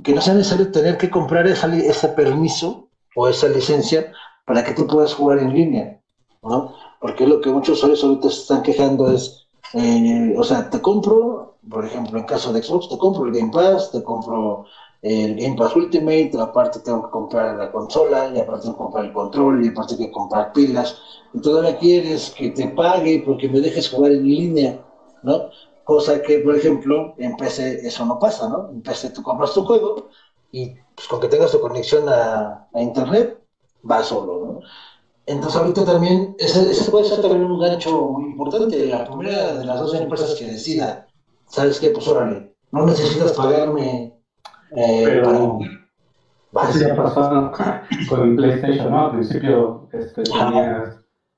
que 0.02 0.14
no 0.14 0.20
sea 0.20 0.34
necesario 0.34 0.70
tener 0.70 0.96
que 0.96 1.10
comprar 1.10 1.46
esa, 1.46 1.74
ese 1.76 2.08
permiso 2.08 2.90
o 3.14 3.28
esa 3.28 3.48
licencia 3.48 4.12
para 4.46 4.64
que 4.64 4.72
tú 4.72 4.86
puedas 4.86 5.14
jugar 5.14 5.38
en 5.38 5.52
línea, 5.52 6.00
¿no? 6.42 6.74
Porque 7.00 7.26
lo 7.26 7.40
que 7.40 7.50
muchos 7.50 7.78
usuarios 7.78 8.02
ahorita 8.02 8.30
se 8.30 8.40
están 8.40 8.62
quejando 8.62 9.10
es, 9.12 9.48
eh, 9.74 10.34
o 10.36 10.44
sea, 10.44 10.70
te 10.70 10.80
compro, 10.80 11.47
por 11.70 11.84
ejemplo, 11.84 12.18
en 12.18 12.24
caso 12.24 12.52
de 12.52 12.62
Xbox, 12.62 12.88
te 12.88 12.98
compro 12.98 13.26
el 13.26 13.32
Game 13.32 13.50
Pass, 13.52 13.90
te 13.90 14.02
compro 14.02 14.64
el 15.02 15.36
Game 15.36 15.56
Pass 15.56 15.76
Ultimate, 15.76 16.30
aparte 16.40 16.80
tengo 16.80 17.04
que 17.04 17.10
comprar 17.10 17.56
la 17.56 17.70
consola, 17.70 18.30
y 18.34 18.38
aparte 18.40 18.62
tengo 18.62 18.76
que 18.76 18.82
comprar 18.82 19.04
el 19.04 19.12
control, 19.12 19.64
y 19.64 19.68
aparte 19.68 19.96
tengo 19.96 20.08
que 20.08 20.12
comprar 20.12 20.52
pilas, 20.52 20.96
y 21.32 21.40
todavía 21.40 21.78
quieres 21.78 22.30
que 22.30 22.50
te 22.50 22.68
pague 22.68 23.22
porque 23.24 23.48
me 23.48 23.60
dejes 23.60 23.90
jugar 23.90 24.12
en 24.12 24.24
línea, 24.24 24.80
¿no? 25.22 25.50
Cosa 25.84 26.20
que, 26.22 26.38
por 26.40 26.56
ejemplo, 26.56 27.14
en 27.18 27.36
PC 27.36 27.86
eso 27.86 28.04
no 28.04 28.18
pasa, 28.18 28.48
¿no? 28.48 28.68
En 28.70 28.82
PC 28.82 29.10
tú 29.10 29.22
compras 29.22 29.54
tu 29.54 29.64
juego 29.64 30.08
y 30.52 30.74
pues, 30.94 31.08
con 31.08 31.20
que 31.20 31.28
tengas 31.28 31.52
tu 31.52 31.60
conexión 31.60 32.08
a, 32.08 32.68
a 32.72 32.82
Internet, 32.82 33.38
va 33.88 34.02
solo, 34.02 34.44
¿no? 34.44 34.60
Entonces 35.26 35.60
ahorita 35.60 35.84
también, 35.84 36.34
ese, 36.38 36.70
ese, 36.70 36.90
puede 36.90 37.04
ser 37.04 37.20
también 37.20 37.44
un 37.44 37.60
gancho 37.60 38.08
muy 38.12 38.30
importante. 38.30 38.86
La 38.86 39.04
primera 39.04 39.54
de 39.58 39.64
las 39.66 39.80
dos 39.80 39.94
empresas 39.94 40.34
que 40.34 40.46
decida, 40.46 41.07
¿sabes 41.48 41.80
qué? 41.80 41.90
Pues 41.90 42.06
órale, 42.08 42.54
no 42.72 42.86
necesitas 42.86 43.32
pagarme 43.32 44.14
eh, 44.76 45.02
Pero 45.04 45.58
para... 46.52 46.70
ya 46.72 46.96
pasó 46.96 47.52
con 48.08 48.36
PlayStation, 48.36 48.90
¿no? 48.90 49.06
Al 49.06 49.10
principio 49.12 49.88
este, 49.92 50.22
tenía 50.22 50.94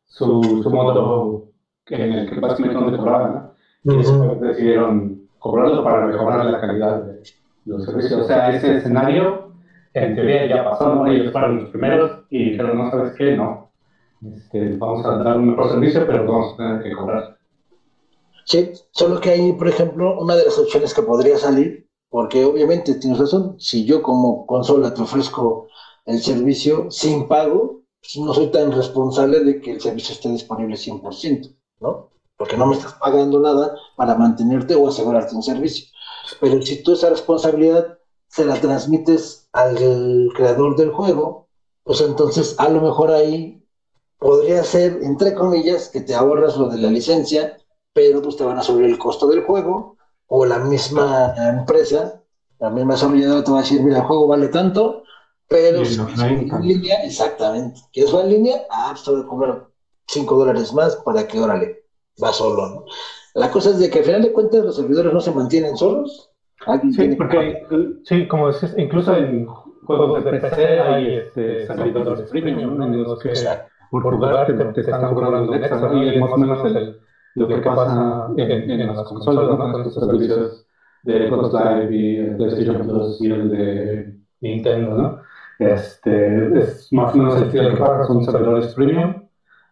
su, 0.07 0.61
su 0.63 0.71
modo 0.71 1.51
en 1.87 2.13
el 2.13 2.31
que 2.31 2.41
básicamente 2.41 2.91
no 2.91 2.99
cobraban, 2.99 3.55
¿no? 3.85 3.95
Y 3.95 3.97
después 3.99 4.41
decidieron 4.41 5.29
cobrarlo 5.39 5.83
para 5.83 6.07
mejorar 6.07 6.45
la 6.45 6.61
calidad 6.61 7.03
de 7.03 7.23
los 7.65 7.85
servicios. 7.85 8.21
O 8.21 8.25
sea, 8.25 8.51
ese 8.51 8.77
escenario 8.77 9.53
en 9.95 10.15
teoría 10.15 10.47
ya 10.47 10.65
pasó, 10.65 10.95
¿no? 10.95 11.07
Ellos 11.07 11.33
fueron 11.33 11.63
los 11.63 11.71
primeros 11.71 12.25
y 12.31 12.51
dijeron, 12.51 12.79
no 12.79 12.91
sabes 12.91 13.15
qué, 13.17 13.37
no. 13.37 13.71
Este, 14.23 14.77
vamos 14.77 15.05
a 15.07 15.17
dar 15.17 15.39
un 15.39 15.51
mejor 15.51 15.71
servicio, 15.71 16.07
pero 16.07 16.27
vamos 16.27 16.55
a 16.55 16.57
tener 16.57 16.83
que 16.83 16.93
cobrar. 16.93 17.39
Sí, 18.51 18.73
solo 18.91 19.21
que 19.21 19.31
hay, 19.31 19.53
por 19.53 19.69
ejemplo, 19.69 20.21
una 20.21 20.35
de 20.35 20.45
las 20.45 20.59
opciones 20.59 20.93
que 20.93 21.03
podría 21.03 21.39
salir, 21.39 21.89
porque 22.09 22.45
obviamente 22.45 22.97
tienes 22.97 23.21
razón, 23.21 23.55
si 23.61 23.85
yo 23.85 24.03
como 24.03 24.45
consola 24.45 24.93
te 24.93 25.03
ofrezco 25.03 25.69
el 26.05 26.21
servicio 26.21 26.91
sin 26.91 27.29
pago, 27.29 27.83
pues 28.01 28.17
no 28.17 28.35
soy 28.35 28.49
tan 28.49 28.73
responsable 28.73 29.45
de 29.45 29.61
que 29.61 29.71
el 29.71 29.81
servicio 29.81 30.15
esté 30.15 30.31
disponible 30.31 30.77
100%, 30.77 31.55
¿no? 31.79 32.11
Porque 32.37 32.57
no 32.57 32.67
me 32.67 32.75
estás 32.75 32.95
pagando 32.95 33.39
nada 33.39 33.73
para 33.95 34.17
mantenerte 34.17 34.75
o 34.75 34.89
asegurarte 34.89 35.37
un 35.37 35.45
servicio. 35.45 35.87
Pero 36.41 36.61
si 36.61 36.83
tú 36.83 36.95
esa 36.95 37.09
responsabilidad 37.09 37.99
se 38.27 38.45
la 38.45 38.61
transmites 38.61 39.49
al 39.53 40.29
creador 40.35 40.75
del 40.75 40.91
juego, 40.91 41.47
pues 41.85 42.01
entonces 42.01 42.57
a 42.59 42.69
lo 42.69 42.81
mejor 42.81 43.13
ahí 43.13 43.65
podría 44.19 44.65
ser, 44.65 44.99
entre 45.05 45.35
comillas, 45.37 45.89
que 45.89 46.01
te 46.01 46.17
ahorras 46.17 46.57
lo 46.57 46.69
de 46.69 46.79
la 46.79 46.91
licencia, 46.91 47.57
pero 47.93 48.23
pues 48.23 48.37
te 48.37 48.45
van 48.45 48.59
a 48.59 48.63
subir 48.63 48.87
el 48.87 48.99
costo 48.99 49.27
del 49.27 49.43
juego, 49.43 49.97
o 50.27 50.47
la 50.47 50.59
misma 50.59 51.35
empresa, 51.37 52.23
la 52.59 52.71
misma 52.71 52.95
desarrolladora 52.95 53.45
te 53.45 53.51
va 53.51 53.59
a 53.59 53.63
decir, 53.63 53.83
mira, 53.83 53.99
el 53.99 54.05
juego 54.05 54.29
vale 54.29 54.49
tanto, 54.49 55.03
pero 55.49 55.85
si 55.85 55.99
quieres 55.99 56.21
en 56.53 56.63
línea, 56.63 57.03
exactamente, 57.05 57.81
¿quieres 57.93 58.11
jugar 58.11 58.27
en 58.27 58.33
línea? 58.33 58.57
Ah, 58.71 58.91
pues 58.93 59.05
te 59.05 59.11
voy 59.11 59.23
a 59.23 59.27
cobrar 59.27 59.67
5 60.07 60.37
dólares 60.37 60.73
más 60.73 60.97
para 60.97 61.27
que, 61.27 61.41
órale, 61.41 61.85
va 62.23 62.33
solo, 62.33 62.69
¿no? 62.69 62.85
La 63.35 63.51
cosa 63.51 63.71
es 63.71 63.79
de 63.79 63.91
que 63.91 64.01
al 64.01 64.05
final 64.05 64.23
de 64.23 64.33
cuentas 64.33 64.65
los 64.65 64.77
servidores 64.77 65.13
no 65.13 65.21
se 65.21 65.33
mantienen 65.33 65.77
solos, 65.77 66.31
Sí, 66.95 67.17
porque, 67.17 67.63
sí, 68.05 68.29
como 68.29 68.53
decís, 68.53 68.75
incluso 68.77 69.17
en 69.17 69.47
juegos 69.47 70.23
de 70.25 70.31
PC 70.31 70.81
hay 70.81 71.17
este, 71.17 71.67
servidores 71.67 72.29
premium, 72.31 72.77
¿no? 72.77 72.85
En 72.85 73.03
los 73.03 73.19
que 73.19 73.33
por 73.91 74.03
jugar 74.03 74.47
te, 74.47 74.53
te 74.53 74.81
están 74.83 75.15
cobrando 75.15 75.53
un 75.53 75.55
extra, 75.55 75.95
y 75.95 76.09
es 76.11 76.21
más 76.21 76.33
o 76.33 76.37
menos 76.37 76.65
el, 76.67 77.01
lo 77.35 77.49
que 77.49 77.57
pasa 77.59 78.29
en, 78.37 78.71
en 78.71 78.87
las 78.87 79.09
consolas, 79.09 79.59
¿no? 79.59 79.73
Con 79.73 79.83
estos 79.83 80.05
servicios 80.05 80.67
de 81.03 81.29
Xbox 81.29 81.53
Live 81.53 81.97
y 81.97 82.17
el 82.17 82.37
PlayStation 82.37 82.87
Plus 82.87 83.21
y 83.21 83.31
el 83.31 83.51
de 83.51 84.17
Nintendo, 84.41 84.97
¿no? 84.97 85.19
Este, 85.59 86.59
es 86.59 86.93
más 86.93 87.15
o 87.15 87.19
menos 87.19 87.37
el 87.37 87.43
estilo 87.45 87.71
que 87.71 88.07
son 88.07 88.25
servidores 88.25 88.75
premium, 88.75 89.15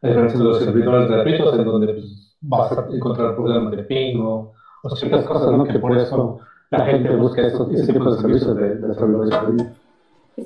diferencia 0.03 0.39
de 0.39 0.45
los 0.45 0.59
servidores 0.59 1.09
gratuitos, 1.11 1.59
en 1.59 1.65
donde 1.65 1.87
pues, 1.95 2.37
vas 2.41 2.73
a 2.73 2.87
encontrar 2.91 3.35
problemas 3.35 3.71
de 3.77 3.83
ping 3.85 4.21
o, 4.21 4.53
o 4.83 4.97
ciertas 4.97 5.25
cosas, 5.25 5.51
¿no? 5.51 5.65
Que 5.65 5.79
por 5.79 5.97
eso 5.97 6.41
la 6.71 6.85
gente 6.85 7.17
busca 7.17 7.47
esos, 7.47 7.71
ese 7.73 7.93
tipo 7.93 8.11
de 8.11 8.21
servicios 8.21 8.57
de, 8.57 8.75
de 8.77 8.95
servidores 8.95 9.35
premium. 9.35 9.69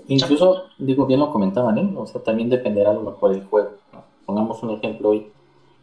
Incluso, 0.06 0.64
digo, 0.78 1.06
bien 1.06 1.20
lo 1.20 1.30
comentaban, 1.30 1.76
¿eh? 1.76 1.92
O 1.96 2.06
sea, 2.06 2.22
también 2.22 2.48
dependerá 2.48 2.90
a 2.90 2.94
lo 2.94 3.02
mejor 3.02 3.32
del 3.32 3.44
juego. 3.44 3.72
¿no? 3.92 4.02
Pongamos 4.24 4.62
un 4.62 4.70
ejemplo 4.70 5.10
hoy. 5.10 5.26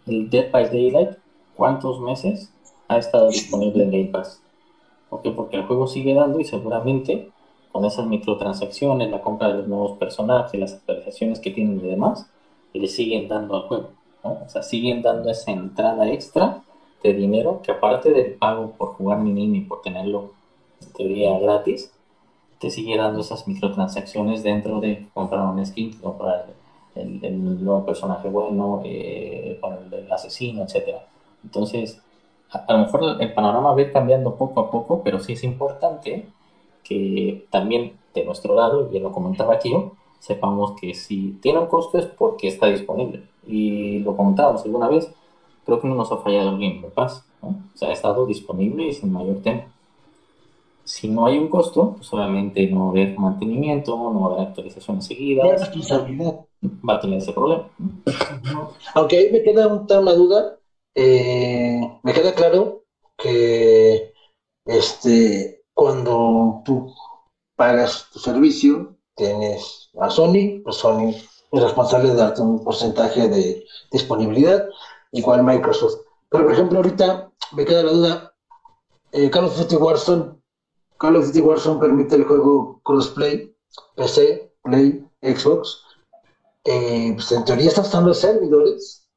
El 0.09 0.29
Dead 0.29 0.49
by 0.51 0.65
Daylight, 0.65 1.17
¿cuántos 1.55 2.01
meses 2.01 2.51
ha 2.87 2.97
estado 2.97 3.27
disponible 3.29 3.83
en 3.83 3.91
Game 3.91 4.05
Pass? 4.05 4.41
¿Por? 5.09 5.21
Porque 5.35 5.57
el 5.57 5.65
juego 5.65 5.85
sigue 5.85 6.15
dando 6.15 6.39
y 6.39 6.45
seguramente 6.45 7.29
con 7.71 7.85
esas 7.85 8.07
microtransacciones, 8.07 9.11
la 9.11 9.21
compra 9.21 9.49
de 9.49 9.59
los 9.59 9.67
nuevos 9.67 9.99
personajes, 9.99 10.59
las 10.59 10.73
actualizaciones 10.73 11.39
que 11.39 11.51
tienen 11.51 11.79
y 11.79 11.87
demás, 11.87 12.27
le 12.73 12.87
siguen 12.87 13.27
dando 13.27 13.55
al 13.55 13.67
juego. 13.67 13.89
¿no? 14.23 14.39
O 14.45 14.49
sea, 14.49 14.63
siguen 14.63 15.03
dando 15.03 15.29
esa 15.29 15.51
entrada 15.51 16.09
extra 16.09 16.63
de 17.03 17.13
dinero 17.13 17.61
que 17.63 17.71
aparte 17.71 18.11
del 18.11 18.33
pago 18.33 18.71
por 18.71 18.95
jugar 18.95 19.19
mini 19.19 19.59
y 19.59 19.61
por 19.61 19.81
tenerlo 19.81 20.31
en 20.81 20.91
teoría 20.93 21.37
gratis, 21.37 21.91
te 22.59 22.71
sigue 22.71 22.97
dando 22.97 23.21
esas 23.21 23.47
microtransacciones 23.47 24.41
dentro 24.41 24.81
de 24.81 25.07
comprar 25.13 25.45
un 25.45 25.63
skin, 25.63 25.93
comprar 25.99 26.47
el, 26.95 27.23
el 27.23 27.63
nuevo 27.63 27.85
personaje 27.85 28.29
bueno, 28.29 28.81
eh, 28.85 29.59
el, 29.91 30.11
asesino, 30.11 30.63
etcétera. 30.63 31.05
Entonces, 31.43 32.01
a, 32.51 32.59
a, 32.59 32.73
lo 32.73 32.79
mejor 32.79 33.21
el 33.21 33.33
panorama 33.33 33.71
va 33.71 33.77
a 33.77 33.81
ir 33.81 33.91
cambiando 33.91 34.35
poco 34.35 34.59
a 34.61 34.71
poco, 34.71 35.01
pero 35.03 35.19
sí 35.19 35.33
es 35.33 35.43
importante 35.43 36.27
que 36.83 37.45
también 37.49 37.93
de 38.13 38.25
nuestro 38.25 38.55
lado, 38.55 38.87
y 38.87 38.91
bien 38.91 39.03
lo 39.03 39.11
comentaba 39.11 39.53
aquí 39.53 39.73
sepamos 40.19 40.73
que 40.79 40.93
si 40.93 41.37
tiene 41.41 41.59
un 41.59 41.67
costo 41.67 41.97
es 41.97 42.05
porque 42.05 42.47
está 42.47 42.67
disponible. 42.67 43.23
Y 43.47 43.99
lo 43.99 44.15
comentábamos 44.17 44.63
alguna 44.65 44.89
vez, 44.89 45.11
creo 45.65 45.79
que 45.79 45.87
no 45.87 45.95
nos 45.95 46.11
ha 46.11 46.17
fallado 46.17 46.49
el 46.49 46.59
Game 46.59 46.81
Pass, 46.93 47.25
¿no? 47.41 47.49
O 47.49 47.77
sea, 47.77 47.89
ha 47.89 47.93
estado 47.93 48.25
disponible 48.25 48.87
y 48.87 48.93
sin 48.93 49.11
mayor 49.13 49.37
tema 49.41 49.67
si 50.89 51.07
no 51.07 51.27
hay 51.27 51.37
un 51.37 51.49
costo, 51.49 51.93
pues 51.97 52.11
obviamente 52.13 52.65
no 52.65 52.79
va 52.79 52.87
a 52.87 52.89
haber 52.89 53.19
mantenimiento, 53.19 53.95
no 53.95 54.21
va 54.21 54.29
a 54.29 54.33
haber 54.33 54.47
actualizaciones 54.47 55.05
seguidas. 55.05 55.61
responsabilidad. 55.61 56.39
Va 56.63 56.95
a 56.95 56.99
tener 56.99 57.19
ese 57.19 57.31
problema. 57.31 57.69
Aunque 58.95 59.17
ahí 59.17 59.31
me 59.31 59.43
queda 59.43 59.67
una 59.67 60.13
duda, 60.13 60.57
eh, 60.95 61.79
me 62.01 62.11
queda 62.11 62.33
claro 62.33 62.85
que 63.15 64.13
este 64.65 65.63
cuando 65.75 66.63
tú 66.65 66.91
pagas 67.55 68.07
tu 68.11 68.17
servicio, 68.17 68.95
tienes 69.15 69.91
a 69.99 70.09
Sony, 70.09 70.63
pues 70.63 70.77
Sony 70.77 71.09
es 71.51 71.63
responsable 71.63 72.09
de 72.09 72.15
darte 72.15 72.41
un 72.41 72.63
porcentaje 72.63 73.29
de 73.29 73.63
disponibilidad, 73.91 74.67
igual 75.11 75.43
Microsoft. 75.43 75.99
Pero 76.29 76.45
por 76.45 76.53
ejemplo, 76.53 76.79
ahorita 76.79 77.31
me 77.51 77.63
queda 77.63 77.83
la 77.83 77.91
duda, 77.91 78.33
eh, 79.11 79.29
Call 79.29 79.45
of 79.45 79.57
Duty 79.57 79.75
Warzone 79.75 80.38
Call 80.99 81.15
of 81.15 81.27
Duty 81.27 81.39
Warzone 81.39 81.79
permite 81.79 82.15
el 82.15 82.25
juego 82.25 82.81
crossplay, 82.83 83.55
PC, 83.95 84.53
Play, 84.61 85.07
Xbox. 85.21 85.81
Eh, 86.65 87.13
pues 87.15 87.31
en 87.31 87.45
teoría 87.45 87.69
está 87.69 87.81
usando 87.81 88.13
servidores 88.13 89.07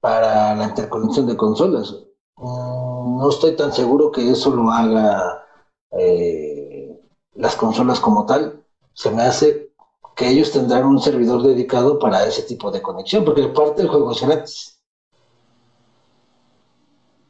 para 0.00 0.54
la 0.54 0.66
interconexión 0.66 1.26
de 1.26 1.36
consolas. 1.36 1.92
Mm, 2.36 3.18
no 3.18 3.28
estoy 3.30 3.56
tan 3.56 3.72
seguro 3.72 4.12
que 4.12 4.30
eso 4.30 4.50
lo 4.54 4.70
haga 4.70 5.44
eh, 5.90 7.00
las 7.34 7.56
consolas 7.56 7.98
como 7.98 8.24
tal. 8.24 8.64
Se 8.92 9.10
me 9.10 9.22
hace 9.22 9.72
que 10.14 10.28
ellos 10.28 10.52
tendrán 10.52 10.86
un 10.86 11.00
servidor 11.00 11.42
dedicado 11.42 11.98
para 11.98 12.24
ese 12.26 12.42
tipo 12.42 12.70
de 12.70 12.80
conexión, 12.80 13.24
porque 13.24 13.48
parte 13.48 13.82
del 13.82 13.90
juego 13.90 14.12
es 14.12 14.22
gratis. 14.22 14.80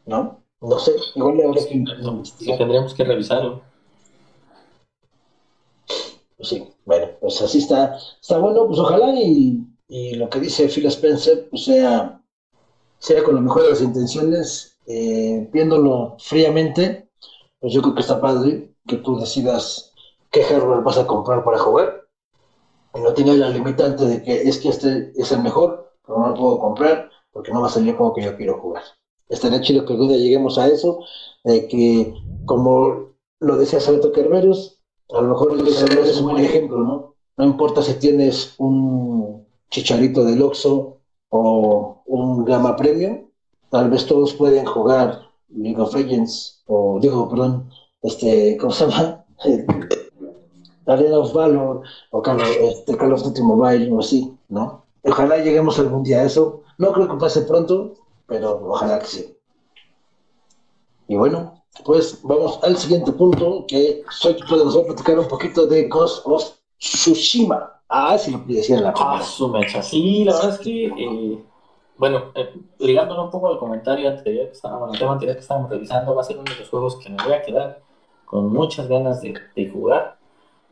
¿No? 0.05 0.43
No 0.61 0.79
sé, 0.79 0.93
igual 1.15 1.55
que... 1.55 1.61
Sí, 1.61 2.59
tendríamos 2.59 2.93
que 2.93 3.05
revisarlo. 3.05 3.68
Pues 6.39 6.51
sí, 6.51 6.69
bueno, 6.87 7.09
pues 7.21 7.43
así 7.43 7.59
está, 7.59 7.97
está 8.21 8.39
bueno, 8.39 8.67
pues 8.67 8.79
ojalá 8.79 9.13
y, 9.15 9.61
y 9.89 10.15
lo 10.15 10.31
que 10.31 10.41
dice 10.41 10.69
Phil 10.69 10.87
Spencer 10.87 11.49
pues 11.51 11.65
sea, 11.65 12.23
sea 12.99 13.25
con 13.25 13.37
lo 13.37 13.43
mejor 13.43 13.65
de 13.65 13.71
las 13.71 13.83
intenciones, 13.83 14.79
eh, 14.87 15.49
viéndolo 15.53 16.17
fríamente, 16.21 17.11
pues 17.61 17.73
yo 17.75 17.83
creo 17.83 17.95
que 17.95 18.03
está 18.03 18.21
padre, 18.21 18.75
que 18.87 18.99
tú 18.99 19.19
decidas 19.19 19.95
qué 20.31 20.45
hardware 20.45 20.83
vas 20.85 20.99
a 20.99 21.07
comprar 21.07 21.45
para 21.45 21.59
jugar 21.59 22.09
y 22.95 23.01
no 23.01 23.15
tengas 23.15 23.37
la 23.37 23.51
limitante 23.51 24.05
de 24.07 24.23
que 24.23 24.43
es 24.43 24.59
que 24.59 24.69
este 24.71 25.13
es 25.17 25.33
el 25.33 25.43
mejor, 25.43 25.93
pero 26.07 26.19
no 26.19 26.29
lo 26.29 26.35
puedo 26.35 26.59
comprar 26.61 27.11
porque 27.33 27.53
no 27.53 27.61
va 27.63 27.69
a 27.69 27.71
salir 27.71 27.97
como 27.97 28.15
que 28.15 28.23
yo 28.23 28.37
quiero 28.37 28.61
jugar. 28.61 28.83
Estaría 29.29 29.61
chido 29.61 29.85
que 29.85 29.93
algún 29.93 30.09
día 30.09 30.19
lleguemos 30.19 30.59
a 30.59 30.69
eso, 30.69 31.01
de 31.45 31.69
que 31.69 32.15
como 32.47 33.15
lo 33.41 33.57
decía 33.57 33.81
Sabeto 33.81 34.13
Kerberos, 34.13 34.78
a 35.11 35.21
lo 35.21 35.29
mejor 35.29 35.53
el 35.53 35.65
Kerberos 35.65 36.09
es 36.09 36.21
un 36.21 36.33
buen 36.33 36.45
ejemplo, 36.45 36.79
¿no? 36.79 37.15
No 37.37 37.45
importa 37.45 37.83
si 37.83 37.95
tienes 37.95 38.55
un 38.59 39.47
chicharito 39.71 40.25
del 40.25 40.43
Oxxo 40.43 40.99
o 41.31 42.03
un 42.07 42.45
Gama 42.45 42.77
Premium, 42.77 43.29
tal 43.71 43.91
vez 43.91 44.07
todos 44.07 44.35
pueden 44.35 44.67
jugar 44.67 45.21
League 45.49 45.81
of 45.81 45.95
Legends, 45.95 46.63
o 46.67 46.99
digo, 47.01 47.29
perdón, 47.29 47.71
este, 48.03 48.57
¿cómo 48.59 48.73
se 48.73 48.87
llama? 48.87 49.25
Arena 50.87 51.19
of 51.19 51.33
Valor, 51.33 51.83
o 52.11 52.23
Call 52.23 52.41
este, 52.41 52.97
Call 52.97 53.13
of 53.13 53.23
Duty 53.23 53.43
Mobile, 53.43 53.93
o 53.93 54.01
así, 54.01 54.35
¿no? 54.49 54.85
Ojalá 55.05 55.39
lleguemos 55.39 55.79
algún 55.79 56.03
día 56.03 56.21
a 56.21 56.25
eso. 56.25 56.63
No 56.79 56.93
creo 56.93 57.09
que 57.09 57.17
pase 57.17 57.43
pronto, 57.43 57.95
pero 58.27 58.61
ojalá 58.69 58.99
que 58.99 59.07
sí. 59.07 59.37
Y 61.09 61.17
bueno, 61.17 61.58
pues 61.85 62.21
vamos 62.23 62.59
al 62.63 62.77
siguiente 62.77 63.13
punto, 63.13 63.65
que 63.67 64.03
soy 64.11 64.37
nos 64.51 64.77
va 64.77 64.83
a 64.83 64.87
platicar 64.87 65.19
un 65.19 65.29
poquito 65.29 65.67
de 65.67 65.89
Ghost 65.89 66.27
of 66.27 66.53
Tsushima. 66.79 67.81
Ah, 67.89 68.19
si 68.19 68.31
lo 68.31 68.39
decía 68.47 68.77
en 68.77 68.85
la 68.85 68.95
Ah, 68.97 69.23
su 69.23 69.49
mecha. 69.49 69.83
Sí, 69.83 70.25
la 70.25 70.35
verdad 70.35 70.51
es 70.51 70.59
que, 70.59 70.87
eh, 70.87 71.45
bueno, 71.97 72.33
eh, 72.35 72.55
ligándolo 72.79 73.25
un 73.25 73.31
poco 73.31 73.49
al 73.49 73.59
comentario 73.59 74.09
anterior 74.09 74.47
que 74.47 74.53
estábamos, 74.53 74.93
el 74.93 74.99
tema 74.99 75.13
anterior 75.13 75.37
que 75.37 75.43
estábamos 75.43 75.71
revisando, 75.71 76.15
va 76.15 76.21
a 76.21 76.25
ser 76.25 76.39
uno 76.39 76.53
de 76.53 76.59
los 76.61 76.69
juegos 76.69 76.97
que 76.97 77.09
me 77.09 77.23
voy 77.23 77.33
a 77.33 77.43
quedar 77.43 77.81
con 78.27 78.53
muchas 78.53 78.89
ganas 78.89 79.23
de, 79.23 79.35
de 79.57 79.71
jugar. 79.71 80.19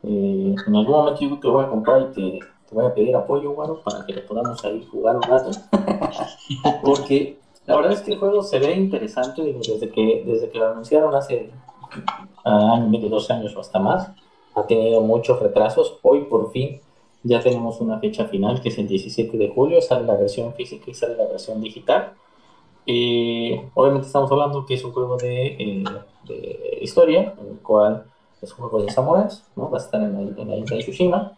Eh, 0.03 0.55
en 0.67 0.75
algún 0.75 0.95
momento 0.95 1.21
yo 1.21 1.39
te 1.39 1.47
voy 1.47 1.65
a 1.65 1.69
comprar 1.69 2.01
y 2.01 2.13
te, 2.13 2.39
te 2.69 2.75
voy 2.75 2.85
a 2.85 2.93
pedir 2.93 3.15
apoyo, 3.15 3.53
bueno, 3.53 3.79
para 3.83 4.05
que 4.05 4.13
lo 4.13 4.25
podamos 4.25 4.63
ahí 4.63 4.87
jugar 4.91 5.15
un 5.15 5.23
rato. 5.23 5.51
Porque 6.83 7.39
la 7.67 7.75
verdad 7.75 7.91
es 7.91 8.01
que 8.01 8.13
el 8.13 8.19
juego 8.19 8.41
se 8.43 8.59
ve 8.59 8.73
interesante 8.73 9.43
desde 9.43 9.89
que, 9.89 10.23
desde 10.25 10.49
que 10.49 10.57
lo 10.57 10.69
anunciaron 10.69 11.13
hace 11.13 11.51
año, 12.45 12.87
medio, 12.87 13.09
dos 13.09 13.29
años 13.29 13.53
o 13.57 13.59
hasta 13.59 13.77
más. 13.77 14.09
Ha 14.55 14.65
tenido 14.65 15.01
muchos 15.01 15.37
retrasos. 15.41 15.99
Hoy 16.01 16.21
por 16.23 16.49
fin 16.51 16.79
ya 17.23 17.41
tenemos 17.41 17.81
una 17.81 17.99
fecha 17.99 18.25
final 18.25 18.61
que 18.61 18.69
es 18.69 18.77
el 18.77 18.87
17 18.87 19.37
de 19.37 19.49
julio. 19.49 19.81
Sale 19.81 20.05
la 20.05 20.15
versión 20.15 20.53
física 20.53 20.89
y 20.89 20.93
sale 20.93 21.17
la 21.17 21.25
versión 21.25 21.59
digital. 21.59 22.13
Y 22.85 23.59
obviamente 23.73 24.07
estamos 24.07 24.31
hablando 24.31 24.65
que 24.65 24.75
es 24.75 24.83
un 24.85 24.93
juego 24.93 25.17
de, 25.17 25.47
eh, 25.47 25.83
de 26.25 26.77
historia, 26.81 27.35
en 27.37 27.47
el 27.47 27.59
cual 27.59 28.05
es 28.41 28.49
un 28.53 28.59
juego 28.59 28.81
de 28.81 28.91
samuráis, 28.91 29.43
¿no? 29.57 29.69
Va 29.69 29.77
a 29.77 29.81
estar 29.81 30.01
en 30.01 30.13
la, 30.13 30.41
en 30.41 30.47
la 30.47 30.55
isla 30.55 30.77
de 30.77 30.83
Tsushima. 30.83 31.37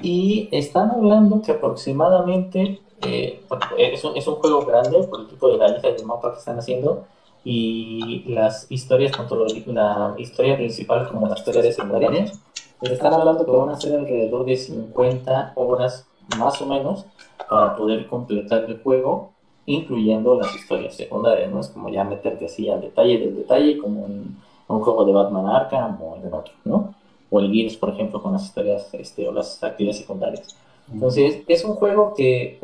Y 0.00 0.48
están 0.52 0.90
hablando 0.90 1.42
que 1.42 1.52
aproximadamente 1.52 2.80
eh, 3.02 3.42
es, 3.78 4.04
un, 4.04 4.16
es, 4.16 4.26
un, 4.26 4.36
juego 4.36 4.64
grande 4.64 5.02
por 5.04 5.20
el 5.20 5.26
tipo 5.26 5.48
de 5.48 5.58
la 5.58 5.76
isla 5.76 5.90
del 5.90 6.04
mapa 6.06 6.32
que 6.32 6.38
están 6.38 6.58
haciendo 6.58 7.04
y 7.44 8.24
las 8.26 8.70
historias, 8.70 9.12
tanto 9.12 9.46
la 9.46 10.14
historia 10.18 10.56
principal 10.56 11.08
como 11.08 11.28
las 11.28 11.38
historias 11.38 11.76
secundarias, 11.76 12.40
pues 12.80 12.92
están 12.92 13.14
hablando 13.14 13.44
que 13.44 13.50
van 13.52 13.70
a 13.70 13.80
ser 13.80 13.98
alrededor 13.98 14.44
de 14.44 14.56
50 14.56 15.52
horas 15.54 16.06
más 16.38 16.60
o 16.60 16.66
menos 16.66 17.06
para 17.48 17.76
poder 17.76 18.06
completar 18.08 18.64
el 18.64 18.82
juego, 18.82 19.32
incluyendo 19.66 20.34
las 20.34 20.54
historias 20.54 20.94
secundarias, 20.94 21.50
¿no? 21.52 21.60
Es 21.60 21.68
como 21.68 21.88
ya 21.88 22.04
meterte 22.04 22.46
así 22.46 22.68
al 22.68 22.80
detalle 22.80 23.18
del 23.18 23.36
detalle, 23.36 23.78
como 23.78 24.06
en 24.06 24.36
un 24.68 24.80
juego 24.80 25.04
de 25.04 25.12
Batman 25.12 25.46
Arkham 25.46 26.02
o 26.02 26.16
en 26.16 26.32
otro, 26.32 26.54
¿no? 26.64 26.94
O 27.30 27.40
el 27.40 27.52
Gears, 27.52 27.76
por 27.76 27.90
ejemplo, 27.90 28.20
con 28.22 28.32
las 28.32 28.44
historias 28.44 28.92
este, 28.94 29.28
o 29.28 29.32
las 29.32 29.62
actividades 29.62 29.98
secundarias. 29.98 30.56
Entonces, 30.92 31.42
es 31.48 31.64
un 31.64 31.74
juego 31.74 32.14
que 32.14 32.60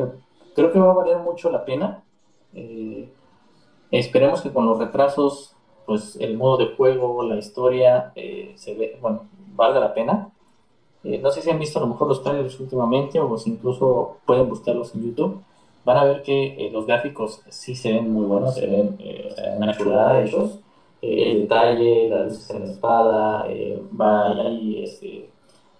creo 0.54 0.72
que 0.72 0.78
va 0.78 0.90
a 0.90 0.94
valer 0.94 1.18
mucho 1.18 1.50
la 1.50 1.64
pena. 1.64 2.02
Eh, 2.54 3.08
esperemos 3.90 4.42
que 4.42 4.52
con 4.52 4.66
los 4.66 4.78
retrasos, 4.78 5.54
pues 5.86 6.16
el 6.16 6.36
modo 6.36 6.58
de 6.58 6.74
juego, 6.76 7.22
la 7.24 7.36
historia, 7.38 8.12
eh, 8.14 8.52
se 8.56 8.74
ve, 8.74 8.98
bueno, 9.00 9.28
valga 9.54 9.80
la 9.80 9.94
pena. 9.94 10.30
Eh, 11.04 11.18
no 11.18 11.30
sé 11.30 11.42
si 11.42 11.50
han 11.50 11.58
visto 11.58 11.78
a 11.78 11.82
lo 11.82 11.88
mejor 11.88 12.08
los 12.08 12.22
trailers 12.22 12.60
últimamente 12.60 13.18
o 13.18 13.36
si 13.36 13.50
incluso 13.50 14.18
pueden 14.26 14.48
buscarlos 14.48 14.94
en 14.94 15.04
YouTube. 15.04 15.42
Van 15.84 15.96
a 15.96 16.04
ver 16.04 16.22
que 16.22 16.70
los 16.72 16.86
gráficos 16.86 17.42
sí 17.48 17.74
se 17.74 17.92
ven 17.92 18.12
muy 18.12 18.24
buenos, 18.24 18.54
se 18.54 18.66
ven 18.68 18.96
una 19.56 19.76
chulada 19.76 20.14
de 20.14 20.24
ellos. 20.28 20.60
el 21.00 21.42
detalle, 21.42 22.08
las 22.08 22.26
luces 22.26 22.50
en 22.50 22.66
la 22.66 22.72
espada, 22.72 23.46
va 24.00 24.30
ahí 24.30 24.84
este, 24.84 25.28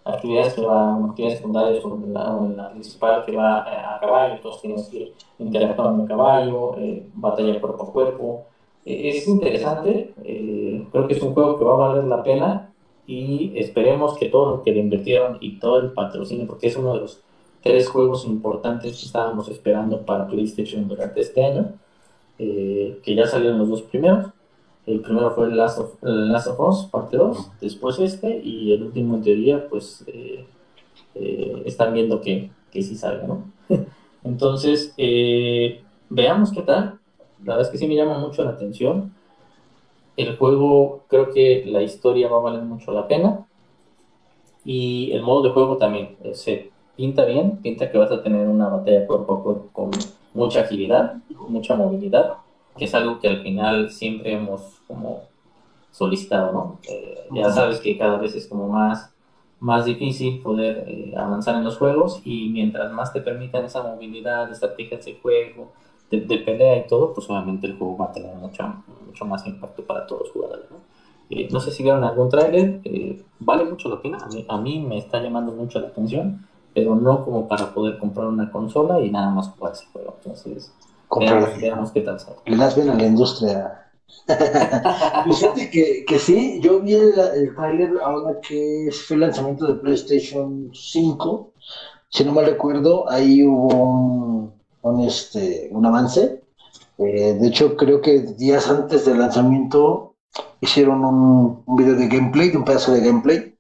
actividades 0.05 0.55
que 0.55 0.61
van, 0.63 1.05
actividades 1.05 1.39
secundarias 1.39 1.85
o 1.85 1.95
en 1.95 2.15
la, 2.15 2.41
la, 2.57 2.71
principal 2.71 3.25
que 3.25 3.37
va 3.37 3.65
eh, 3.69 3.77
a 3.77 4.01
caballo, 4.01 4.41
todos 4.41 4.61
tienes 4.61 4.89
que 4.89 4.97
ir 4.99 5.13
interactuando 5.39 6.03
el 6.03 6.09
caballo, 6.09 6.77
eh, 6.79 7.07
batalla 7.15 7.61
cuerpo 7.61 7.85
a 7.85 7.93
cuerpo. 7.93 8.45
Eh, 8.85 9.11
es 9.11 9.29
interesante, 9.29 10.15
eh, 10.25 10.87
creo 10.91 11.07
que 11.07 11.15
es 11.15 11.23
un 11.23 11.35
juego 11.35 11.59
que 11.59 11.65
va 11.65 11.75
a 11.75 11.89
valer 11.89 12.05
la 12.05 12.23
pena 12.23 12.73
y 13.07 13.53
esperemos 13.57 14.17
que 14.19 14.29
todo 14.29 14.57
lo 14.57 14.63
que 14.63 14.73
le 14.73 14.81
invirtieron 14.81 15.39
y 15.41 15.59
todo 15.59 15.79
el 15.81 15.93
patrocinio, 15.93 16.47
porque 16.47 16.69
es 16.69 16.77
uno 16.77 16.95
de 16.95 17.01
los 17.01 17.21
tres 17.63 17.89
juegos 17.89 18.27
importantes 18.27 18.99
que 18.99 19.07
estábamos 19.07 19.49
esperando 19.49 20.03
para 20.03 20.27
PlayStation 20.27 20.89
durante 20.89 21.21
este 21.21 21.45
año, 21.45 21.73
que 22.39 23.15
ya 23.15 23.25
salieron 23.27 23.59
los 23.59 23.69
dos 23.69 23.83
primeros, 23.83 24.27
el 24.87 25.01
primero 25.01 25.31
fue 25.31 25.47
el 25.47 25.57
Last 25.57 25.79
of, 25.79 25.95
Last 26.03 26.49
of 26.49 26.61
Us, 26.61 26.85
parte 26.91 27.17
2, 27.17 27.53
después 27.61 27.99
este, 28.01 28.41
y 28.43 28.73
el 28.73 28.83
último 28.83 29.15
en 29.15 29.23
teoría, 29.23 29.69
pues 29.69 30.05
eh, 30.09 30.45
eh, 31.15 31.63
están 31.65 31.95
viendo 31.95 32.21
que, 32.21 32.51
que 32.71 32.83
sí 32.83 32.97
salga, 32.97 33.27
¿no? 33.27 33.45
Entonces, 34.25 34.93
eh, 34.97 35.83
veamos 36.09 36.53
qué 36.53 36.63
tal. 36.63 36.99
La 37.45 37.55
verdad 37.55 37.63
es 37.63 37.69
que 37.69 37.79
sí 37.79 37.87
me 37.87 37.97
llama 37.97 38.19
mucho 38.19 38.45
la 38.45 38.51
atención. 38.51 39.13
El 40.17 40.37
juego, 40.37 41.03
creo 41.09 41.33
que 41.33 41.65
la 41.67 41.83
historia 41.83 42.29
va 42.29 42.39
a 42.39 42.43
valer 42.43 42.63
mucho 42.63 42.93
la 42.93 43.09
pena. 43.09 43.47
Y 44.65 45.11
el 45.13 45.23
modo 45.23 45.43
de 45.43 45.51
juego 45.51 45.77
también 45.77 46.17
se 46.35 46.71
pinta 46.97 47.25
bien, 47.25 47.57
pinta 47.57 47.91
que 47.91 47.99
vas 47.99 48.13
a 48.13 48.23
tener 48.23 48.47
una 48.47 48.69
batalla 48.69 49.07
cuerpo 49.09 49.35
a 49.35 49.43
cuerpo 49.43 49.69
con 49.73 49.91
mucha 50.35 50.61
agilidad, 50.61 51.17
mucha 51.49 51.75
movilidad 51.75 52.37
que 52.77 52.87
es 52.87 52.95
algo 52.95 53.21
que 53.21 53.29
al 53.29 53.43
final 53.43 53.91
siempre 53.91 54.35
hemos 54.35 54.81
como 54.87 55.23
solicitado, 55.91 56.53
¿no? 56.53 56.79
Eh, 56.89 57.29
ya 57.33 57.51
sabes 57.51 57.81
que 57.81 57.99
cada 57.99 58.17
vez 58.17 58.35
es 58.35 58.47
como 58.47 58.69
más, 58.69 59.13
más 59.61 59.85
difícil 59.85 60.41
poder 60.41 60.85
eh, 60.89 61.15
avanzar 61.17 61.57
en 61.57 61.65
los 61.65 61.77
juegos 61.77 62.23
y 62.25 62.49
mientras 62.49 62.91
más 62.93 63.13
te 63.13 63.21
permitan 63.21 63.65
esa 63.65 63.83
movilidad, 63.83 64.51
estrategias 64.51 65.05
de 65.05 65.19
juego, 65.21 65.73
de, 66.11 66.21
de, 66.21 66.39
pelea 66.39 66.79
y 66.79 66.87
todo, 66.87 67.13
pues 67.13 67.29
obviamente 67.29 67.67
el 67.67 67.77
juego 67.77 67.97
va 67.97 68.07
a 68.07 68.13
tener 68.13 68.35
mucho, 68.35 68.65
mucho 69.07 69.25
más 69.25 69.47
impacto 69.47 69.83
para 69.85 70.07
todos 70.07 70.23
los 70.23 70.31
jugadores, 70.33 70.71
¿no? 70.71 70.93
Eh, 71.35 71.49
no 71.51 71.61
sé 71.61 71.71
si 71.71 71.83
vieron 71.83 72.05
algún 72.05 72.29
tráiler, 72.29 72.81
eh, 72.85 73.25
vale 73.41 73.65
mucho 73.65 73.89
la 73.89 74.03
pena, 74.03 74.19
a 74.19 74.29
mí, 74.29 74.45
a 74.47 74.59
mí 74.59 74.81
me 74.81 74.99
está 74.99 75.23
llamando 75.23 75.51
mucho 75.51 75.81
la 75.81 75.89
atención, 75.89 76.47
pero 76.75 76.95
no 76.95 77.25
como 77.25 77.49
para 77.49 77.73
poder 77.73 77.97
comprar 77.97 78.27
una 78.27 78.51
consola 78.51 79.01
y 79.01 79.11
nada 79.11 79.31
más 79.31 79.49
jugar 79.49 79.73
ese 79.73 79.87
juego, 79.87 80.17
entonces 80.19 80.75
Veamos, 81.19 81.57
veamos, 81.61 81.93
qué 81.93 82.01
tal 82.01 82.19
sale. 82.21 82.37
Le 82.47 82.57
das 82.57 82.75
bien 82.77 82.91
a 82.91 82.95
la 82.95 83.07
industria. 83.07 83.91
Fíjate 85.25 85.71
que, 85.71 86.05
que 86.07 86.19
sí, 86.19 86.61
yo 86.61 86.81
vi 86.81 86.95
el, 86.95 87.15
el 87.19 87.55
trailer 87.55 87.93
ahora 88.03 88.41
que 88.41 88.89
fue 89.07 89.17
el 89.17 89.21
lanzamiento 89.23 89.67
de 89.67 89.75
PlayStation 89.75 90.71
5. 90.73 91.53
Si 92.09 92.25
no 92.25 92.33
mal 92.33 92.47
recuerdo, 92.47 93.11
ahí 93.11 93.43
hubo 93.43 93.69
un, 93.75 94.53
un, 94.83 95.01
este, 95.01 95.69
un 95.73 95.87
avance. 95.87 96.43
Eh, 96.99 97.35
de 97.35 97.47
hecho, 97.49 97.77
creo 97.77 98.01
que 98.01 98.21
días 98.21 98.69
antes 98.69 99.05
del 99.07 99.19
lanzamiento 99.19 100.17
hicieron 100.61 101.05
un, 101.05 101.63
un 101.67 101.77
video 101.77 101.95
de 101.95 102.09
gameplay, 102.09 102.51
de 102.51 102.59
un 102.59 102.65
pedazo 102.65 102.93
de 102.93 103.01
gameplay. 103.01 103.55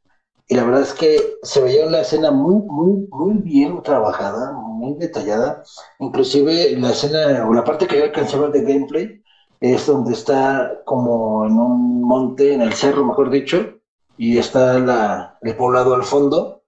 Y 0.48 0.54
la 0.54 0.64
verdad 0.64 0.82
es 0.82 0.92
que 0.92 1.18
se 1.42 1.60
veía 1.62 1.86
la 1.86 2.02
escena 2.02 2.30
muy, 2.30 2.56
muy, 2.56 3.08
muy 3.10 3.34
bien 3.34 3.82
trabajada, 3.82 4.52
muy 4.82 4.98
detallada. 4.98 5.62
Inclusive 6.00 6.76
la 6.78 6.90
escena, 6.90 7.46
o 7.48 7.54
la 7.54 7.64
parte 7.64 7.86
que 7.86 7.98
yo 7.98 8.04
alcancé 8.04 8.36
de 8.38 8.62
gameplay, 8.62 9.22
es 9.60 9.86
donde 9.86 10.12
está 10.12 10.82
como 10.84 11.46
en 11.46 11.52
un 11.52 12.02
monte, 12.02 12.52
en 12.52 12.62
el 12.62 12.72
cerro, 12.72 13.04
mejor 13.04 13.30
dicho, 13.30 13.78
y 14.16 14.38
está 14.38 14.78
la, 14.78 15.38
el 15.42 15.56
poblado 15.56 15.94
al 15.94 16.02
fondo. 16.02 16.62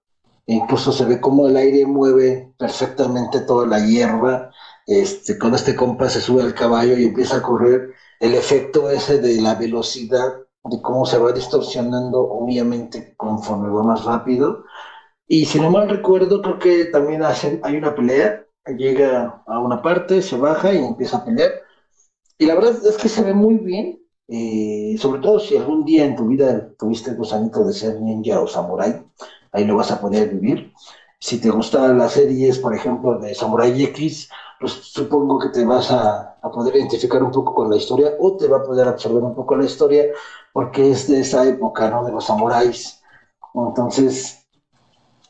E 0.47 0.53
incluso 0.53 0.91
se 0.91 1.05
ve 1.05 1.19
como 1.19 1.47
el 1.47 1.57
aire 1.57 1.85
mueve 1.85 2.53
perfectamente 2.57 3.41
toda 3.41 3.65
la 3.67 3.85
hierba. 3.85 4.51
Este, 4.87 5.37
con 5.37 5.53
este 5.55 5.75
compa 5.75 6.07
se 6.09 6.21
sube 6.21 6.43
al 6.43 6.53
caballo 6.53 6.97
y 6.97 7.05
empieza 7.05 7.37
a 7.37 7.41
correr 7.41 7.89
el 8.19 8.33
efecto 8.35 8.89
ese 8.89 9.19
de 9.19 9.41
la 9.41 9.55
velocidad, 9.55 10.33
de 10.63 10.81
cómo 10.81 11.05
se 11.05 11.17
va 11.17 11.31
distorsionando, 11.31 12.21
obviamente, 12.21 13.13
conforme 13.17 13.69
va 13.69 13.83
más 13.83 14.05
rápido. 14.05 14.63
Y 15.27 15.45
si 15.45 15.59
no 15.59 15.69
mal 15.71 15.89
recuerdo, 15.89 16.41
creo 16.41 16.59
que 16.59 16.85
también 16.85 17.23
hacen, 17.23 17.59
hay 17.63 17.77
una 17.77 17.95
pelea, 17.95 18.45
llega 18.77 19.43
a 19.47 19.59
una 19.59 19.81
parte, 19.81 20.21
se 20.21 20.37
baja 20.37 20.73
y 20.73 20.77
empieza 20.85 21.17
a 21.17 21.25
pelear. 21.25 21.51
Y 22.37 22.45
la 22.45 22.55
verdad 22.55 22.73
es 22.85 22.97
que 22.97 23.09
se 23.09 23.23
ve 23.23 23.33
muy 23.33 23.55
bien. 23.57 24.01
eh, 24.27 24.97
sobre 24.99 25.21
todo 25.21 25.39
si 25.39 25.55
algún 25.57 25.85
día 25.85 26.05
en 26.05 26.15
tu 26.15 26.27
vida 26.27 26.71
tuviste 26.79 27.11
el 27.11 27.17
gusanito 27.17 27.63
de 27.65 27.73
ser 27.73 28.01
ninja 28.01 28.41
o 28.41 28.47
samurai, 28.47 29.03
ahí 29.51 29.65
lo 29.65 29.75
vas 29.77 29.91
a 29.91 30.01
poder 30.01 30.29
vivir. 30.29 30.73
Si 31.19 31.39
te 31.39 31.49
gustan 31.49 31.97
las 31.97 32.13
series, 32.13 32.59
por 32.59 32.75
ejemplo, 32.75 33.19
de 33.19 33.33
Samurai 33.35 33.83
X, 33.85 34.29
pues 34.59 34.73
supongo 34.73 35.39
que 35.39 35.49
te 35.49 35.65
vas 35.65 35.91
a, 35.91 36.37
a, 36.41 36.51
poder 36.51 36.75
identificar 36.75 37.23
un 37.23 37.31
poco 37.31 37.53
con 37.55 37.69
la 37.69 37.77
historia 37.77 38.13
o 38.19 38.37
te 38.37 38.47
va 38.47 38.57
a 38.57 38.63
poder 38.63 38.87
absorber 38.87 39.23
un 39.23 39.35
poco 39.35 39.55
la 39.55 39.65
historia 39.65 40.05
porque 40.53 40.91
es 40.91 41.07
de 41.07 41.21
esa 41.21 41.47
época, 41.47 41.89
¿no? 41.89 42.05
De 42.05 42.11
los 42.11 42.25
samuráis. 42.25 43.01
Entonces, 43.53 44.44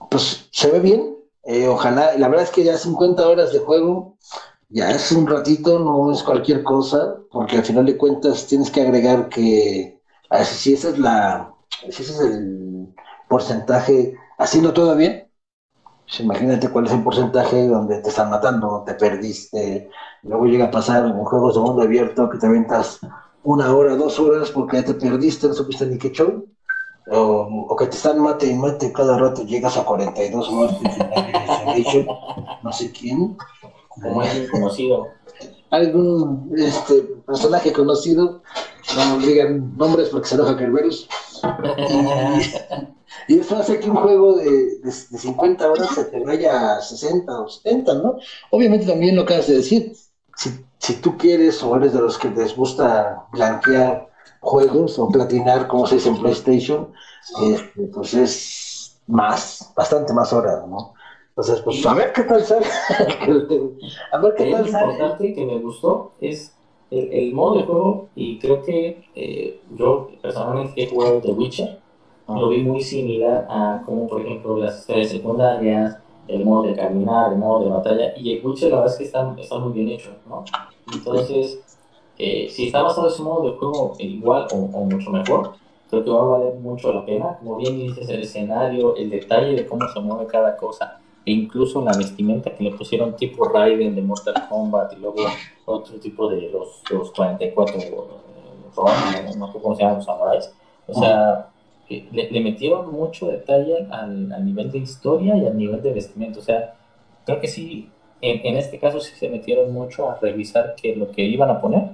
pues 0.10 0.48
se 0.52 0.72
ve 0.72 0.80
bien. 0.80 1.16
Eh, 1.44 1.68
ojalá, 1.68 2.18
la 2.18 2.28
verdad 2.28 2.46
es 2.46 2.52
que 2.52 2.64
ya 2.64 2.78
50 2.78 3.28
horas 3.28 3.54
de 3.54 3.60
juego, 3.60 4.18
ya 4.70 4.90
es 4.92 5.12
un 5.12 5.28
ratito, 5.28 5.80
no 5.80 6.12
es 6.12 6.24
cualquier 6.24 6.64
cosa, 6.64 7.18
porque 7.32 7.58
al 7.58 7.64
final 7.64 7.86
de 7.86 7.98
cuentas 7.98 8.48
tienes 8.48 8.72
que 8.72 8.82
agregar 8.82 9.30
que 9.30 10.00
si 10.44 10.74
ese 10.74 10.90
es 10.90 11.00
la, 11.00 11.54
si 11.90 12.02
ese 12.02 12.14
es 12.14 12.20
el 12.20 12.94
porcentaje, 13.30 14.16
haciendo 14.38 14.74
todo 14.74 14.96
bien, 14.96 15.30
pues 16.06 16.20
imagínate 16.20 16.70
cuál 16.70 16.86
es 16.86 16.94
el 16.94 17.04
porcentaje 17.04 17.68
donde 17.68 18.00
te 18.00 18.10
están 18.10 18.30
matando, 18.30 18.84
te 18.86 18.96
perdiste, 18.96 19.90
luego 20.24 20.46
llega 20.46 20.66
a 20.66 20.72
pasar 20.72 21.06
en 21.06 21.24
juegos 21.24 21.56
de 21.56 21.62
mundo 21.62 21.84
abierto 21.84 22.30
que 22.30 22.38
te 22.38 22.48
aventas 22.48 23.00
una 23.44 23.76
hora, 23.76 23.96
dos 23.96 24.20
horas 24.20 24.50
porque 24.52 24.78
ya 24.78 24.86
te 24.86 24.94
perdiste, 24.96 25.48
no 25.48 25.54
supiste 25.54 25.86
ni 25.86 25.98
qué 25.98 26.12
show, 26.12 26.46
o, 27.12 27.68
o 27.70 27.76
que 27.76 27.88
te 27.88 27.96
están 27.96 28.20
mate 28.20 28.48
y 28.48 28.54
mate 28.56 28.92
cada 28.92 29.18
rato, 29.18 29.44
llegas 29.44 29.78
a 29.78 29.86
42 29.86 30.52
muertes 30.52 30.98
en 30.98 32.08
no 32.64 32.72
sé 32.72 32.92
quién. 32.92 33.38
Como 33.90 34.22
conocido. 34.52 35.08
Algún 35.70 36.52
este, 36.58 37.02
personaje 37.26 37.72
conocido, 37.74 38.42
no 38.96 39.18
digan 39.20 39.76
nombres 39.78 40.10
porque 40.10 40.28
se 40.28 40.36
enoja 40.36 40.58
Kerberos. 40.58 41.08
Y, 43.28 43.34
y, 43.34 43.40
eso 43.40 43.58
hace 43.58 43.80
que 43.80 43.90
un 43.90 43.98
juego 43.98 44.36
de, 44.38 44.46
de, 44.46 44.84
de, 44.84 44.92
50 44.92 45.72
horas 45.72 45.90
se 45.94 46.06
te 46.06 46.20
vaya 46.24 46.76
a 46.76 46.82
60 46.82 47.40
o 47.40 47.48
70, 47.48 47.94
¿no? 47.96 48.18
Obviamente 48.52 48.86
también 48.86 49.16
lo 49.16 49.24
acabas 49.24 49.48
de 49.48 49.58
decir, 49.58 49.96
si, 50.36 50.50
si 50.80 50.96
tú 50.96 51.18
quieres 51.18 51.62
o 51.64 51.76
eres 51.76 51.94
de 51.94 52.02
los 52.02 52.18
que 52.18 52.30
les 52.30 52.56
gusta 52.56 53.28
blanquear 53.32 54.08
juegos 54.46 55.00
o 55.00 55.10
platinar, 55.10 55.68
como 55.68 55.88
se 55.88 55.96
dice 55.96 56.10
en 56.10 56.18
PlayStation, 56.18 56.92
este, 57.42 57.82
pues 57.88 58.14
es 58.14 59.02
más, 59.08 59.74
bastante 59.76 60.14
más 60.14 60.32
horas, 60.32 60.68
¿no? 60.68 60.94
Entonces, 61.30 61.62
pues 61.62 61.86
a 61.86 61.94
ver 61.94 62.14
qué 62.14 62.24
tal 62.24 62.42
sale. 62.44 62.66
a 64.12 64.18
ver 64.20 64.36
qué 64.38 64.52
tal 64.52 64.70
sale. 64.70 64.86
Lo 64.86 64.92
importante 64.94 65.34
que 65.34 65.46
me 65.46 65.60
gustó 65.60 66.12
es 66.22 66.56
el, 66.92 67.12
el, 67.12 67.34
modo 67.34 67.58
de 67.58 67.64
juego 67.64 68.08
y 68.16 68.40
creo 68.40 68.62
que 68.62 69.04
eh, 69.16 69.60
yo 69.76 70.12
personalmente 70.22 70.82
he 70.82 70.88
jugado 70.88 71.20
The 71.20 71.32
Witcher, 71.32 71.80
ah. 72.28 72.40
lo 72.40 72.50
vi 72.50 72.64
muy 72.64 72.82
similar 72.82 73.48
a 73.50 73.82
como 73.86 74.08
por 74.08 74.22
ejemplo 74.22 74.58
las 74.58 74.80
historias 74.80 75.10
secundarias, 75.10 75.98
el 76.28 76.46
modo 76.46 76.64
de 76.64 76.76
caminar, 76.76 77.34
el 77.34 77.40
modo 77.40 77.66
de 77.66 77.70
batalla, 77.70 78.14
y 78.18 78.38
el 78.38 78.46
Witcher 78.46 78.70
la 78.70 78.78
verdad 78.78 78.94
es 78.94 78.98
que 78.98 79.04
está, 79.06 79.36
está 79.38 79.60
muy 79.60 79.74
bien 79.74 79.90
hecho, 79.90 80.12
¿no? 80.30 80.46
Entonces, 80.94 81.60
eh, 82.18 82.48
si 82.50 82.68
está 82.68 82.82
basado 82.82 83.08
ese 83.08 83.22
modo 83.22 83.52
de 83.52 83.58
juego 83.58 83.96
igual 84.00 84.48
o, 84.52 84.56
o, 84.56 84.86
mucho 84.86 85.12
mejor, 85.12 85.54
creo 85.90 86.04
que 86.04 86.10
va 86.10 86.22
a 86.22 86.40
valer 86.40 86.56
mucho 86.56 86.94
la 86.94 87.06
pena. 87.06 87.38
Como 87.40 87.58
bien 87.58 87.78
dices, 87.78 88.08
el 88.10 88.22
escenario, 88.22 88.96
el 88.96 89.10
detalle 89.10 89.54
de 89.54 89.66
cómo 89.66 89.88
se 89.90 90.00
mueve 90.00 90.28
cada 90.28 90.56
cosa, 90.56 91.00
e 91.26 91.32
incluso 91.32 91.84
la 91.84 91.98
vestimenta 91.98 92.56
que 92.56 92.64
le 92.64 92.72
pusieron 92.72 93.16
tipo 93.16 93.46
Raiden 93.46 93.96
de 93.96 94.02
Mortal 94.02 94.36
Kombat 94.48 94.94
y 94.94 94.98
luego 94.98 95.18
otro 95.66 96.00
tipo 96.00 96.30
de 96.30 96.50
los, 96.50 96.84
los 96.90 97.12
44 97.12 97.78
eh, 97.80 97.92
no, 99.38 99.52
sé 99.52 99.60
cómo 99.60 99.76
se 99.76 99.82
llaman 99.82 99.98
los 99.98 100.06
samuráis. 100.06 100.54
O 100.88 100.94
sea, 100.94 101.50
le, 101.90 102.32
le, 102.32 102.42
metieron 102.42 102.92
mucho 102.92 103.28
detalle 103.28 103.88
al, 103.90 104.32
al, 104.32 104.46
nivel 104.46 104.72
de 104.72 104.80
historia 104.80 105.36
y 105.36 105.48
al 105.48 105.58
nivel 105.58 105.82
de 105.82 105.94
vestimenta. 105.94 106.40
O 106.40 106.44
sea, 106.44 106.76
creo 107.26 107.40
que 107.40 107.48
sí, 107.48 107.90
en, 108.22 108.46
en 108.46 108.58
este 108.58 108.80
caso 108.80 109.00
sí 109.00 109.16
se 109.16 109.30
metieron 109.30 109.74
mucho 109.74 110.10
a 110.10 110.20
revisar 110.20 110.76
que 110.76 110.96
lo 110.96 111.12
que 111.12 111.24
iban 111.24 111.50
a 111.50 111.60
poner 111.60 111.92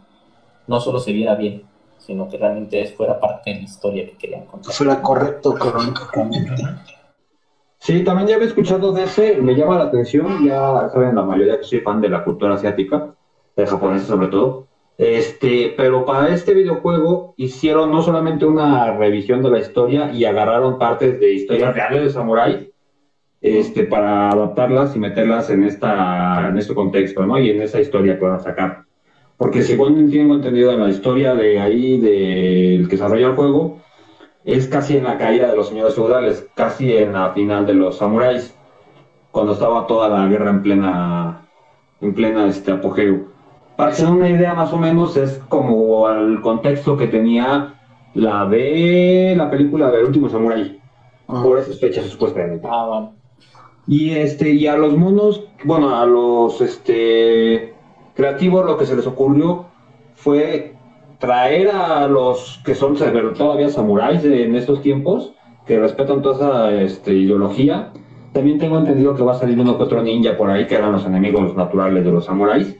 no 0.67 0.79
solo 0.79 0.99
se 0.99 1.11
viera 1.11 1.35
bien, 1.35 1.63
sino 1.97 2.27
que 2.29 2.37
realmente 2.37 2.85
fuera 2.87 3.19
parte 3.19 3.51
de 3.51 3.57
la 3.57 3.63
historia 3.63 4.05
que 4.05 4.17
querían 4.17 4.45
contar. 4.45 4.73
Fuera 4.73 5.01
correcto 5.01 5.53
cronológicamente. 5.53 6.55
Sí, 7.77 8.03
también 8.03 8.27
ya 8.27 8.35
había 8.35 8.47
escuchado 8.47 8.91
de 8.91 9.03
ese, 9.03 9.37
me 9.37 9.55
llama 9.55 9.77
la 9.77 9.85
atención, 9.85 10.45
ya 10.45 10.89
saben 10.89 11.15
la 11.15 11.23
mayoría 11.23 11.57
que 11.57 11.63
soy 11.63 11.79
fan 11.79 11.99
de 11.99 12.09
la 12.09 12.23
cultura 12.23 12.53
asiática, 12.53 13.15
de 13.55 13.65
japonesa 13.65 14.05
sobre 14.05 14.27
todo, 14.27 14.67
este, 14.97 15.73
pero 15.75 16.05
para 16.05 16.31
este 16.31 16.53
videojuego 16.53 17.33
hicieron 17.37 17.91
no 17.91 18.03
solamente 18.03 18.45
una 18.45 18.95
revisión 18.95 19.41
de 19.41 19.49
la 19.49 19.57
historia 19.57 20.11
y 20.11 20.25
agarraron 20.25 20.77
partes 20.77 21.19
de 21.19 21.33
historias 21.33 21.73
reales 21.73 22.03
de 22.03 22.09
samuráis, 22.11 22.67
este, 23.41 23.85
para 23.85 24.29
adaptarlas 24.29 24.95
y 24.95 24.99
meterlas 24.99 25.49
en, 25.49 25.63
esta, 25.63 26.49
en 26.49 26.57
este 26.59 26.75
contexto, 26.75 27.25
¿no? 27.25 27.39
Y 27.39 27.49
en 27.49 27.63
esa 27.63 27.81
historia 27.81 28.15
que 28.19 28.25
van 28.25 28.35
a 28.35 28.39
sacar. 28.39 28.85
Porque 29.41 29.63
según 29.63 30.11
tengo 30.11 30.35
entendido 30.35 30.71
en 30.71 30.81
la 30.81 30.89
historia 30.89 31.33
de 31.33 31.59
ahí, 31.59 31.97
del 31.97 32.87
que 32.87 32.95
desarrolla 32.95 33.29
el 33.29 33.35
juego, 33.35 33.79
es 34.45 34.67
casi 34.67 34.97
en 34.97 35.03
la 35.03 35.17
caída 35.17 35.49
de 35.49 35.55
los 35.55 35.69
señores 35.69 35.95
feudales, 35.95 36.47
casi 36.53 36.95
en 36.95 37.13
la 37.13 37.31
final 37.31 37.65
de 37.65 37.73
los 37.73 37.97
samuráis, 37.97 38.55
cuando 39.31 39.53
estaba 39.53 39.87
toda 39.87 40.09
la 40.09 40.27
guerra 40.27 40.51
en 40.51 40.61
plena, 40.61 41.41
en 42.01 42.13
plena 42.13 42.45
este, 42.45 42.71
apogeo. 42.71 43.29
Para 43.77 43.89
hacer 43.89 44.09
una 44.09 44.29
idea 44.29 44.53
más 44.53 44.71
o 44.73 44.77
menos 44.77 45.17
es 45.17 45.39
como 45.49 46.07
el 46.07 46.39
contexto 46.41 46.95
que 46.95 47.07
tenía 47.07 47.73
la 48.13 48.45
de 48.45 49.33
la 49.35 49.49
película 49.49 49.89
del 49.89 50.05
último 50.05 50.29
samurái, 50.29 50.79
ah. 51.27 51.41
por 51.43 51.57
esas 51.57 51.79
fechas 51.79 52.05
supuestamente. 52.05 52.67
Ah, 52.69 52.85
bueno. 52.87 53.13
Y 53.87 54.11
este, 54.11 54.51
y 54.51 54.67
a 54.67 54.77
los 54.77 54.95
monos, 54.95 55.47
bueno, 55.63 55.95
a 55.95 56.05
los 56.05 56.61
este 56.61 57.70
creativos 58.15 58.65
lo 58.65 58.77
que 58.77 58.85
se 58.85 58.95
les 58.95 59.07
ocurrió 59.07 59.65
fue 60.15 60.75
traer 61.21 61.69
a 61.69 62.07
los 62.07 62.59
que 62.65 62.73
son 62.75 62.95
todavía 62.95 63.69
samuráis 63.69 64.23
en 64.25 64.55
estos 64.55 64.81
tiempos, 64.81 65.33
que 65.65 65.79
respetan 65.79 66.21
toda 66.21 66.71
esa 66.71 66.81
este, 66.81 67.13
ideología. 67.13 67.91
También 68.33 68.57
tengo 68.57 68.77
entendido 68.77 69.15
que 69.15 69.23
va 69.23 69.33
a 69.33 69.39
salir 69.39 69.59
uno 69.59 69.77
que 69.77 69.83
otro 69.83 70.01
ninja 70.01 70.35
por 70.35 70.49
ahí, 70.49 70.65
que 70.65 70.75
eran 70.75 70.91
los 70.91 71.05
enemigos 71.05 71.55
naturales 71.55 72.03
de 72.03 72.11
los 72.11 72.25
samuráis. 72.25 72.75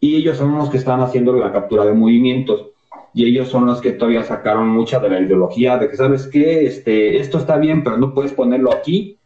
Y 0.00 0.16
ellos 0.16 0.38
son 0.38 0.56
los 0.56 0.70
que 0.70 0.78
están 0.78 1.00
haciendo 1.00 1.32
la 1.34 1.52
captura 1.52 1.84
de 1.84 1.92
movimientos. 1.92 2.66
Y 3.12 3.26
ellos 3.26 3.48
son 3.48 3.66
los 3.66 3.80
que 3.80 3.92
todavía 3.92 4.22
sacaron 4.22 4.68
mucha 4.68 4.98
de 4.98 5.10
la 5.10 5.20
ideología 5.20 5.76
de 5.78 5.88
que, 5.88 5.96
¿sabes 5.96 6.26
qué? 6.26 6.66
Este, 6.66 7.18
esto 7.18 7.38
está 7.38 7.56
bien, 7.58 7.82
pero 7.82 7.98
no 7.98 8.14
puedes 8.14 8.32
ponerlo 8.32 8.72
aquí, 8.72 9.18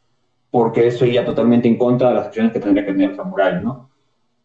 porque 0.51 0.89
eso 0.89 1.07
iría 1.07 1.25
totalmente 1.25 1.69
en 1.69 1.77
contra 1.77 2.09
de 2.09 2.15
las 2.15 2.27
acciones 2.27 2.53
que 2.53 2.61
tendría 2.61 2.85
que 2.85 2.93
tener 2.93 3.11
el 3.11 3.17
samurái, 3.17 3.63
¿no? 3.63 3.90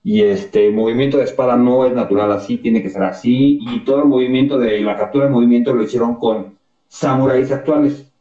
Y 0.06 0.22
este 0.22 0.70
movimiento 0.70 1.18
de 1.18 1.24
espada 1.24 1.58
no 1.58 1.84
es 1.84 1.91
natural 1.91 2.32
así, 2.32 2.58
tiene 2.58 2.84
que 2.84 2.91
ser 2.91 3.02
así, 3.02 3.58
y 3.60 3.80
todo 3.80 4.04
el 4.04 4.06
movimiento 4.06 4.60
de 4.60 4.80
la 4.82 4.96
captura 4.96 5.26
de 5.26 5.32
movimiento 5.32 5.74
lo 5.74 5.82
hicieron 5.82 6.18
con 6.18 6.60
samuráis 6.88 7.52
actuales 7.52 8.13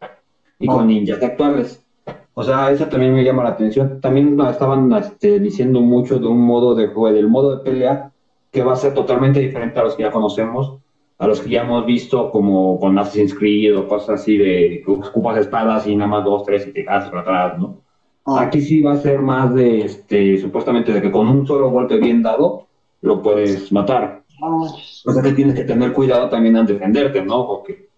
y 0.59 0.67
con 0.67 0.87
ninjas 0.87 1.23
actuales. 1.23 1.85
O 2.33 2.43
sea, 2.43 2.71
eso 2.71 2.87
también 2.87 3.13
me 3.13 3.23
llama 3.23 3.43
la 3.43 3.51
atención. 3.51 4.01
También 4.01 4.41
estaban 4.51 4.91
este, 4.95 5.39
diciendo 5.39 5.83
mucho 5.83 6.19
de 6.19 6.27
un 6.27 6.41
modo 6.41 6.75
de 6.75 6.87
juego, 6.87 7.15
del 7.15 7.29
modo 7.29 7.55
de 7.55 7.63
pelea, 7.63 8.11
que 8.51 8.63
va 8.63 8.73
a 8.73 8.77
ser 8.77 8.95
totalmente 8.95 9.41
diferente 9.41 9.79
a 9.79 9.85
los 9.85 9.95
que 9.95 10.05
ya 10.05 10.11
conocemos, 10.11 10.79
a 11.19 11.27
los 11.27 11.43
que 11.43 11.51
ya 11.51 11.65
hemos 11.65 11.85
visto 11.85 12.31
como 12.31 12.81
con 12.81 12.99
Assassin's 12.99 13.35
Creed 13.35 13.77
o 13.77 13.87
cosas 13.87 14.23
así 14.23 14.39
de 14.39 14.83
que 14.83 14.91
ocupas 14.91 15.37
espadas 15.37 15.87
y 15.87 15.95
nada 15.95 16.09
más 16.09 16.25
dos, 16.25 16.45
tres 16.45 16.67
y 16.67 16.73
te 16.73 16.83
caes 16.83 17.11
para 17.11 17.21
atrás, 17.21 17.59
¿no? 17.59 17.84
Ah. 18.27 18.43
Aquí 18.43 18.61
sí 18.61 18.81
va 18.81 18.93
a 18.93 18.97
ser 18.97 19.21
más 19.21 19.55
de, 19.55 19.83
este, 19.83 20.39
supuestamente, 20.39 20.93
de 20.93 21.03
que 21.03 21.13
con 21.13 21.29
un 21.29 21.47
solo 21.47 21.71
golpe 21.71 21.99
bien 21.99 22.23
dado 22.23 22.67
lo 23.03 23.23
puedes 23.23 23.71
matar. 23.71 24.23
Ah. 24.43 24.67
O 25.05 25.13
sea 25.13 25.23
que 25.23 25.33
tienes 25.33 25.55
que 25.55 25.65
tener 25.65 25.93
cuidado 25.93 26.29
también 26.31 26.57
al 26.57 26.67
defenderte, 26.67 27.23
¿no? 27.23 27.47
Porque 27.47 27.89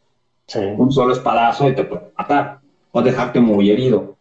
sí. 0.47 0.61
un 0.77 0.91
solo 0.91 1.13
espadazo 1.13 1.69
y 1.69 1.75
te 1.75 1.85
puede 1.85 2.11
matar 2.19 2.59
o 2.91 3.03
dejarte 3.03 3.41
muy 3.41 3.71
herido. 3.71 4.17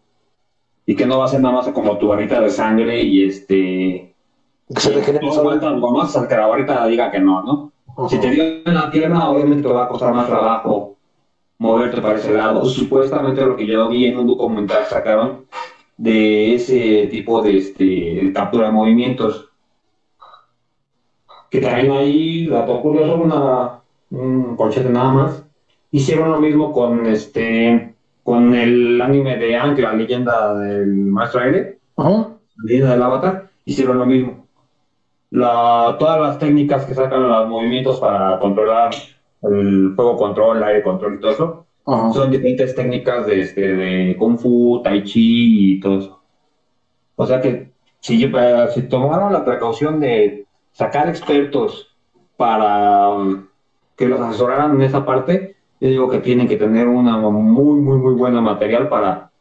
Y 0.86 0.96
que 0.96 1.08
no 1.08 1.18
va 1.18 1.26
a 1.26 1.30
ser 1.30 1.42
nada 1.42 1.56
más 1.56 1.68
como 1.70 1.98
tu 1.98 2.08
barrita 2.08 2.40
de 2.40 2.50
sangre 2.50 3.02
y 3.02 3.26
este. 3.26 4.14
Que 4.74 4.80
se 4.80 4.92
te 4.92 5.20
dos 5.20 5.44
vueltas 5.44 5.76
nomás 5.78 6.16
hasta 6.16 6.28
que 6.28 6.36
la 6.36 6.48
barrita 6.48 6.86
diga 6.86 7.12
que 7.12 7.20
no, 7.20 7.42
¿no? 7.42 7.72
Uh 7.96 8.04
-huh. 8.04 8.10
Si 8.10 8.20
te 8.20 8.30
dio 8.30 8.44
en 8.44 8.74
la 8.74 8.92
pierna, 8.92 9.30
obviamente 9.30 9.68
te 9.68 9.74
va 9.74 9.86
a 9.86 9.88
costar 9.88 10.14
más 10.14 10.28
trabajo 10.28 10.96
moverte 11.58 12.02
para 12.02 12.20
ese 12.20 12.34
lado. 12.34 12.66
Supuestamente 12.66 13.42
lo 13.42 13.56
que 13.56 13.66
yo 13.66 13.88
vi 13.90 14.06
en 14.06 14.18
un 14.18 14.28
documental 14.28 14.86
sacaron 14.86 15.46
de 15.98 16.56
ese 16.56 17.08
tipo 17.08 17.42
de, 17.42 17.58
este, 17.58 18.32
captura 18.34 18.68
de 18.68 18.72
movimientos. 18.72 19.50
Que 21.50 21.60
también 21.60 21.92
ahí, 21.92 22.48
dato 22.48 22.82
curioso, 22.82 23.16
una, 23.16 23.80
un 24.12 24.56
corchete 24.56 24.90
nada 24.90 25.12
más. 25.12 25.44
Hicieron 25.92 26.32
lo 26.32 26.40
mismo 26.40 26.72
con 26.74 27.06
este 27.06 27.96
con 28.26 28.56
el 28.56 29.00
anime 29.00 29.38
de 29.38 29.56
Aang, 29.56 29.78
la 29.78 29.94
leyenda 29.94 30.56
del 30.56 30.88
maestro 30.88 31.42
aire, 31.42 31.78
la 31.96 32.64
leyenda 32.64 32.90
del 32.90 33.04
avatar, 33.04 33.50
hicieron 33.66 34.00
lo 34.00 34.06
mismo. 34.08 34.48
La, 35.30 35.96
todas 36.00 36.20
las 36.20 36.40
técnicas 36.40 36.86
que 36.86 36.96
sacan 36.96 37.22
los 37.22 37.48
movimientos 37.48 38.00
para 38.00 38.40
controlar 38.40 38.96
el 39.44 39.94
juego 39.96 40.18
control, 40.18 40.64
aire 40.64 40.82
control 40.82 41.16
y 41.16 41.20
todo 41.20 41.32
eso. 41.32 41.65
Son 41.86 42.32
diferentes 42.32 42.74
técnicas 42.74 43.28
de, 43.28 43.42
este, 43.42 43.62
de 43.62 44.16
Kung 44.18 44.40
Fu, 44.40 44.82
Tai 44.84 45.04
Chi 45.04 45.74
y 45.74 45.80
todo 45.80 46.00
eso. 46.00 46.22
O 47.16 47.26
sea 47.26 47.40
que 47.40 47.72
si, 48.00 48.24
eh, 48.24 48.68
si 48.74 48.84
tomaron 48.84 49.32
la 49.32 49.46
precaución 49.46 50.00
de 50.00 50.46
sacar 50.72 51.08
expertos 51.08 51.96
para 52.38 53.10
um, 53.10 53.48
que 53.96 54.08
los 54.08 54.20
asesoraran 54.20 54.76
en 54.76 54.82
esa 54.82 55.06
parte, 55.06 55.56
yo 55.80 55.90
digo 55.90 56.10
que 56.10 56.20
tienen 56.20 56.48
que 56.48 56.58
tener 56.58 56.88
una 56.88 57.18
muy, 57.18 57.80
muy, 57.80 57.98
muy 57.98 58.14
buena 58.14 58.42
material 58.42 58.90
para, 58.90 59.32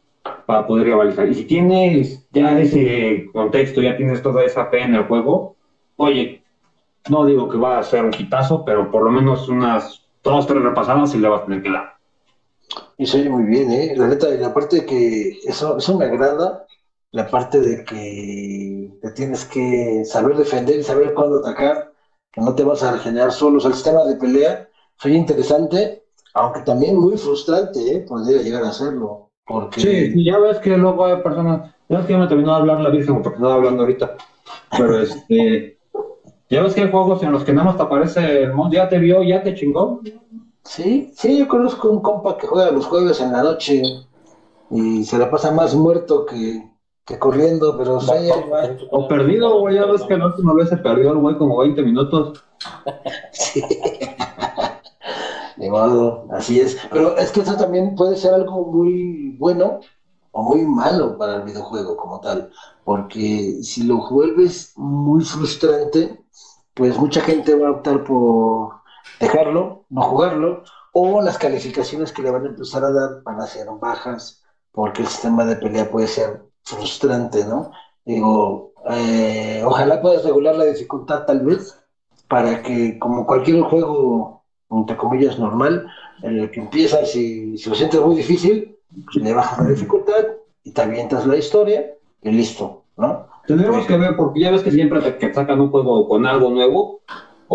para 0.46 0.66
poder 0.66 0.86
rivalizar. 0.86 1.26
Y 1.28 1.34
si 1.34 1.44
tienes 1.44 2.28
ya 2.30 2.58
ese 2.60 3.26
contexto, 3.32 3.80
ya 3.80 3.96
tienes 3.96 4.22
toda 4.22 4.44
esa 4.44 4.66
fe 4.66 4.82
en 4.82 4.94
el 4.94 5.04
juego, 5.04 5.56
oye, 5.96 6.42
no 7.08 7.24
digo 7.24 7.48
que 7.48 7.56
va 7.56 7.78
a 7.78 7.82
ser 7.82 8.04
un 8.04 8.10
quitazo, 8.10 8.64
pero 8.64 8.90
por 8.90 9.02
lo 9.02 9.10
menos 9.10 9.48
unas 9.48 10.06
dos, 10.22 10.46
tres 10.46 10.62
repasadas 10.62 11.14
y 11.14 11.18
le 11.18 11.28
vas 11.28 11.42
a 11.42 11.44
tener 11.44 11.62
que 11.62 11.70
dar. 11.70 11.93
Y 12.96 13.06
se 13.06 13.20
oye 13.20 13.28
muy 13.28 13.44
bien, 13.44 13.70
¿eh? 13.72 13.94
La 13.96 14.06
neta, 14.06 14.32
y 14.32 14.38
la 14.38 14.54
parte 14.54 14.80
de 14.80 14.86
que 14.86 15.38
eso, 15.44 15.76
eso 15.76 15.98
me 15.98 16.04
agrada, 16.04 16.66
la 17.10 17.28
parte 17.28 17.60
de 17.60 17.84
que 17.84 18.90
te 19.02 19.10
tienes 19.10 19.44
que 19.46 20.04
saber 20.04 20.36
defender 20.36 20.78
y 20.78 20.84
saber 20.84 21.14
cuándo 21.14 21.38
atacar, 21.38 21.92
que 22.32 22.40
no 22.40 22.54
te 22.54 22.64
vas 22.64 22.82
a 22.82 22.92
regenerar 22.92 23.32
solo. 23.32 23.58
O 23.58 23.60
sea, 23.60 23.70
el 23.70 23.74
sistema 23.74 24.04
de 24.04 24.16
pelea, 24.16 24.68
soy 24.98 25.14
interesante, 25.16 26.04
aunque 26.34 26.60
también 26.60 26.96
muy 26.96 27.16
frustrante, 27.16 27.80
¿eh? 27.80 28.04
Podría 28.06 28.42
llegar 28.42 28.64
a 28.64 28.72
serlo. 28.72 29.30
Porque... 29.46 29.80
Sí, 29.80 30.24
ya 30.24 30.38
ves 30.38 30.58
que 30.58 30.76
luego 30.76 31.04
hay 31.04 31.20
personas, 31.22 31.74
ya 31.88 31.98
ves 31.98 32.06
que 32.06 32.16
me 32.16 32.26
terminó 32.26 32.52
de 32.52 32.60
hablar 32.60 32.80
la 32.80 32.90
Virgen 32.90 33.22
porque 33.22 33.36
estaba 33.36 33.54
hablando 33.54 33.82
ahorita, 33.82 34.16
pero 34.76 35.00
este, 35.00 35.78
ya 36.48 36.62
ves 36.62 36.74
que 36.74 36.82
hay 36.82 36.90
juegos 36.90 37.22
en 37.22 37.32
los 37.32 37.44
que 37.44 37.52
nada 37.52 37.66
más 37.66 37.76
te 37.76 37.82
aparece 37.82 38.42
el 38.42 38.54
mundo, 38.54 38.74
ya 38.74 38.88
te 38.88 38.98
vio, 38.98 39.22
ya 39.22 39.42
te 39.42 39.54
chingó. 39.54 40.00
Sí, 40.64 41.12
sí, 41.14 41.38
yo 41.38 41.46
conozco 41.48 41.90
un 41.90 42.00
compa 42.00 42.36
que 42.36 42.46
juega 42.46 42.70
los 42.70 42.86
jueves 42.86 43.20
en 43.20 43.32
la 43.32 43.42
noche 43.42 43.82
y 44.70 45.04
se 45.04 45.18
la 45.18 45.30
pasa 45.30 45.50
más 45.50 45.74
muerto 45.74 46.24
que, 46.24 46.70
que 47.04 47.18
corriendo, 47.18 47.76
pero 47.76 48.00
sí, 48.00 48.12
O 48.90 49.06
perdido, 49.06 49.60
güey, 49.60 49.76
ya 49.76 49.86
ves 49.86 50.02
que 50.02 50.16
la 50.16 50.26
última 50.26 50.54
vez 50.54 50.70
se 50.70 50.78
perdió 50.78 51.12
el 51.12 51.18
güey 51.18 51.36
como 51.36 51.58
20 51.58 51.82
minutos. 51.82 52.42
sí. 53.32 53.62
De 55.56 55.70
modo, 55.70 56.26
así 56.32 56.60
es. 56.60 56.78
Pero 56.90 57.16
es 57.16 57.30
que 57.30 57.40
eso 57.40 57.56
también 57.56 57.94
puede 57.94 58.16
ser 58.16 58.34
algo 58.34 58.64
muy 58.66 59.36
bueno 59.38 59.80
o 60.32 60.42
muy 60.42 60.62
malo 60.62 61.16
para 61.16 61.36
el 61.36 61.42
videojuego 61.42 61.96
como 61.96 62.20
tal, 62.20 62.50
porque 62.84 63.58
si 63.62 63.84
lo 63.84 64.08
vuelves 64.10 64.72
muy 64.76 65.24
frustrante, 65.24 66.20
pues 66.74 66.98
mucha 66.98 67.20
gente 67.20 67.54
va 67.54 67.68
a 67.68 67.72
optar 67.72 68.02
por 68.02 68.73
dejarlo, 69.20 69.86
no 69.90 70.02
jugarlo, 70.02 70.64
o 70.92 71.20
las 71.22 71.38
calificaciones 71.38 72.12
que 72.12 72.22
le 72.22 72.30
van 72.30 72.44
a 72.44 72.48
empezar 72.48 72.84
a 72.84 72.92
dar 72.92 73.22
van 73.24 73.40
a 73.40 73.46
ser 73.46 73.66
bajas, 73.80 74.42
porque 74.72 75.02
el 75.02 75.08
sistema 75.08 75.44
de 75.44 75.56
pelea 75.56 75.90
puede 75.90 76.06
ser 76.06 76.42
frustrante, 76.62 77.44
¿no? 77.44 77.70
Digo, 78.04 78.72
eh, 78.90 79.62
ojalá 79.64 80.00
puedas 80.00 80.24
regular 80.24 80.56
la 80.56 80.64
dificultad 80.64 81.24
tal 81.24 81.40
vez, 81.40 81.78
para 82.28 82.62
que 82.62 82.98
como 82.98 83.26
cualquier 83.26 83.60
juego 83.62 84.34
entre 84.70 84.96
comillas, 84.96 85.38
normal, 85.38 85.86
en 86.22 86.38
el 86.38 86.50
que 86.50 86.60
empiezas 86.60 87.14
y 87.16 87.56
si 87.58 87.68
lo 87.68 87.74
sientes 87.74 88.00
muy 88.00 88.16
difícil, 88.16 88.76
pues 89.04 89.16
le 89.16 89.32
bajas 89.32 89.58
la 89.58 89.70
dificultad 89.70 90.24
y 90.62 90.70
te 90.70 90.82
avientas 90.82 91.26
la 91.26 91.36
historia 91.36 91.94
y 92.22 92.30
listo, 92.30 92.84
¿no? 92.96 93.26
Tenemos 93.46 93.86
que 93.86 93.96
ver, 93.96 94.16
porque 94.16 94.40
ya 94.40 94.50
ves 94.50 94.62
que 94.62 94.70
siempre 94.70 95.00
te 95.00 95.34
sacan 95.34 95.60
un 95.60 95.70
juego 95.70 96.08
con 96.08 96.26
algo 96.26 96.50
nuevo 96.50 97.02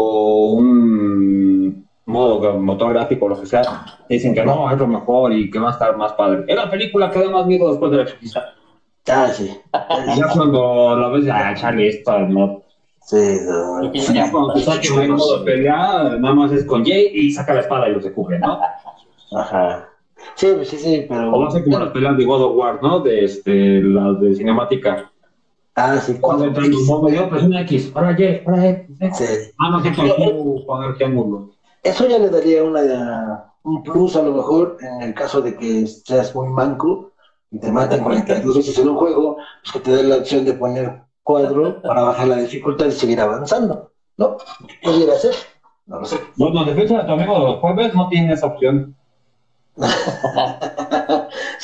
o 0.02 0.52
un 0.54 1.88
modo 2.06 2.60
motor 2.60 2.94
gráfico 2.94 3.26
o 3.26 3.30
lo 3.30 3.40
que 3.40 3.46
sea, 3.46 3.64
dicen 4.08 4.34
que 4.34 4.46
no, 4.46 4.72
es 4.72 4.78
lo 4.78 4.88
mejor 4.88 5.34
y 5.34 5.52
que 5.52 5.60
va 5.60 5.70
a 5.70 5.74
estar 5.74 5.96
más 5.98 6.14
padre. 6.14 6.46
Es 6.48 6.56
la 6.56 6.70
película 6.70 7.12
que 7.12 7.20
da 7.20 7.30
más 7.30 7.46
miedo 7.46 7.70
después 7.70 7.92
de 7.92 7.98
la 7.98 8.04
experiencia. 8.04 8.44
Ah, 9.08 9.28
sí. 9.32 9.52
ya 10.18 10.28
cuando 10.34 10.96
la 10.98 11.10
ves, 11.10 11.28
ah, 11.32 11.54
Charlie, 11.56 11.88
esto 11.88 12.20
no, 12.20 12.64
Sí, 13.02 13.40
no. 13.44 13.92
Ya 13.92 14.32
cuando 14.32 14.54
te 14.54 14.62
saques 14.62 14.96
de 14.96 15.08
modo 15.08 15.44
pelea, 15.44 16.16
nada 16.20 16.34
más 16.36 16.52
es 16.52 16.64
con 16.66 16.86
Jay 16.86 17.10
y 17.12 17.32
saca 17.32 17.56
la 17.56 17.62
espada 17.62 17.90
y 17.90 17.94
lo 17.94 18.02
se 18.02 18.12
cubre, 18.12 18.38
¿no? 18.38 18.60
Ajá. 19.36 19.90
Sí, 20.36 20.48
sí, 20.64 20.78
sí, 20.78 21.06
pero. 21.10 21.34
O 21.34 21.42
va 21.42 21.48
a 21.48 21.52
ser 21.52 21.64
como 21.64 21.80
las 21.80 21.90
peleas 21.90 22.18
de 22.18 22.26
God 22.26 22.44
of 22.44 22.56
War, 22.56 22.80
¿no? 22.84 23.00
De 23.00 23.26
este, 23.26 23.82
las 23.82 24.20
de 24.22 24.36
cinemática. 24.36 25.12
Ah, 25.80 26.02
sí, 26.02 26.18
cuando 26.20 26.46
yo 27.10 27.30
pues 27.30 27.44
X, 27.62 27.92
ahora 27.96 28.16
Y, 28.20 28.44
ahora 28.46 28.70
X. 28.70 29.18
Sí. 29.18 29.26
Ah, 29.58 29.70
no 29.70 29.82
sé 29.82 29.94
cómo 29.96 30.66
poner 30.66 30.96
triángulo. 30.96 31.52
Eso 31.84 32.08
ya 32.08 32.20
le 32.20 32.30
daría 32.30 32.64
una, 32.64 33.54
un 33.64 33.82
plus 33.84 34.16
a 34.16 34.22
lo 34.22 34.34
mejor 34.34 34.78
en 34.82 35.02
el 35.02 35.14
caso 35.14 35.42
de 35.42 35.56
que 35.56 35.88
seas 35.88 36.36
muy 36.36 36.50
manco 36.50 37.12
y 37.52 37.60
te 37.60 37.72
maten 37.72 38.04
42 38.04 38.58
veces 38.58 38.78
en 38.78 38.90
un 38.90 38.98
juego, 38.98 39.38
pues 39.64 39.72
que 39.72 39.80
te 39.80 39.92
dé 39.92 40.04
la 40.04 40.18
opción 40.18 40.44
de 40.44 40.54
poner 40.54 41.02
cuadro 41.24 41.82
para 41.82 42.02
bajar 42.02 42.28
la 42.28 42.38
dificultad 42.38 42.88
y 42.88 42.92
seguir 42.92 43.22
avanzando. 43.22 43.92
¿No? 44.18 44.38
¿Qué 44.68 44.76
pudiera 44.84 45.14
hacer? 45.14 45.34
No 45.86 46.02
lo 46.02 46.06
sé. 46.06 46.20
Bueno, 46.36 46.66
defensa 46.66 46.98
de 46.98 47.06
tu 47.06 47.12
amigo 47.14 47.34
de 47.34 47.46
los 47.46 47.60
jueves 47.60 47.96
no 47.96 48.10
tiene 48.10 48.34
esa 48.34 48.48
opción. 48.48 48.96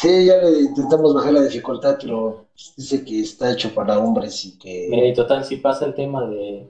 sí, 0.05 0.25
ya 0.25 0.37
le 0.37 0.59
intentamos 0.61 1.13
bajar 1.13 1.33
la 1.33 1.41
dificultad, 1.41 1.97
pero 2.01 2.45
dice 2.77 3.03
que 3.03 3.21
está 3.21 3.51
hecho 3.51 3.73
para 3.73 3.99
hombres 3.99 4.45
y 4.45 4.57
que. 4.57 4.87
Mira, 4.89 5.07
y 5.07 5.13
total, 5.13 5.43
si 5.43 5.57
pasa 5.57 5.85
el 5.85 5.93
tema 5.93 6.25
de, 6.27 6.67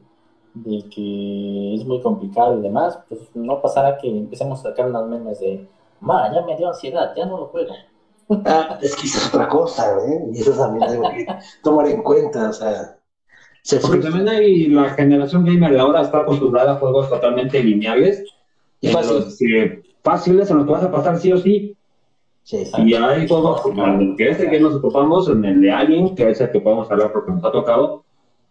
de 0.54 0.90
que 0.90 1.76
es 1.76 1.86
muy 1.86 2.02
complicado 2.02 2.58
y 2.60 2.62
demás, 2.62 2.98
pues 3.10 3.22
no 3.34 3.62
pasará 3.62 3.98
que 3.98 4.08
empecemos 4.08 4.60
a 4.60 4.70
sacar 4.70 4.90
unas 4.90 5.08
memes 5.08 5.40
de, 5.40 5.68
ma, 6.00 6.32
ya 6.34 6.46
me 6.46 6.56
dio 6.58 6.70
ansiedad, 6.70 7.14
ya 7.16 7.26
no 7.26 7.38
lo 7.40 7.48
juego. 7.48 7.74
Ah, 8.28 8.80
es 8.82 8.96
que 8.96 9.06
es 9.06 9.28
otra 9.28 9.48
cosa, 9.48 10.00
¿eh? 10.00 10.32
Y 10.34 10.42
eso 10.42 10.52
también 10.54 10.90
tengo 10.90 11.08
que 11.12 11.28
tomar 11.64 11.88
en 11.88 12.02
cuenta, 12.02 12.50
o 12.50 12.54
sea. 12.54 12.98
Se 13.62 13.80
Porque 13.80 14.00
también 14.00 14.28
hay 14.28 14.66
la 14.66 14.90
generación 14.90 15.46
gamer 15.46 15.72
de 15.72 15.80
ahora 15.80 16.02
está 16.02 16.20
acostumbrada 16.22 16.74
a 16.74 16.76
juegos 16.78 17.08
totalmente 17.08 17.64
lineales 17.64 18.24
y 18.82 18.88
fáciles, 18.88 19.38
fáciles 20.04 20.50
en 20.50 20.58
los 20.58 20.66
que 20.66 20.72
vas 20.72 20.84
a 20.84 20.92
pasar 20.92 21.20
sí 21.20 21.32
o 21.34 21.38
sí. 21.38 21.76
Sí, 22.46 22.64
y 22.78 22.94
hay 22.94 23.24
el 23.24 24.16
que 24.16 24.30
este 24.30 24.52
que 24.52 24.60
nos 24.60 24.76
ocupamos, 24.76 25.28
en 25.30 25.44
el 25.44 25.62
de 25.62 25.72
Alien, 25.72 26.14
que 26.14 26.30
es 26.30 26.40
el 26.40 26.52
que 26.52 26.60
podemos 26.60 26.90
hablar 26.92 27.12
porque 27.12 27.32
nos 27.32 27.44
ha 27.44 27.52
tocado, 27.52 28.04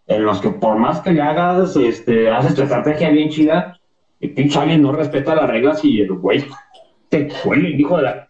en 0.09 0.25
los 0.25 0.41
que 0.41 0.51
por 0.51 0.77
más 0.79 1.01
que 1.01 1.13
le 1.13 1.23
hagas, 1.23 1.77
este, 1.77 2.29
haces 2.29 2.57
tu 2.57 2.63
estrategia 2.63 3.11
bien 3.11 3.29
chida, 3.31 3.79
el 4.19 4.35
pinche 4.35 4.59
Alien 4.59 4.83
no 4.83 4.91
respeta 4.91 5.37
las 5.37 5.49
reglas 5.49 5.85
y 5.85 6.01
el 6.01 6.13
güey 6.15 6.45
te 7.09 7.29
huele, 7.45 7.71
hijo 7.71 7.97
de 7.99 8.03
la 8.03 8.29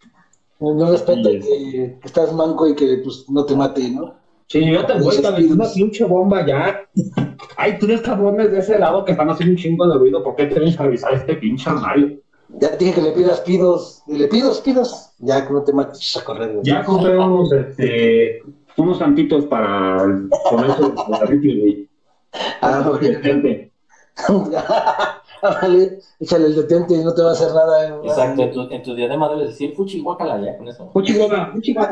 no 0.61 0.91
respeta 0.91 1.31
que, 1.31 1.97
estás 2.05 2.35
manco 2.35 2.69
y 2.69 2.75
que 2.75 3.01
pues, 3.03 3.25
no 3.31 3.47
te 3.47 3.57
mate, 3.57 3.89
¿no? 3.89 4.17
Sí, 4.49 4.71
yo 4.71 4.85
te 4.85 5.01
vuelta 5.01 5.29
a 5.31 5.41
una 5.41 5.67
pinche 5.73 6.05
bomba 6.05 6.47
ya. 6.47 6.87
Hay 7.57 7.79
tres 7.79 8.03
cabrones 8.03 8.53
de 8.53 8.59
ese 8.59 8.79
lado 8.79 9.03
que 9.03 9.13
están 9.13 9.31
haciendo 9.31 9.53
un 9.53 9.59
chingo 9.59 9.89
de 9.89 9.99
ruido. 9.99 10.23
¿Por 10.23 10.37
qué 10.37 10.45
tienes 10.45 10.77
que 10.77 10.83
avisar 10.83 11.15
este 11.15 11.37
pinche 11.37 11.71
Mario? 11.71 12.21
Ya 12.61 12.71
dije 12.71 12.95
que 12.95 13.03
le 13.03 13.13
pidas 13.13 13.41
pidos. 13.41 14.03
Le 14.07 14.29
pidos, 14.29 14.61
pidos. 14.61 15.11
Ya 15.19 15.47
que 15.47 15.53
no 15.53 15.63
te 15.63 15.73
mates 15.73 16.17
a 16.17 16.25
correr. 16.25 16.61
Ya 16.63 16.85
compré 16.85 17.19
unos, 17.19 17.53
este, 17.53 18.43
unos 18.77 18.99
santitos 18.99 19.47
para 19.47 19.99
poner 20.51 20.77
su 20.77 20.95
Ah, 22.61 22.91
ok. 22.91 23.03
Vale, 25.43 25.99
échale 26.21 26.47
el 26.47 26.55
detente 26.55 26.95
y 26.95 27.05
no 27.05 27.13
te 27.15 27.23
va 27.23 27.31
a 27.31 27.33
hacer 27.33 27.53
nada. 27.53 27.89
Eh. 27.89 28.01
Exacto, 28.05 28.43
en 28.43 28.53
tu, 28.53 28.61
en 28.71 28.83
tu 28.83 28.95
diadema 28.95 29.29
debes 29.29 29.49
decir 29.49 29.75
fuchi 29.75 30.01
guacala 30.01 30.41
ya 30.41 30.57
con 30.57 30.69
eso. 30.69 30.89
Fuchi 30.93 31.17
guacala, 31.17 31.51
fuchi 31.53 31.75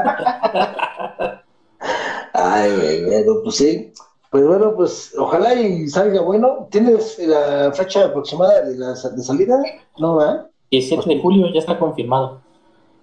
Ay, 2.33 3.05
bueno, 3.05 3.41
pues 3.43 3.57
sí. 3.57 3.93
Pues 4.31 4.47
bueno, 4.47 4.75
pues 4.75 5.15
ojalá 5.19 5.55
y 5.55 5.87
salga 5.89 6.23
bueno. 6.23 6.69
¿Tienes 6.71 7.19
la 7.19 7.71
fecha 7.73 8.07
aproximada 8.07 8.63
de, 8.63 8.79
la, 8.79 8.95
de 8.95 9.23
salida? 9.23 9.61
No, 9.99 10.17
¿verdad? 10.17 10.49
17 10.73 11.09
de 11.09 11.21
julio 11.21 11.53
ya 11.53 11.61
está 11.61 11.79
confirmado. 11.79 12.41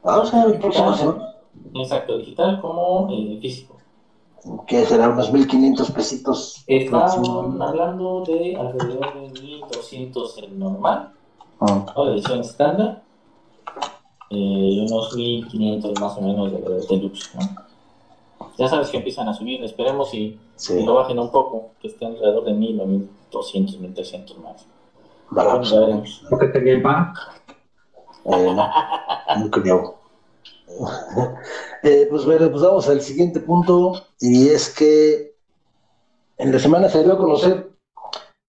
Ah, 0.04 0.20
o 0.20 0.26
sea, 0.26 0.44
el 0.44 0.60
próximo 0.60 0.94
semana. 0.94 1.36
Exacto, 1.76 2.18
digital 2.18 2.60
como 2.62 3.08
eh, 3.12 3.38
físico 3.42 3.80
que 4.68 4.86
será 4.86 5.10
unos 5.10 5.32
1500 5.32 5.92
pesitos. 5.92 6.64
Están 6.68 7.62
hablando 7.62 8.24
de 8.26 8.56
alrededor 8.56 9.14
de 9.14 9.42
1200 9.42 10.38
el 10.40 10.60
normal, 10.60 11.12
ah. 11.60 11.86
o 11.96 12.06
la 12.06 12.14
edición 12.14 12.40
estándar, 12.40 13.04
y 14.30 14.80
eh, 14.80 14.86
unos 14.90 15.16
1500 15.16 16.00
más 16.00 16.18
o 16.18 16.22
menos 16.22 16.52
de, 16.52 16.88
deluxe. 16.88 17.36
¿no? 17.36 17.42
Ya 18.58 18.68
sabes 18.68 18.90
que 18.90 18.98
empiezan 18.98 19.28
a 19.28 19.34
subir, 19.34 19.64
esperemos 19.64 20.14
y, 20.14 20.38
lo 20.86 20.96
bajen 20.96 21.20
un 21.20 21.32
poco, 21.32 21.72
que 21.82 21.88
estén 21.88 22.10
alrededor 22.10 22.46
de 22.46 22.54
1000 22.54 22.82
o 22.82 22.86
1200, 22.86 23.80
1300 23.80 24.38
más. 24.40 24.66
Vale, 25.32 25.64
ya 25.66 25.80
veremos. 25.80 26.24
¿Por 26.30 26.40
qué 26.40 26.48
te 26.48 26.60
viene 26.60 26.84
No. 28.30 30.00
Eh, 31.84 32.08
pues 32.10 32.26
bueno, 32.26 32.52
pues 32.52 32.62
vamos 32.62 32.88
al 32.90 33.02
siguiente 33.02 33.40
punto 33.40 34.06
y 34.20 34.50
es 34.50 34.70
que 34.74 35.34
en 36.38 36.52
la 36.52 36.60
semana 36.60 36.90
se 36.90 37.04
dio 37.04 37.14
a 37.14 37.18
conocer 37.18 37.72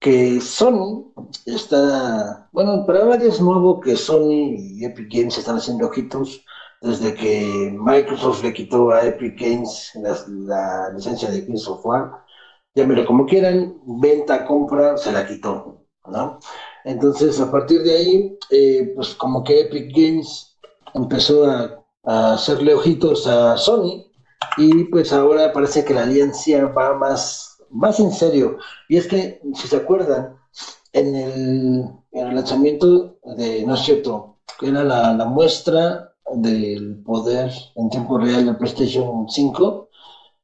que 0.01 0.41
Sony 0.41 1.12
está, 1.47 2.49
bueno, 2.53 2.85
para 2.87 3.05
nadie 3.05 3.28
es 3.28 3.41
nuevo 3.41 3.81
que 3.81 3.97
Sony 3.97 4.55
y 4.57 4.85
Epic 4.85 5.12
Games 5.12 5.39
están 5.39 5.57
haciendo 5.57 5.87
ojitos 5.87 6.45
desde 6.81 7.14
que 7.14 7.76
Microsoft 7.78 8.43
le 8.43 8.55
quitó 8.55 8.91
a 8.91 9.05
Epic 9.05 9.39
Games 9.39 9.93
la, 9.95 10.91
licencia 10.95 11.31
de 11.31 11.43
Gears 11.43 11.68
of 11.68 11.85
War. 11.85 12.24
Llámelo 12.74 13.05
como 13.05 13.26
quieran, 13.26 13.74
venta, 13.85 14.47
compra, 14.47 14.97
se 14.97 15.12
la 15.12 15.26
quitó, 15.26 15.85
¿no? 16.07 16.39
Entonces, 16.85 17.41
a 17.41 17.51
partir 17.51 17.83
de 17.83 17.93
ahí, 17.95 18.39
eh, 18.51 18.93
pues 18.95 19.14
como 19.14 19.45
que 19.45 19.61
Epic 19.61 19.93
Games 19.95 20.57
empezó 20.95 21.45
a, 21.45 21.76
hacerle 22.03 22.74
ojitos 22.74 23.26
a 23.26 23.59
Sony 23.59 24.07
y 24.57 24.85
pues 24.85 25.12
ahora 25.12 25.53
parece 25.53 25.85
que 25.85 25.93
la 25.93 26.05
alianza 26.05 26.64
va 26.66 26.95
más, 26.95 27.59
más 27.68 28.01
en 28.01 28.11
serio. 28.11 28.57
Y 28.89 28.97
es 28.97 29.07
que, 29.07 29.41
si 29.55 29.68
se 29.68 29.76
acuerdan, 29.76 30.37
en 30.93 31.14
el, 31.14 31.85
en 32.12 32.26
el 32.26 32.35
lanzamiento 32.35 33.18
de, 33.37 33.64
no 33.66 33.74
es 33.74 33.81
cierto, 33.81 34.39
que 34.59 34.68
era 34.68 34.83
la, 34.83 35.12
la 35.12 35.26
muestra 35.26 36.14
del 36.35 37.03
poder 37.05 37.53
en 37.76 37.91
tiempo 37.91 38.18
real 38.18 38.47
del 38.47 38.57
PlayStation 38.57 39.28
5, 39.28 39.89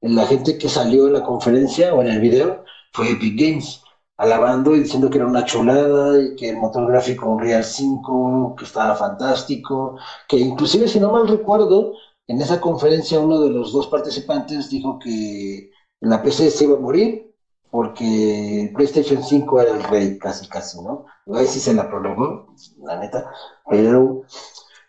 la 0.03 0.27
gente 0.27 0.59
que 0.59 0.69
salió 0.69 1.07
en 1.07 1.15
la 1.15 1.25
conferencia 1.25 1.95
o 1.95 2.03
en 2.03 2.09
el 2.09 2.21
video 2.21 2.65
fue 2.93 3.11
Epic 3.11 3.41
Games 3.41 3.83
alabando 4.17 4.75
y 4.75 4.81
diciendo 4.81 5.11
que 5.11 5.19
era 5.19 5.27
una 5.27 5.45
chulada 5.45 6.21
y 6.23 6.37
que 6.37 6.51
el 6.51 6.57
motor 6.57 6.87
gráfico 6.91 7.27
Unreal 7.31 7.65
5, 7.65 8.55
que 8.59 8.65
estaba 8.65 8.95
fantástico, 8.95 9.99
que 10.29 10.39
inclusive 10.39 10.89
si 10.89 10.99
no 11.01 11.13
mal 11.13 11.29
recuerdo, 11.29 11.93
en 12.27 12.41
esa 12.41 12.61
conferencia 12.61 13.21
uno 13.21 13.41
de 13.41 13.51
los 13.51 13.73
dos 13.73 13.89
participantes 13.89 14.71
dijo 14.71 14.99
que 14.99 15.71
la 16.01 16.23
PC 16.23 16.51
se 16.51 16.65
iba 16.65 16.77
a 16.77 16.81
morir 16.81 17.35
porque 17.71 18.73
PlayStation 18.75 19.23
5 19.23 19.61
era 19.61 19.73
el 19.73 19.83
rey, 19.85 20.19
casi, 20.19 20.49
casi, 20.49 20.81
¿no? 20.83 21.05
Ahí 21.35 21.47
sí 21.47 21.61
se 21.61 21.75
la 21.75 21.89
prolongó, 21.89 22.55
la 22.79 22.99
neta, 22.99 23.31
pero 23.69 24.23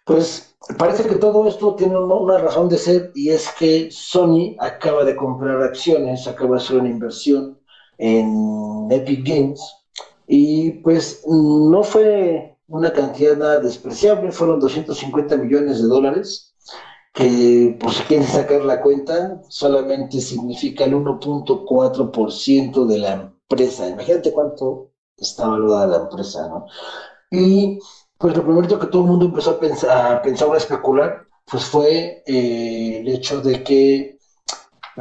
pues 0.05 0.55
parece 0.77 1.07
que 1.07 1.15
todo 1.15 1.47
esto 1.47 1.75
tiene 1.75 1.97
una 1.97 2.37
razón 2.37 2.69
de 2.69 2.77
ser 2.77 3.11
y 3.13 3.29
es 3.29 3.49
que 3.59 3.89
Sony 3.91 4.55
acaba 4.59 5.03
de 5.03 5.15
comprar 5.15 5.61
acciones, 5.61 6.27
acaba 6.27 6.51
de 6.51 6.63
hacer 6.63 6.77
una 6.77 6.89
inversión 6.89 7.59
en 7.97 8.87
Epic 8.91 9.27
Games 9.27 9.61
y 10.27 10.71
pues 10.71 11.23
no 11.25 11.83
fue 11.83 12.57
una 12.67 12.91
cantidad 12.91 13.37
nada 13.37 13.59
despreciable, 13.59 14.31
fueron 14.31 14.59
250 14.59 15.37
millones 15.37 15.81
de 15.81 15.87
dólares, 15.87 16.53
que 17.13 17.77
por 17.79 17.91
si 17.91 18.03
quieren 18.03 18.27
sacar 18.27 18.63
la 18.63 18.81
cuenta, 18.81 19.41
solamente 19.47 20.19
significa 20.19 20.83
el 20.83 20.93
1.4% 20.95 22.85
de 22.85 22.97
la 22.99 23.13
empresa. 23.13 23.89
Imagínate 23.89 24.33
cuánto 24.33 24.91
está 25.15 25.47
valorada 25.47 25.87
la 25.87 25.97
empresa, 26.03 26.47
¿no? 26.47 26.65
Y 27.31 27.79
pues 28.17 28.35
lo 28.35 28.43
primero 28.43 28.79
que 28.79 28.87
todo 28.87 29.03
el 29.03 29.07
mundo 29.07 29.25
empezó 29.25 29.51
a 29.51 29.59
pensar, 29.59 30.15
a 30.15 30.21
pensar 30.21 30.49
o 30.49 30.53
a 30.53 30.57
especular, 30.57 31.25
pues 31.49 31.63
fue 31.65 32.23
eh, 32.25 32.99
el 32.99 33.07
hecho 33.07 33.41
de 33.41 33.63
que 33.63 34.16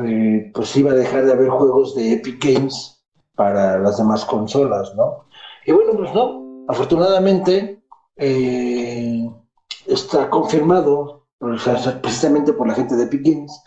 eh, 0.05 0.51
pues 0.55 0.77
iba 0.77 0.93
a 0.93 0.95
dejar 0.95 1.25
de 1.25 1.33
haber 1.33 1.49
juegos 1.49 1.95
de 1.95 2.15
Epic 2.15 2.45
Games 2.45 3.03
para 3.35 3.79
las 3.79 3.99
demás 3.99 4.25
consolas, 4.25 4.95
¿no? 4.95 5.25
Y 5.65 5.73
bueno, 5.73 5.93
pues 5.95 6.13
no, 6.15 6.65
afortunadamente 6.69 7.83
eh, 8.17 9.31
está 9.87 10.29
confirmado, 10.31 11.27
precisamente 11.39 12.53
por 12.53 12.67
la 12.67 12.75
gente 12.75 12.97
de 12.97 13.05
Epic 13.05 13.23
Games, 13.25 13.63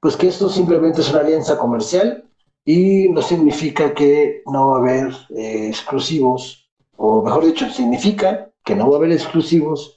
pues 0.00 0.16
que 0.16 0.28
esto 0.28 0.48
simplemente 0.48 1.00
es 1.00 1.10
una 1.10 1.20
alianza 1.20 1.58
comercial 1.58 2.28
y 2.64 3.08
no 3.08 3.22
significa 3.22 3.94
que 3.94 4.42
no 4.46 4.70
va 4.70 4.76
a 4.76 4.80
haber 4.80 5.12
eh, 5.36 5.68
exclusivos, 5.68 6.68
o 6.96 7.22
mejor 7.22 7.44
dicho, 7.44 7.68
significa 7.70 8.50
que 8.64 8.74
no 8.74 8.88
va 8.88 8.96
a 8.96 8.98
haber 8.98 9.12
exclusivos 9.12 9.96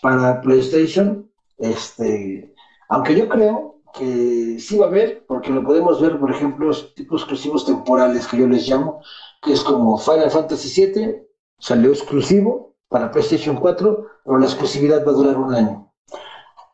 para 0.00 0.40
PlayStation, 0.40 1.30
este, 1.58 2.54
aunque 2.88 3.14
yo 3.16 3.28
creo 3.28 3.71
que 3.94 4.58
sí 4.58 4.78
va 4.78 4.86
a 4.86 4.88
haber, 4.88 5.24
porque 5.26 5.50
lo 5.50 5.62
podemos 5.62 6.00
ver, 6.00 6.18
por 6.18 6.30
ejemplo, 6.30 6.66
los 6.66 6.94
tipos 6.94 7.22
exclusivos 7.22 7.66
temporales 7.66 8.26
que 8.26 8.38
yo 8.38 8.46
les 8.46 8.68
llamo, 8.68 9.00
que 9.42 9.52
es 9.52 9.62
como 9.62 9.98
Final 9.98 10.30
Fantasy 10.30 10.86
VII, 10.86 11.22
salió 11.58 11.90
exclusivo 11.90 12.74
para 12.88 13.10
PlayStation 13.10 13.56
4, 13.56 14.06
pero 14.24 14.38
la 14.38 14.46
exclusividad 14.46 15.06
va 15.06 15.10
a 15.10 15.14
durar 15.14 15.36
un 15.36 15.54
año. 15.54 15.92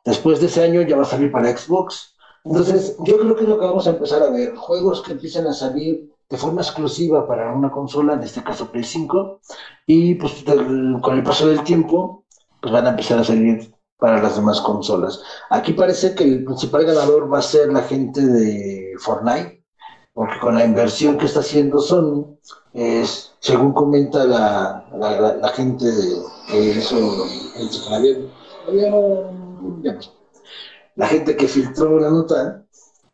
Después 0.05 0.41
de 0.41 0.47
ese 0.47 0.63
año 0.63 0.83
ya 0.83 0.97
va 0.97 1.03
a 1.03 1.07
salir 1.07 1.31
para 1.31 1.55
Xbox. 1.57 2.17
Entonces, 2.45 2.97
yo 3.05 3.19
creo 3.19 3.37
que 3.37 3.43
es 3.43 3.49
lo 3.49 3.59
que 3.59 3.67
vamos 3.67 3.87
a 3.87 3.91
empezar 3.91 4.23
a 4.23 4.31
ver, 4.31 4.55
juegos 4.57 5.03
que 5.03 5.13
empiezan 5.13 5.47
a 5.47 5.53
salir 5.53 6.11
de 6.31 6.37
forma 6.37 6.61
exclusiva 6.61 7.27
para 7.27 7.53
una 7.53 7.71
consola, 7.71 8.15
en 8.15 8.23
este 8.23 8.43
caso 8.43 8.71
Play 8.71 8.85
5, 8.85 9.41
y 9.87 10.15
pues 10.15 10.45
con 11.03 11.17
el 11.17 11.23
paso 11.23 11.49
del 11.49 11.63
tiempo, 11.63 12.25
pues 12.61 12.73
van 12.73 12.87
a 12.87 12.91
empezar 12.91 13.19
a 13.19 13.25
salir 13.25 13.73
para 13.99 14.23
las 14.23 14.37
demás 14.37 14.61
consolas. 14.61 15.21
Aquí 15.51 15.73
parece 15.73 16.15
que 16.15 16.25
el 16.25 16.45
principal 16.45 16.85
ganador 16.85 17.33
va 17.33 17.39
a 17.39 17.43
ser 17.43 17.73
la 17.73 17.83
gente 17.83 18.25
de 18.25 18.95
Fortnite, 18.99 19.65
porque 20.15 20.39
con 20.41 20.55
la 20.55 20.65
inversión 20.65 21.19
que 21.19 21.27
está 21.27 21.41
haciendo 21.41 21.81
Sony, 21.81 22.39
según 23.41 23.73
comenta 23.73 24.25
la, 24.25 24.89
la, 25.41 25.49
gente 25.51 25.87
que 26.49 26.83
la 30.97 31.07
gente 31.07 31.37
que 31.37 31.49
filtró 31.49 31.99
la 31.99 32.11
nota, 32.11 32.65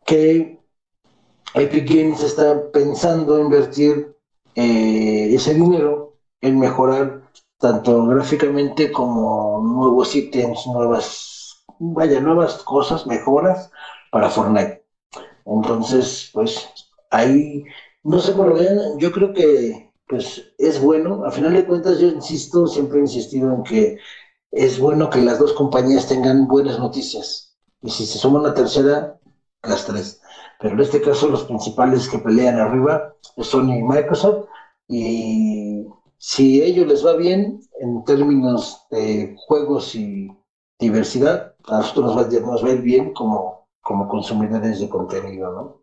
que 0.05 0.59
Epic 1.53 1.89
Games 1.89 2.21
está 2.21 2.71
pensando 2.71 3.39
invertir 3.39 4.15
eh, 4.55 5.29
ese 5.33 5.53
dinero 5.53 6.17
en 6.41 6.59
mejorar 6.59 7.24
tanto 7.59 8.05
gráficamente 8.07 8.91
como 8.91 9.61
nuevos 9.63 10.15
ítems, 10.15 10.67
nuevas, 10.67 11.65
vaya, 11.79 12.19
nuevas 12.19 12.63
cosas, 12.63 13.07
mejoras 13.07 13.71
para 14.11 14.29
Fortnite. 14.29 14.85
Entonces, 15.45 16.29
pues 16.33 16.67
ahí, 17.11 17.63
no 18.03 18.19
sé 18.19 18.33
por 18.33 18.57
qué, 18.57 18.67
yo 18.97 19.11
creo 19.11 19.33
que 19.33 19.91
pues 20.07 20.53
es 20.57 20.79
bueno, 20.81 21.25
a 21.25 21.31
final 21.31 21.53
de 21.53 21.65
cuentas 21.65 21.99
yo 21.99 22.07
insisto, 22.07 22.67
siempre 22.67 22.99
he 22.99 23.01
insistido 23.01 23.51
en 23.51 23.63
que 23.63 23.97
es 24.51 24.79
bueno 24.79 25.09
que 25.09 25.21
las 25.21 25.39
dos 25.39 25.53
compañías 25.53 26.07
tengan 26.07 26.47
buenas 26.47 26.79
noticias. 26.79 27.57
Y 27.81 27.89
si 27.89 28.05
se 28.05 28.17
suma 28.19 28.39
una 28.39 28.53
tercera, 28.53 29.19
las 29.63 29.85
tres. 29.85 30.21
Pero 30.59 30.75
en 30.75 30.81
este 30.81 31.01
caso 31.01 31.27
los 31.27 31.43
principales 31.43 32.07
que 32.07 32.19
pelean 32.19 32.59
arriba 32.59 33.15
son 33.37 33.67
Sony 33.67 33.79
y 33.79 33.83
Microsoft. 33.83 34.47
Y 34.87 35.85
si 36.17 36.61
a 36.61 36.65
ellos 36.65 36.87
les 36.87 37.05
va 37.05 37.13
bien 37.13 37.59
en 37.79 38.03
términos 38.05 38.85
de 38.89 39.35
juegos 39.37 39.95
y 39.95 40.31
diversidad, 40.79 41.55
a 41.67 41.77
nosotros 41.77 42.15
nos 42.15 42.63
va, 42.63 42.69
a 42.69 42.73
ir 42.73 42.81
bien 42.81 43.13
como, 43.13 43.67
como 43.81 44.07
consumidores 44.07 44.79
de 44.79 44.89
contenido, 44.89 45.51
¿no? 45.51 45.81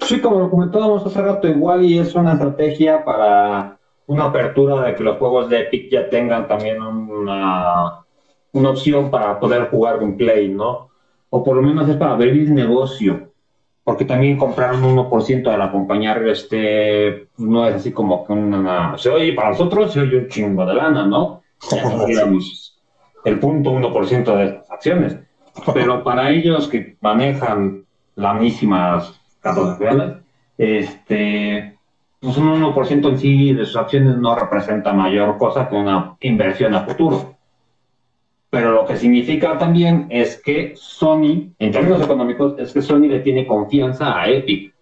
Sí, 0.00 0.20
como 0.20 0.38
lo 0.38 0.50
comentábamos 0.50 1.04
hace 1.04 1.20
rato, 1.20 1.48
igual 1.48 1.84
y 1.84 1.98
es 1.98 2.14
una 2.14 2.32
estrategia 2.32 3.04
para 3.04 3.78
una 4.06 4.24
apertura 4.26 4.82
de 4.82 4.94
que 4.94 5.02
los 5.02 5.18
juegos 5.18 5.50
de 5.50 5.60
Epic 5.60 5.90
ya 5.90 6.08
tengan 6.08 6.48
también 6.48 6.80
una, 6.80 8.04
una 8.52 8.70
opción 8.70 9.10
para 9.10 9.38
poder 9.38 9.68
jugar 9.68 9.98
con 9.98 10.16
Play, 10.16 10.48
¿no? 10.48 10.88
O 11.30 11.44
por 11.44 11.56
lo 11.56 11.62
menos 11.62 11.88
es 11.88 11.96
para 11.96 12.12
abrir 12.12 12.50
negocio 12.50 13.27
porque 13.88 14.04
también 14.04 14.36
compraron 14.36 14.82
1% 14.82 15.50
de 15.50 15.56
la 15.56 15.72
compañía, 15.72 16.12
este, 16.26 17.28
no 17.38 17.66
es 17.66 17.76
así 17.76 17.90
como 17.90 18.26
que 18.26 18.34
una, 18.34 18.98
se 18.98 19.08
oye, 19.08 19.32
para 19.32 19.48
nosotros 19.48 19.90
se 19.90 20.00
oye 20.00 20.18
un 20.18 20.28
chingo 20.28 20.66
de 20.66 20.74
lana, 20.74 21.06
¿no? 21.06 21.40
el 23.24 23.40
punto 23.40 23.72
1% 23.72 24.36
de 24.36 24.44
estas 24.44 24.70
acciones. 24.70 25.16
Pero 25.72 26.04
para 26.04 26.28
ellos 26.28 26.68
que 26.68 26.98
manejan 27.00 27.86
las 28.14 28.38
mismas 28.38 29.18
reales, 29.78 30.18
este, 30.58 31.78
pues 32.20 32.36
un 32.36 32.62
1% 32.62 33.08
en 33.08 33.18
sí 33.18 33.54
de 33.54 33.64
sus 33.64 33.76
acciones 33.76 34.18
no 34.18 34.34
representa 34.34 34.92
mayor 34.92 35.38
cosa 35.38 35.66
que 35.66 35.76
una 35.76 36.14
inversión 36.20 36.74
a 36.74 36.84
futuro. 36.84 37.37
Pero 38.50 38.72
lo 38.72 38.86
que 38.86 38.96
significa 38.96 39.58
también 39.58 40.06
es 40.08 40.40
que 40.40 40.72
Sony, 40.74 41.52
en 41.58 41.72
términos 41.72 42.02
económicos, 42.02 42.54
es 42.58 42.72
que 42.72 42.80
Sony 42.80 43.08
le 43.08 43.20
tiene 43.20 43.46
confianza 43.46 44.18
a 44.18 44.28
Epic. 44.28 44.74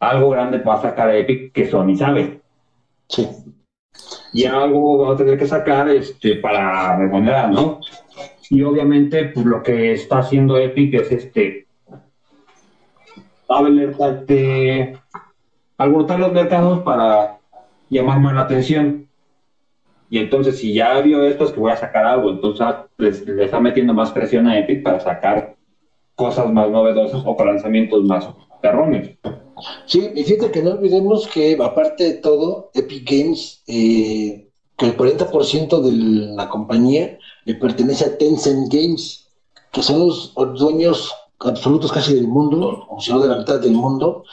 Algo 0.00 0.30
grande 0.30 0.58
va 0.58 0.74
a 0.74 0.82
sacar 0.82 1.08
a 1.08 1.16
Epic 1.16 1.52
que 1.52 1.70
Sony 1.70 1.96
sabe. 1.96 2.40
Sí. 3.08 3.26
Y 4.32 4.44
algo 4.44 4.98
va 4.98 5.14
a 5.14 5.16
tener 5.16 5.38
que 5.38 5.46
sacar 5.46 5.88
este, 5.88 6.36
para 6.36 6.98
remunerar, 6.98 7.50
¿no? 7.50 7.80
Y 8.50 8.62
obviamente, 8.62 9.26
pues 9.26 9.46
lo 9.46 9.62
que 9.62 9.92
está 9.92 10.18
haciendo 10.18 10.58
Epic 10.58 10.94
es 10.94 11.12
este. 11.12 11.66
Este, 13.98 14.98
alborotar 15.78 16.20
los 16.20 16.32
mercados 16.32 16.80
para 16.80 17.38
llamar 17.88 18.20
más 18.20 18.34
la 18.34 18.42
atención. 18.42 19.08
Y 20.10 20.18
entonces, 20.18 20.58
si 20.58 20.74
ya 20.74 21.00
vio 21.00 21.24
esto, 21.24 21.44
es 21.44 21.52
que 21.52 21.60
voy 21.60 21.72
a 21.72 21.76
sacar 21.76 22.04
algo. 22.04 22.30
Entonces, 22.30 22.66
ah, 22.98 23.02
le 23.02 23.44
está 23.44 23.60
metiendo 23.60 23.94
más 23.94 24.12
presión 24.12 24.46
a 24.46 24.58
Epic 24.58 24.82
para 24.82 25.00
sacar 25.00 25.56
cosas 26.14 26.52
más 26.52 26.68
novedosas 26.70 27.22
o 27.24 27.44
lanzamientos 27.44 28.02
más 28.04 28.28
perrones. 28.60 29.16
Sí, 29.86 30.10
y 30.14 30.24
fíjate 30.24 30.50
que 30.50 30.62
no 30.62 30.72
olvidemos 30.72 31.26
que 31.26 31.56
aparte 31.60 32.04
de 32.04 32.14
todo, 32.14 32.70
Epic 32.74 33.08
Games, 33.08 33.62
eh, 33.66 34.50
que 34.76 34.86
el 34.86 34.96
40% 34.96 35.80
de 35.80 35.92
la 36.36 36.48
compañía 36.48 37.18
le 37.44 37.54
pertenece 37.54 38.04
a 38.04 38.18
Tencent 38.18 38.72
Games, 38.72 39.30
que 39.72 39.82
son 39.82 40.00
los 40.00 40.34
dueños 40.58 41.12
absolutos 41.40 41.92
casi 41.92 42.14
del 42.14 42.28
mundo, 42.28 42.86
o 42.88 43.00
si 43.00 43.12
no 43.12 43.20
de 43.20 43.28
la 43.28 43.38
mitad 43.38 43.60
del 43.60 43.72
mundo, 43.72 44.24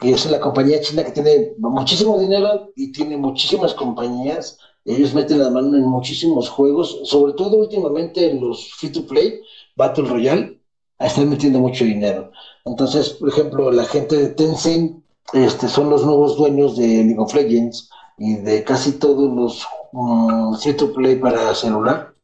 que 0.00 0.10
es 0.10 0.30
la 0.30 0.40
compañía 0.40 0.80
china 0.80 1.04
que 1.04 1.12
tiene 1.12 1.52
muchísimo 1.58 2.18
dinero 2.18 2.72
y 2.76 2.92
tiene 2.92 3.16
muchísimas 3.16 3.74
compañías. 3.74 4.58
Ellos 4.84 5.14
meten 5.14 5.38
la 5.38 5.50
mano 5.50 5.76
en 5.76 5.84
muchísimos 5.84 6.48
juegos, 6.50 7.00
sobre 7.04 7.32
todo 7.32 7.56
últimamente 7.56 8.30
en 8.30 8.40
los 8.40 8.74
free 8.74 8.90
to 8.90 9.06
play, 9.06 9.40
Battle 9.76 10.04
Royale, 10.04 10.60
están 10.98 11.30
metiendo 11.30 11.58
mucho 11.58 11.84
dinero. 11.84 12.30
Entonces, 12.64 13.10
por 13.10 13.28
ejemplo, 13.28 13.70
la 13.70 13.84
gente 13.84 14.16
de 14.16 14.28
Tencent 14.28 15.02
este, 15.32 15.68
son 15.68 15.90
los 15.90 16.04
nuevos 16.04 16.36
dueños 16.36 16.76
de 16.76 16.86
League 16.86 17.18
of 17.18 17.34
Legends 17.34 17.88
y 18.18 18.36
de 18.36 18.62
casi 18.62 18.92
todos 18.92 19.34
los 19.34 19.66
um, 19.92 20.54
free 20.56 20.74
to 20.74 20.92
play 20.92 21.16
para 21.16 21.54
celular, 21.54 22.14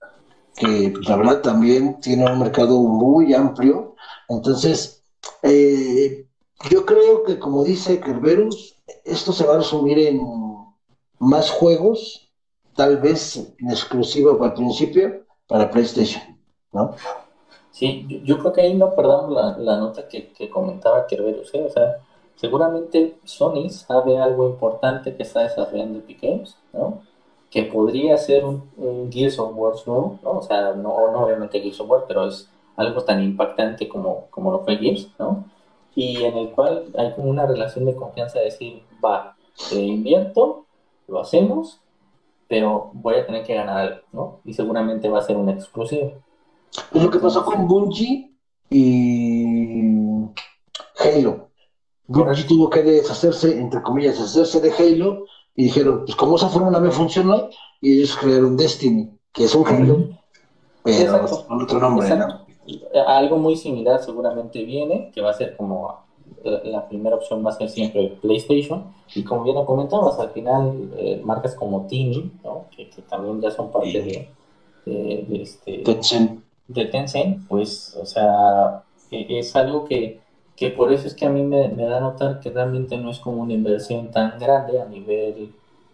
que 0.57 0.91
pues, 0.95 1.09
la 1.09 1.17
verdad 1.17 1.41
también 1.41 1.99
tiene 2.01 2.31
un 2.31 2.39
mercado 2.39 2.79
muy 2.81 3.33
amplio. 3.35 3.97
Entonces, 4.29 5.03
eh, 5.43 6.27
yo 6.71 6.85
creo 6.85 7.25
que 7.25 7.39
como 7.39 7.65
dice 7.65 8.01
Kerberus, 8.01 8.77
esto 9.05 9.33
se 9.33 9.45
va 9.45 9.55
a 9.55 9.59
resumir 9.59 9.99
en 9.99 10.21
más 11.19 11.51
juegos, 11.51 12.30
tal 12.81 12.97
vez 12.97 13.37
en 13.59 13.71
exclusiva 13.71 14.33
al 14.41 14.55
principio 14.55 15.27
para 15.47 15.71
PlayStation, 15.71 16.23
¿no? 16.73 16.95
Sí, 17.71 18.23
yo, 18.25 18.39
creo 18.39 18.55
que 18.55 18.63
ahí 18.63 18.75
no 18.75 18.95
perdamos 18.95 19.59
la, 19.59 19.77
nota 19.77 20.09
que, 20.09 20.33
comentaba 20.49 21.07
Kerberus, 21.07 21.53
¿eh? 21.53 21.67
o 21.69 21.69
sea, 21.69 21.99
seguramente 22.37 23.19
Sony 23.25 23.69
sabe 23.69 24.19
algo 24.19 24.49
importante 24.49 25.15
que 25.15 25.25
está 25.25 25.41
desarrollando 25.41 25.99
Epic 25.99 26.23
Games, 26.23 26.57
¿no? 26.73 27.03
Que 27.51 27.65
podría 27.65 28.17
ser 28.17 28.47
un, 28.47 29.11
Gears 29.13 29.39
of 29.39 29.53
War 29.55 29.75
nuevo, 29.85 30.19
¿no? 30.23 30.31
O 30.39 30.43
sea, 30.43 30.73
no, 30.73 31.13
no 31.13 31.25
obviamente 31.25 31.61
Gears 31.61 31.81
of 31.81 31.91
War, 31.91 32.05
pero 32.09 32.29
es 32.29 32.49
algo 32.77 33.03
tan 33.03 33.23
impactante 33.23 33.91
como, 33.91 34.29
como 34.31 34.53
lo 34.53 34.61
fue 34.61 34.79
Gears, 34.79 35.11
¿no? 35.19 35.45
y 35.95 36.25
en 36.25 36.39
el 36.39 36.51
cual 36.53 36.87
hay 36.97 37.13
como 37.13 37.29
una 37.29 37.47
relación 37.47 37.85
de 37.85 37.95
confianza 37.95 38.39
de 38.39 38.47
decir, 38.47 38.83
va, 39.05 39.37
te 39.69 39.81
invierto, 39.81 40.65
lo 41.09 41.21
hacemos, 41.21 41.80
pero 42.51 42.91
voy 42.95 43.15
a 43.15 43.25
tener 43.25 43.45
que 43.45 43.55
ganar 43.55 43.79
algo, 43.79 44.01
¿no? 44.13 44.41
Y 44.45 44.53
seguramente 44.55 45.09
va 45.09 45.21
a 45.21 45.23
ser 45.23 45.37
un 45.37 45.49
exclusivo. 45.51 46.15
Pues 46.91 47.05
lo 47.05 47.09
que 47.09 47.21
pasó 47.21 47.45
con 47.45 47.69
Bungie 47.69 48.33
y 48.69 49.95
Halo. 50.99 51.51
Bungie 52.09 52.43
tuvo 52.43 52.69
que 52.69 52.83
deshacerse, 52.83 53.57
entre 53.57 53.81
comillas, 53.83 54.19
deshacerse 54.19 54.61
de 54.61 54.73
Halo 54.73 55.27
y 55.55 55.65
dijeron, 55.65 56.03
pues 56.05 56.17
como 56.17 56.35
esa 56.35 56.49
fórmula 56.49 56.81
me 56.81 56.91
funcionó, 56.91 57.51
y 57.81 57.99
ellos 57.99 58.17
crearon 58.17 58.57
Destiny, 58.57 59.09
que 59.33 59.45
es 59.45 59.55
un 59.55 59.69
Halo, 59.69 60.09
pero 60.83 61.27
con 61.47 61.63
otro 61.63 61.79
nombre, 61.79 62.17
¿no? 62.17 62.47
algo 63.07 63.37
muy 63.39 63.57
similar 63.57 64.03
seguramente 64.03 64.65
viene, 64.65 65.13
que 65.15 65.21
va 65.21 65.31
a 65.31 65.35
ser 65.35 65.57
como 65.57 66.05
la, 66.45 66.89
primera 66.89 67.17
opción 67.17 67.45
va 67.45 67.51
a 67.51 67.55
ser 67.55 67.69
siempre 67.69 68.17
PlayStation. 68.21 68.85
Y 69.15 69.25
como 69.25 69.45
bien 69.45 69.57
lo 69.57 69.67
comentabas, 69.67 70.19
al 70.19 70.31
final 70.31 70.91
eh, 70.97 71.21
marcas 71.25 71.55
como 71.55 71.87
Tini, 71.87 72.31
que, 72.77 72.89
también 73.09 73.41
ya 73.41 73.51
son 73.51 73.71
parte 73.71 74.03
de, 74.03 74.29
de, 74.85 75.43
este, 75.43 75.79
Tencent. 75.79 76.41
de 76.69 76.85
Tencent, 76.87 77.47
pues, 77.49 77.97
o 78.01 78.07
sea, 78.07 78.83
e, 79.11 79.39
es 79.39 79.55
algo 79.57 79.85
que, 79.85 80.21
que 80.57 80.71
por 80.71 80.93
eso 80.93 81.07
es 81.07 81.15
que 81.15 81.27
a 81.27 81.31
mí 81.31 81.43
me, 81.43 81.69
me 81.69 81.85
da 81.85 81.99
a 81.99 82.01
notar 82.01 82.41
que 82.41 82.51
realmente 82.51 82.97
no 82.97 83.11
es 83.11 83.19
como 83.19 83.43
una 83.43 83.53
inversión 83.53 84.11
tan 84.11 84.39
grande 84.39 84.81
a 84.81 84.87
nivel, 84.87 85.53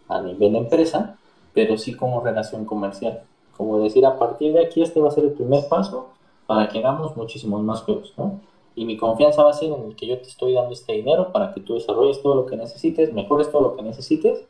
a 0.08 0.20
nivel 0.20 0.56
empresa, 0.56 1.16
pero 1.54 1.78
sí 1.78 1.94
como 1.94 2.20
relación 2.20 2.64
comercial. 2.64 3.22
Como 3.56 3.78
decir, 3.78 4.04
a 4.04 4.18
partir 4.18 4.52
de 4.52 4.66
aquí 4.66 4.82
este 4.82 5.00
va 5.00 5.08
a 5.08 5.12
ser 5.12 5.24
el 5.24 5.32
primer 5.32 5.66
paso 5.68 6.10
para 6.46 6.68
que 6.68 6.78
hagamos 6.78 7.16
muchísimos 7.16 7.62
más 7.62 7.82
juegos, 7.82 8.12
¿no? 8.16 8.40
Y 8.76 8.84
mi 8.84 8.98
confianza 8.98 9.42
va 9.42 9.50
a 9.50 9.54
ser 9.54 9.72
en 9.72 9.86
el 9.86 9.96
que 9.96 10.06
yo 10.06 10.18
te 10.18 10.28
estoy 10.28 10.52
dando 10.52 10.72
este 10.72 10.92
dinero 10.92 11.32
para 11.32 11.54
que 11.54 11.60
tú 11.60 11.74
desarrolles 11.74 12.22
todo 12.22 12.34
lo 12.34 12.46
que 12.46 12.56
necesites, 12.56 13.10
mejores 13.12 13.50
todo 13.50 13.62
lo 13.62 13.76
que 13.76 13.82
necesites, 13.82 14.44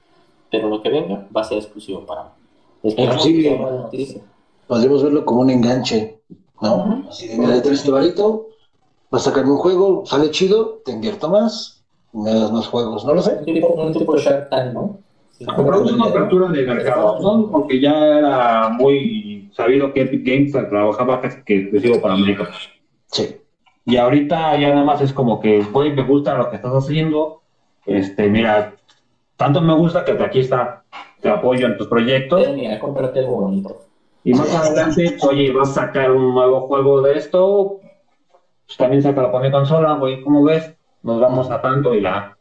pero 0.50 0.68
lo 0.68 0.82
que 0.82 0.88
venga 0.88 1.28
va 1.34 1.42
a 1.42 1.44
ser 1.44 1.58
exclusivo 1.58 2.04
para 2.04 2.24
mí. 2.24 2.92
Inclusive, 2.96 4.20
podríamos 4.66 5.02
verlo 5.04 5.24
como 5.24 5.42
un 5.42 5.50
enganche, 5.50 6.20
¿no? 6.60 7.04
Así 7.08 7.28
de, 7.28 7.38
mira, 7.38 7.56
este 7.56 7.90
varito, 7.90 8.48
vas 9.10 9.22
a 9.22 9.30
sacarme 9.30 9.52
un 9.52 9.58
juego, 9.58 10.04
sale 10.06 10.32
chido, 10.32 10.82
te 10.84 10.90
invierto 10.90 11.28
más, 11.28 11.84
me 12.12 12.34
das 12.34 12.50
más 12.50 12.66
juegos, 12.66 13.04
no 13.04 13.14
lo 13.14 13.22
sé. 13.22 13.36
Un 13.38 13.44
tipo, 13.44 13.68
un 13.68 13.92
tipo 13.92 14.12
de 14.14 14.22
Shark 14.22 14.50
Tank, 14.50 14.74
¿no? 14.74 14.98
Compramos 15.54 15.92
una 15.92 16.06
apertura 16.06 16.48
de 16.48 16.66
mercado, 16.66 17.20
¿no? 17.20 17.48
Porque 17.50 17.80
ya 17.80 18.18
era 18.18 18.70
muy 18.70 19.50
sabido 19.54 19.92
que 19.92 20.00
Epic 20.00 20.26
Games 20.26 20.52
trabajaba 20.52 21.20
casi 21.20 21.44
que 21.44 21.60
exclusivo 21.60 22.00
para 22.00 22.14
América. 22.14 22.48
Sí. 23.06 23.36
Y 23.86 23.96
ahorita 23.96 24.58
ya 24.58 24.70
nada 24.70 24.84
más 24.84 25.00
es 25.00 25.12
como 25.12 25.38
que, 25.38 25.64
oye, 25.72 25.90
me 25.90 26.02
gusta 26.02 26.36
lo 26.36 26.50
que 26.50 26.56
estás 26.56 26.72
haciendo. 26.72 27.42
Este, 27.86 28.28
mira, 28.28 28.74
tanto 29.36 29.60
me 29.60 29.74
gusta 29.74 30.04
que 30.04 30.12
aquí 30.12 30.40
está, 30.40 30.82
te 31.20 31.28
apoyo 31.28 31.66
en 31.66 31.78
tus 31.78 31.86
proyectos. 31.86 32.48
Mira, 32.52 32.80
cómprate 32.80 33.20
algo 33.20 33.42
bonito. 33.42 33.86
Y 34.24 34.34
más 34.34 34.52
adelante, 34.52 35.16
oye, 35.22 35.52
vas 35.52 35.70
a 35.70 35.86
sacar 35.86 36.10
un 36.10 36.34
nuevo 36.34 36.66
juego 36.66 37.00
de 37.00 37.16
esto, 37.16 37.78
pues 38.66 38.76
también 38.76 39.02
saca 39.02 39.22
la 39.22 39.38
mi 39.38 39.52
consola, 39.52 39.94
güey, 39.94 40.20
¿cómo 40.20 40.42
ves? 40.42 40.74
Nos 41.04 41.20
vamos 41.20 41.48
a 41.48 41.62
tanto 41.62 41.94
y 41.94 42.00
la... 42.00 42.36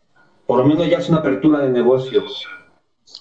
Por 0.47 0.57
lo 0.57 0.65
menos 0.65 0.89
ya 0.89 0.97
es 0.97 1.09
una 1.09 1.19
apertura 1.19 1.59
de 1.59 1.69
negocios. 1.69 2.47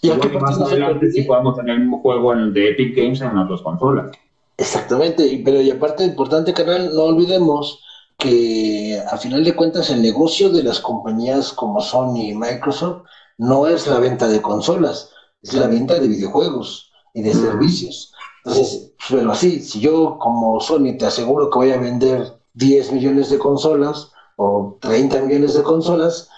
Y 0.01 0.09
más 0.11 0.61
adelante 0.63 1.11
sí 1.11 1.23
podemos 1.25 1.57
tener 1.57 1.75
el 1.75 1.83
mismo 1.83 2.01
juego 2.01 2.33
en 2.33 2.39
el 2.41 2.55
de 2.55 2.71
Epic 2.71 2.97
Games 2.97 3.21
en 3.21 3.37
las 3.37 3.49
dos 3.49 3.61
consolas. 3.61 4.13
Exactamente, 4.57 5.43
pero 5.45 5.61
y 5.61 5.71
aparte 5.71 6.05
importante, 6.05 6.55
canal, 6.55 6.91
no 6.95 7.03
olvidemos 7.03 7.84
que 8.25 9.03
a 9.07 9.19
final 9.19 9.45
de 9.45 9.55
cuentas 9.55 9.91
el 9.91 10.01
negocio 10.01 10.49
de 10.49 10.63
las 10.63 10.81
compañías 10.81 11.53
como 11.53 11.83
Sony 11.83 12.31
y 12.31 12.35
Microsoft 12.35 13.03
no 13.37 13.67
es 13.67 13.87
la 13.87 13.99
venta 13.99 14.27
de 14.29 14.41
consolas, 14.41 15.11
es 15.43 15.53
la 15.53 15.67
venta 15.67 15.99
de 15.99 16.09
videojuegos 16.09 16.91
y 17.13 17.21
de 17.21 17.35
servicios. 17.35 18.15
Entonces, 18.45 18.93
pero 19.11 19.31
así, 19.31 19.61
si 19.61 19.81
yo 19.81 20.19
como 20.19 20.59
Sony 20.59 20.97
te 20.99 21.05
aseguro 21.05 21.51
que 21.51 21.59
voy 21.59 21.73
a 21.73 21.79
vender 21.79 22.33
10 22.55 22.93
millones 22.93 23.29
de 23.29 23.39
consolas 23.39 24.11
o 24.37 24.79
30 24.81 25.21
millones 25.21 25.53
de 25.53 25.63
consolas, 25.63 26.29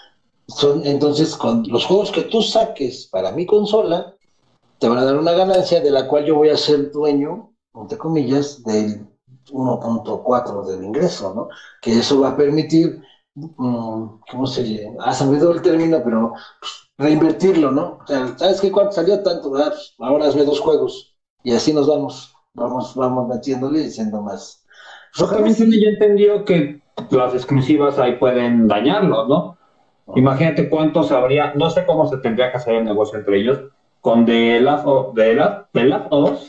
son 0.49 0.85
entonces 0.85 1.37
con 1.37 1.63
los 1.69 1.85
juegos 1.85 2.11
que 2.11 2.23
tú 2.23 2.41
saques 2.41 3.07
para 3.09 3.31
mi 3.31 3.45
consola, 3.45 4.13
te 4.79 4.89
van 4.89 4.97
a 4.97 5.05
dar 5.05 5.17
una 5.17 5.31
ganancia 5.31 5.79
de 5.79 5.91
la 5.91 6.07
cual 6.09 6.25
yo 6.25 6.35
voy 6.35 6.49
a 6.49 6.57
ser 6.57 6.91
dueño, 6.91 7.53
entre 7.73 7.97
comillas, 7.97 8.61
del 8.63 9.07
1.4 9.51 10.65
del 10.65 10.83
ingreso, 10.83 11.33
¿no? 11.33 11.49
Que 11.81 11.99
eso 11.99 12.21
va 12.21 12.29
a 12.29 12.37
permitir, 12.37 13.01
mm, 13.35 14.05
¿cómo 14.31 14.47
se 14.47 14.63
llama? 14.63 15.05
Ha 15.05 15.13
sabido 15.13 15.51
el 15.51 15.61
término, 15.61 16.01
pero 16.03 16.33
reinvertirlo, 16.97 17.71
¿no? 17.71 17.99
O 18.01 18.07
sea, 18.07 18.37
¿sabes 18.37 18.61
qué? 18.61 18.71
¿Cuánto 18.71 18.93
salió 18.93 19.21
tanto? 19.23 19.51
¿verdad? 19.51 19.69
Pues, 19.69 19.95
ahora 19.99 20.27
hazme 20.27 20.43
dos 20.43 20.59
juegos 20.59 21.15
y 21.43 21.53
así 21.53 21.73
nos 21.73 21.87
vamos, 21.87 22.33
vamos, 22.53 22.95
vamos 22.95 23.27
metiéndole 23.27 23.79
y 23.79 23.83
diciendo 23.83 24.21
más. 24.21 24.65
Yo 25.15 25.27
también 25.27 25.55
ya 25.55 25.89
entendió 25.89 26.45
que 26.45 26.81
las 27.11 27.33
exclusivas 27.33 27.97
ahí 27.99 28.17
pueden 28.17 28.67
dañarlo, 28.67 29.27
¿no? 29.27 29.57
Imagínate 30.15 30.69
cuántos 30.69 31.11
habría, 31.11 31.53
no 31.55 31.69
sé 31.69 31.85
cómo 31.85 32.07
se 32.07 32.17
tendría 32.17 32.51
que 32.51 32.57
hacer 32.57 32.75
el 32.75 32.85
negocio 32.85 33.19
entre 33.19 33.39
ellos, 33.39 33.59
con 34.01 34.25
The 34.25 34.61
Last 34.61 34.85
of, 34.85 35.15
The 35.15 35.33
Last, 35.33 35.67
The 35.73 35.83
Last 35.83 36.07
of 36.11 36.39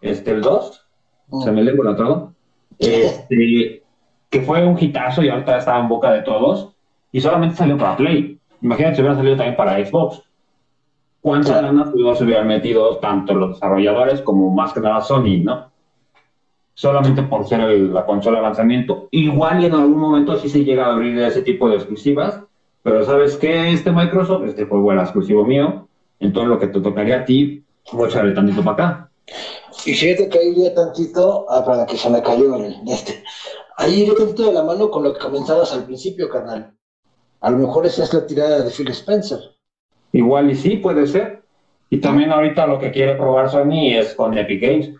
este, 0.00 0.30
el 0.30 0.40
2, 0.40 0.86
se 1.42 1.50
me 1.50 1.62
lee 1.62 1.76
por 1.76 1.88
otro, 1.88 2.34
este, 2.78 3.82
que 4.30 4.40
fue 4.42 4.64
un 4.64 4.76
hitazo 4.78 5.22
y 5.22 5.28
ahorita 5.28 5.58
estaba 5.58 5.80
en 5.80 5.88
boca 5.88 6.12
de 6.12 6.22
todos, 6.22 6.74
y 7.12 7.20
solamente 7.20 7.56
salió 7.56 7.76
para 7.76 7.96
Play. 7.96 8.38
Imagínate 8.62 8.96
si 8.96 9.00
hubiera 9.02 9.16
salido 9.16 9.36
también 9.36 9.56
para 9.56 9.84
Xbox. 9.84 10.22
¿Cuántas 11.20 11.62
ganas 11.62 11.90
se 11.90 12.24
hubieran 12.24 12.46
metido 12.46 12.98
tanto 12.98 13.34
los 13.34 13.54
desarrolladores 13.54 14.20
como 14.22 14.50
más 14.50 14.72
que 14.72 14.80
nada 14.80 15.00
Sony, 15.00 15.42
no? 15.42 15.70
Solamente 16.74 17.22
por 17.22 17.44
ser 17.44 17.60
la 17.60 18.06
consola 18.06 18.38
de 18.38 18.44
lanzamiento. 18.44 19.08
Igual 19.10 19.62
y 19.62 19.66
en 19.66 19.74
algún 19.74 19.98
momento 19.98 20.36
sí 20.36 20.48
se 20.48 20.64
llega 20.64 20.86
a 20.86 20.92
abrir 20.92 21.18
ese 21.18 21.42
tipo 21.42 21.68
de 21.68 21.76
exclusivas, 21.76 22.40
pero 22.82 23.04
¿sabes 23.04 23.36
qué? 23.36 23.72
Este 23.72 23.90
Microsoft, 23.90 24.44
este 24.44 24.64
juego 24.64 24.92
era 24.92 25.02
exclusivo 25.02 25.44
mío, 25.44 25.88
entonces 26.20 26.48
lo 26.48 26.58
que 26.58 26.68
te 26.68 26.80
tocaría 26.80 27.18
a 27.18 27.24
ti, 27.24 27.64
voy 27.92 28.06
a 28.06 28.08
echarle 28.08 28.32
tantito 28.32 28.62
para 28.62 28.72
acá. 28.72 29.07
Y 29.84 29.94
fíjate 29.94 30.28
que 30.28 30.38
ahí 30.38 30.48
iría 30.48 30.74
tantito, 30.74 31.46
ah, 31.48 31.64
para 31.64 31.86
que 31.86 31.96
se 31.96 32.10
me 32.10 32.22
cayó 32.22 32.54
el, 32.56 32.76
este, 32.86 33.22
ahí 33.76 34.02
iría 34.02 34.14
tantito 34.14 34.46
de 34.46 34.52
la 34.52 34.62
mano 34.62 34.90
con 34.90 35.02
lo 35.02 35.12
que 35.12 35.20
comenzabas 35.20 35.72
al 35.72 35.84
principio, 35.84 36.28
carnal. 36.28 36.74
A 37.40 37.50
lo 37.50 37.58
mejor 37.58 37.86
esa 37.86 38.02
es 38.02 38.12
la 38.12 38.26
tirada 38.26 38.62
de 38.62 38.70
Phil 38.70 38.88
Spencer. 38.88 39.38
Igual 40.12 40.50
y 40.50 40.56
sí, 40.56 40.76
puede 40.76 41.06
ser. 41.06 41.42
Y 41.90 42.00
también 42.00 42.32
ahorita 42.32 42.66
lo 42.66 42.78
que 42.78 42.90
quiere 42.90 43.14
probar 43.14 43.48
Sony 43.48 43.94
es 43.94 44.14
con 44.14 44.36
Epic 44.36 44.60
Games. 44.60 44.90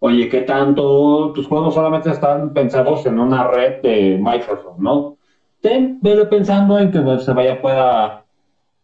Oye, 0.00 0.28
¿qué 0.28 0.40
tanto 0.40 1.32
tus 1.34 1.46
juegos 1.46 1.74
solamente 1.74 2.10
están 2.10 2.54
pensados 2.54 3.04
en 3.04 3.18
una 3.18 3.46
red 3.46 3.82
de 3.82 4.18
Microsoft, 4.18 4.78
no? 4.78 5.18
ten, 5.60 5.98
vele 6.00 6.26
pensando 6.26 6.78
en 6.78 6.90
que 6.90 7.18
se 7.18 7.32
vaya 7.32 7.60
pueda 7.60 8.24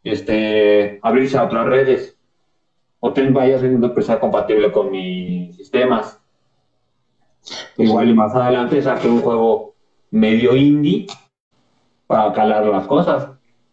este, 0.04 0.98
abrirse 1.02 1.38
a 1.38 1.44
otras 1.44 1.66
redes. 1.66 2.15
O 3.00 3.12
ten 3.12 3.32
vaya 3.34 3.58
siendo 3.58 3.78
una 3.78 3.88
empresa 3.88 4.18
compatible 4.18 4.72
con 4.72 4.90
mis 4.90 5.56
sistemas. 5.56 6.20
Igual 7.76 8.10
y 8.10 8.14
más 8.14 8.34
adelante 8.34 8.82
saque 8.82 9.08
un 9.08 9.20
juego 9.20 9.74
medio 10.10 10.56
indie 10.56 11.06
para 12.06 12.32
calar 12.32 12.64
las 12.66 12.86
cosas. 12.86 13.30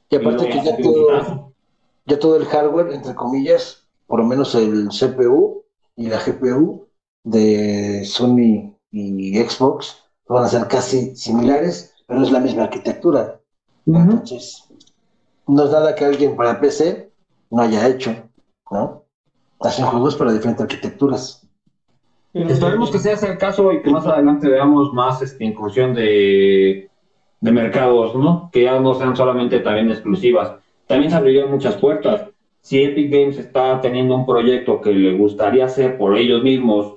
Y 0.10 0.16
aparte 0.16 0.50
que 0.50 0.62
ya 0.64 0.78
todo, 0.78 1.54
ya 2.06 2.20
todo 2.20 2.38
el 2.38 2.46
hardware, 2.46 2.94
entre 2.94 3.16
comillas, 3.16 3.88
por 4.08 4.20
lo 4.20 4.26
menos 4.26 4.54
el 4.56 4.90
CPU 4.90 5.64
y 5.96 6.08
la 6.08 6.20
GPU 6.20 6.88
de 7.24 8.04
Sony 8.06 8.76
y 8.92 9.38
Xbox 9.38 10.04
van 10.28 10.44
a 10.44 10.48
ser 10.48 10.68
casi 10.68 11.16
similares, 11.16 11.96
pero 12.06 12.22
es 12.22 12.32
la 12.32 12.40
misma 12.40 12.64
arquitectura. 12.64 13.40
Entonces, 13.86 14.64
no 15.48 15.66
es 15.66 15.72
nada 15.72 15.96
que 15.96 16.06
alguien 16.06 16.36
para 16.36 16.60
PC 16.60 17.12
no 17.50 17.62
haya 17.62 17.88
hecho, 17.88 18.16
¿no? 18.72 19.03
Hacen 19.64 19.86
juegos 19.86 20.16
para 20.16 20.34
diferentes 20.34 20.62
arquitecturas. 20.62 21.48
Esperemos 22.34 22.92
que 22.92 23.00
sea 23.00 23.14
el 23.14 23.38
caso 23.38 23.72
y 23.72 23.82
que 23.82 23.92
más 23.92 24.06
adelante 24.06 24.50
veamos 24.50 24.92
más 24.94 25.22
este, 25.22 25.46
incursión 25.46 25.94
de, 25.94 26.90
de 27.40 27.52
mercados, 27.52 28.16
¿no? 28.16 28.50
Que 28.52 28.64
ya 28.64 28.80
no 28.80 28.96
sean 28.96 29.16
solamente 29.16 29.60
también 29.60 29.90
exclusivas. 29.92 30.54
También 30.88 31.12
se 31.12 31.18
abrirían 31.18 31.52
muchas 31.52 31.76
puertas. 31.76 32.30
Si 32.62 32.82
Epic 32.82 33.12
Games 33.12 33.38
está 33.38 33.82
teniendo 33.82 34.16
un 34.16 34.26
proyecto 34.26 34.82
que 34.82 34.92
le 34.92 35.18
gustaría 35.18 35.66
hacer 35.66 35.98
por 35.98 36.18
ellos 36.18 36.44
mismos, 36.44 36.96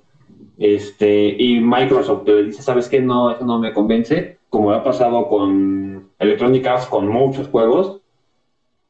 este, 0.59 1.37
y 1.39 1.61
Microsoft 1.61 2.27
le 2.27 2.45
dice, 2.45 2.63
¿sabes 2.63 2.89
qué? 2.89 3.01
No, 3.01 3.31
eso 3.31 3.45
no 3.45 3.59
me 3.59 3.73
convence, 3.73 4.39
como 4.49 4.71
ha 4.71 4.83
pasado 4.83 5.29
con 5.29 6.09
Electronic 6.19 6.67
Arts 6.67 6.87
con 6.87 7.09
muchos 7.09 7.49
juegos, 7.49 8.01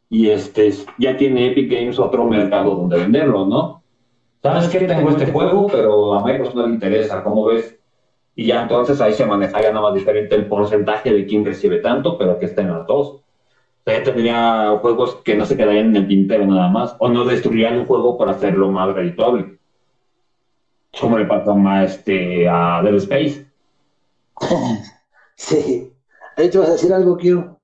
y 0.09 0.31
este, 0.31 0.73
ya 0.99 1.17
tiene 1.17 1.49
Epic 1.49 1.71
Games 1.71 1.99
otro 1.99 2.25
mercado 2.25 2.75
donde 2.77 2.99
venderlo, 2.99 3.47
¿no? 3.47 3.83
¿Sabes 4.43 4.69
qué? 4.69 4.81
Tengo 4.81 5.11
este 5.11 5.33
juego, 5.33 5.67
pero 5.67 6.15
a 6.15 6.25
Microsoft 6.25 6.55
no 6.55 6.67
le 6.67 6.75
interesa, 6.75 7.25
¿cómo 7.25 7.47
ves? 7.47 7.77
Y 8.37 8.47
ya 8.47 8.63
entonces 8.63 9.01
ahí 9.01 9.15
se 9.15 9.27
manejaría 9.27 9.71
nada 9.71 9.83
más 9.83 9.95
diferente 9.95 10.35
el 10.37 10.47
porcentaje 10.47 11.13
de 11.13 11.27
quién 11.27 11.45
recibe 11.45 11.79
tanto, 11.79 12.17
pero 12.19 12.39
que 12.39 12.47
estén 12.47 12.71
las 12.71 12.87
dos. 12.87 13.09
O 13.09 13.23
sea, 13.85 13.99
ya 13.99 14.05
tendría 14.05 14.79
juegos 14.81 15.17
que 15.25 15.35
no 15.35 15.47
se 15.47 15.57
quedarían 15.57 15.87
en 15.87 15.97
el 15.97 16.09
tintero 16.09 16.47
nada 16.47 16.69
más, 16.69 16.95
o 16.99 17.09
no 17.09 17.25
destruirían 17.25 17.79
un 17.79 17.87
juego 17.87 18.17
para 18.19 18.33
hacerlo 18.33 18.71
más 18.71 18.95
redituable. 18.95 19.59
Como 21.01 21.19
le 21.19 21.25
pasó 21.25 21.53
a, 21.67 21.85
este, 21.85 22.49
a 22.49 22.83
Dead 22.83 22.95
Space. 22.97 23.47
sí. 25.35 25.93
Ahí 26.37 26.51
te 26.51 26.59
vas 26.59 26.69
a 26.69 26.73
decir 26.73 26.93
algo, 26.93 27.17
Kio. 27.17 27.56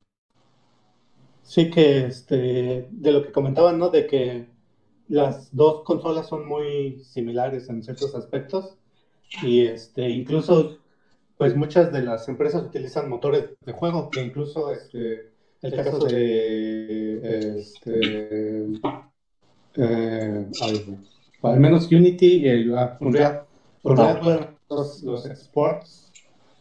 Sí, 1.42 1.70
que 1.70 2.06
este, 2.06 2.88
de 2.90 3.12
lo 3.12 3.22
que 3.22 3.32
comentaban, 3.32 3.78
¿no? 3.78 3.90
De 3.90 4.06
que 4.06 4.46
las 5.08 5.54
dos 5.54 5.82
consolas 5.82 6.28
son 6.28 6.46
muy 6.46 7.02
similares 7.04 7.68
en 7.68 7.82
ciertos 7.82 8.14
aspectos 8.14 8.76
y 9.42 9.60
este, 9.60 10.08
incluso 10.08 10.78
pues 11.36 11.56
muchas 11.56 11.92
de 11.92 12.02
las 12.02 12.28
empresas 12.28 12.62
utilizan 12.62 13.08
motores 13.08 13.50
de 13.64 13.72
juego, 13.72 14.10
que 14.10 14.22
incluso 14.22 14.72
este, 14.72 15.32
el 15.60 15.74
caso 15.74 15.98
de 16.06 17.58
este, 17.58 18.66
eh, 19.76 20.46
al 21.42 21.60
menos 21.60 21.90
Unity 21.90 22.36
y 22.36 22.48
el 22.48 22.70
Unreal, 23.00 23.44
Unreal 23.82 24.56
los, 24.70 25.02
los 25.02 25.26
exports 25.26 26.12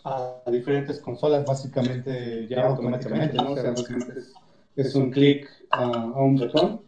a 0.03 0.41
diferentes 0.51 0.99
consolas 0.99 1.45
básicamente 1.45 2.47
ya 2.47 2.67
automáticamente, 2.67 3.37
¿no? 3.37 3.51
O 3.51 3.55
sea, 3.55 3.71
básicamente 3.71 4.19
es, 4.19 4.33
es 4.75 4.95
un 4.95 5.11
clic 5.11 5.47
a, 5.69 5.85
a 5.85 6.21
un 6.21 6.37
botón 6.37 6.81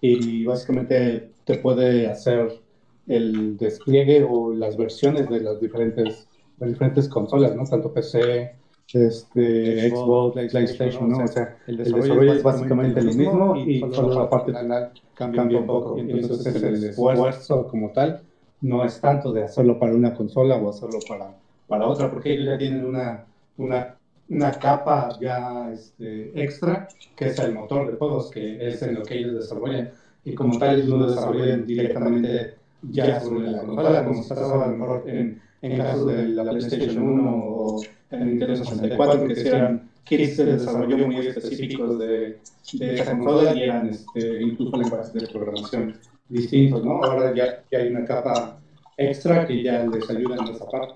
y 0.00 0.44
básicamente 0.44 1.30
te 1.44 1.58
puede 1.58 2.08
hacer 2.08 2.60
el 3.06 3.56
despliegue 3.56 4.26
o 4.28 4.52
las 4.52 4.76
versiones 4.76 5.28
de 5.28 5.40
las 5.40 5.60
diferentes, 5.60 6.28
las 6.58 6.70
diferentes 6.70 7.08
consolas, 7.08 7.54
¿no? 7.54 7.64
Tanto 7.64 7.92
PC, 7.92 8.52
este, 8.92 9.90
Xbox, 9.90 10.50
PlayStation, 10.50 11.10
¿no? 11.10 11.24
O 11.24 11.28
sea, 11.28 11.56
el 11.66 11.76
desarrollo, 11.78 12.32
es 12.32 12.42
básicamente 12.42 13.00
el 13.00 13.14
mismo 13.14 13.56
y 13.56 13.80
solo 13.92 14.14
la 14.14 14.30
parte 14.30 14.52
final 14.52 14.92
cambia 15.14 15.58
un 15.58 15.66
poco. 15.66 15.98
Entonces 15.98 16.62
el 16.62 16.84
esfuerzo 16.84 17.68
como 17.68 17.90
tal 17.90 18.22
no 18.60 18.84
es 18.84 19.00
tanto 19.00 19.32
de 19.32 19.44
hacerlo 19.44 19.78
para 19.78 19.94
una 19.94 20.14
consola 20.14 20.56
o 20.56 20.70
hacerlo 20.70 20.98
para, 21.08 21.34
para 21.68 21.86
otra, 21.86 22.10
porque 22.10 22.32
ellos 22.32 22.46
ya 22.46 22.58
tienen 22.58 22.84
una, 22.84 23.24
una, 23.58 23.95
una 24.28 24.52
capa 24.52 25.16
ya 25.20 25.70
este, 25.72 26.32
extra, 26.42 26.88
que 27.14 27.26
es 27.26 27.38
el 27.38 27.54
motor 27.54 27.90
de 27.90 27.96
juegos, 27.96 28.30
que 28.30 28.68
es 28.68 28.82
en 28.82 28.94
lo 28.94 29.02
que 29.02 29.18
ellos 29.18 29.34
desarrollan. 29.34 29.90
Y 30.24 30.34
como 30.34 30.58
tal, 30.58 30.76
ellos 30.76 30.88
lo 30.88 31.10
desarrollan 31.10 31.66
directamente 31.66 32.54
ya 32.82 33.20
sobre 33.20 33.50
la 33.50 33.62
consola, 33.62 34.04
como 34.04 34.22
se 34.22 34.28
pasaba 34.34 34.64
a 34.64 34.68
lo 34.68 34.76
mejor 34.76 35.04
en, 35.06 35.40
en 35.62 35.76
caso 35.78 36.06
de 36.06 36.28
la 36.28 36.50
PlayStation 36.50 36.98
1 36.98 37.32
o 37.36 37.82
en 38.10 38.26
Nintendo 38.26 38.56
64, 38.56 39.26
que 39.28 39.48
eran 39.48 39.90
kits 40.04 40.36
de 40.36 40.44
desarrollo 40.44 40.98
muy 40.98 41.18
específicos 41.18 41.98
de, 41.98 42.38
de 42.72 42.94
esa 42.94 43.16
consola 43.16 43.54
y 43.54 43.62
eran 43.62 43.88
este, 43.88 44.42
incluso 44.42 44.76
lenguajes 44.76 45.12
de 45.12 45.26
programación 45.28 45.98
distintos, 46.28 46.84
¿no? 46.84 47.02
Ahora 47.02 47.34
ya, 47.34 47.64
ya, 47.70 47.78
hay 47.78 47.88
una 47.88 48.04
capa 48.04 48.60
extra 48.96 49.46
que 49.46 49.62
ya 49.62 49.84
les 49.84 50.08
ayuda 50.10 50.36
en 50.36 50.48
esa 50.54 50.66
parte. 50.68 50.94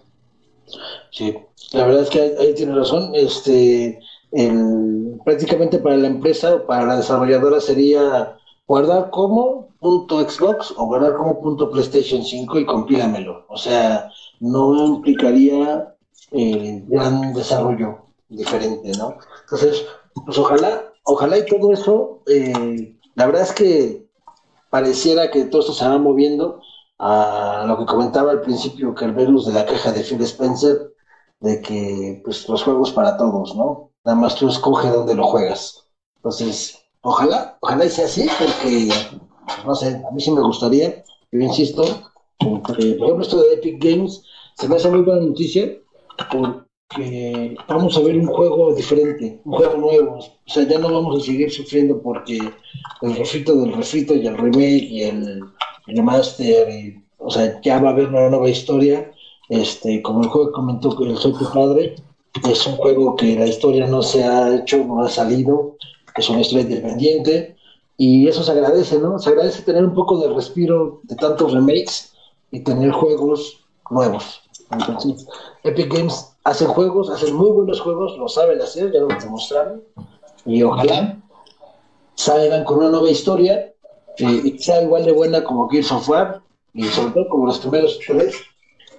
Sí, 1.10 1.34
la 1.72 1.86
verdad 1.86 2.02
es 2.02 2.10
que 2.10 2.20
ahí, 2.38 2.54
tiene 2.54 2.74
razón. 2.74 3.12
Este, 3.14 3.98
prácticamente 5.24 5.78
para 5.78 5.96
la 5.96 6.06
empresa 6.06 6.54
o 6.54 6.66
para 6.66 6.86
la 6.86 6.96
desarrolladora 6.96 7.60
sería 7.60 8.36
guardar 8.66 9.10
como 9.10 9.68
punto 9.80 10.20
Xbox 10.20 10.72
o 10.76 10.86
guardar 10.86 11.16
como 11.16 11.40
punto 11.40 11.70
PlayStation 11.70 12.22
5 12.22 12.58
y 12.60 12.66
compílamelo. 12.66 13.44
O 13.48 13.56
sea, 13.56 14.10
no 14.38 14.86
implicaría 14.86 15.94
eh, 16.32 16.84
gran 16.86 17.32
desarrollo 17.32 18.06
diferente, 18.28 18.92
¿no? 18.96 19.16
Entonces, 19.42 19.84
pues 20.24 20.38
ojalá, 20.38 20.84
ojalá 21.04 21.38
y 21.38 21.46
todo 21.46 21.72
eso, 21.72 22.22
eh, 22.26 22.96
la 23.14 23.26
verdad 23.26 23.42
es 23.42 23.52
que 23.52 24.06
pareciera 24.70 25.30
que 25.30 25.44
todo 25.46 25.62
esto 25.62 25.72
se 25.72 25.88
va 25.88 25.98
moviendo 25.98 26.60
a 27.02 27.64
lo 27.66 27.78
que 27.78 27.86
comentaba 27.86 28.30
al 28.30 28.42
principio 28.42 28.94
Kerberos 28.94 29.46
de 29.46 29.54
la 29.54 29.64
caja 29.64 29.90
de 29.90 30.04
Phil 30.04 30.20
Spencer, 30.20 30.92
de 31.40 31.62
que 31.62 32.20
pues 32.22 32.46
los 32.46 32.62
juegos 32.62 32.92
para 32.92 33.16
todos, 33.16 33.56
¿no? 33.56 33.90
Nada 34.04 34.18
más 34.18 34.36
tú 34.36 34.48
escoge 34.48 34.90
dónde 34.90 35.14
lo 35.14 35.24
juegas. 35.24 35.86
Entonces, 36.16 36.78
ojalá, 37.00 37.56
ojalá 37.62 37.88
sea 37.88 38.04
así, 38.04 38.28
porque, 38.38 38.90
no 39.64 39.74
sé, 39.74 40.02
a 40.06 40.10
mí 40.12 40.20
sí 40.20 40.30
me 40.30 40.42
gustaría, 40.42 41.02
yo 41.32 41.40
insisto, 41.40 41.82
por 42.38 42.78
ejemplo, 42.78 43.18
esto 43.22 43.42
de 43.42 43.54
Epic 43.54 43.82
Games, 43.82 44.22
se 44.56 44.68
me 44.68 44.76
hace 44.76 44.90
muy 44.90 45.00
buena 45.00 45.22
noticia, 45.22 45.72
porque 46.30 47.56
vamos 47.66 47.96
a 47.96 48.00
ver 48.00 48.16
un 48.18 48.26
juego 48.26 48.74
diferente, 48.74 49.40
un 49.46 49.54
juego 49.54 49.78
nuevo. 49.78 50.18
O 50.18 50.50
sea, 50.50 50.68
ya 50.68 50.78
no 50.78 50.92
vamos 50.92 51.22
a 51.22 51.24
seguir 51.24 51.50
sufriendo 51.50 52.02
porque 52.02 52.38
el 53.00 53.16
refrito 53.16 53.56
del 53.56 53.72
refrito 53.72 54.14
y 54.14 54.26
el 54.26 54.36
remake 54.36 54.82
y 54.82 55.02
el, 55.04 55.42
el 55.90 56.02
master, 56.02 56.68
y, 56.70 57.02
o 57.18 57.30
sea, 57.30 57.60
ya 57.62 57.80
va 57.80 57.90
a 57.90 57.92
haber 57.92 58.08
una 58.08 58.28
nueva 58.28 58.48
historia. 58.48 59.10
Este, 59.48 60.00
como 60.02 60.22
el 60.22 60.28
juego 60.28 60.48
que 60.48 60.54
comentó 60.54 60.96
el 61.04 61.16
Soy 61.16 61.32
tu 61.32 61.52
padre, 61.52 61.96
es 62.48 62.66
un 62.66 62.76
juego 62.76 63.16
que 63.16 63.36
la 63.36 63.46
historia 63.46 63.86
no 63.86 64.02
se 64.02 64.22
ha 64.22 64.54
hecho, 64.54 64.84
no 64.84 65.02
ha 65.02 65.08
salido, 65.08 65.76
es 66.16 66.28
una 66.28 66.40
historia 66.40 66.62
independiente 66.62 67.56
y 67.96 68.28
eso 68.28 68.42
se 68.42 68.52
agradece, 68.52 68.98
¿no? 68.98 69.18
Se 69.18 69.30
agradece 69.30 69.62
tener 69.62 69.84
un 69.84 69.94
poco 69.94 70.18
de 70.20 70.32
respiro 70.32 71.00
de 71.02 71.16
tantos 71.16 71.52
remakes 71.52 72.12
y 72.50 72.60
tener 72.60 72.92
juegos 72.92 73.60
nuevos. 73.90 74.40
Entonces, 74.70 75.26
Epic 75.64 75.92
Games 75.92 76.32
hace 76.44 76.66
juegos, 76.66 77.10
hacen 77.10 77.34
muy 77.34 77.50
buenos 77.50 77.80
juegos, 77.80 78.16
lo 78.16 78.28
saben 78.28 78.60
hacer, 78.62 78.92
ya 78.92 79.00
lo 79.00 79.08
demostraron. 79.08 79.82
Y 80.46 80.62
ojalá 80.62 81.20
salgan 82.14 82.64
con 82.64 82.78
una 82.78 82.90
nueva 82.90 83.10
historia 83.10 83.74
eh, 84.20 84.40
y 84.44 84.58
sea 84.58 84.82
igual 84.82 85.04
de 85.04 85.12
buena 85.12 85.42
como 85.44 85.68
Gears 85.68 85.92
of 85.92 86.08
War 86.08 86.42
y 86.72 86.84
sobre 86.84 87.12
todo 87.12 87.28
como 87.28 87.46
los 87.46 87.58
primeros 87.58 87.98
tres, 88.06 88.34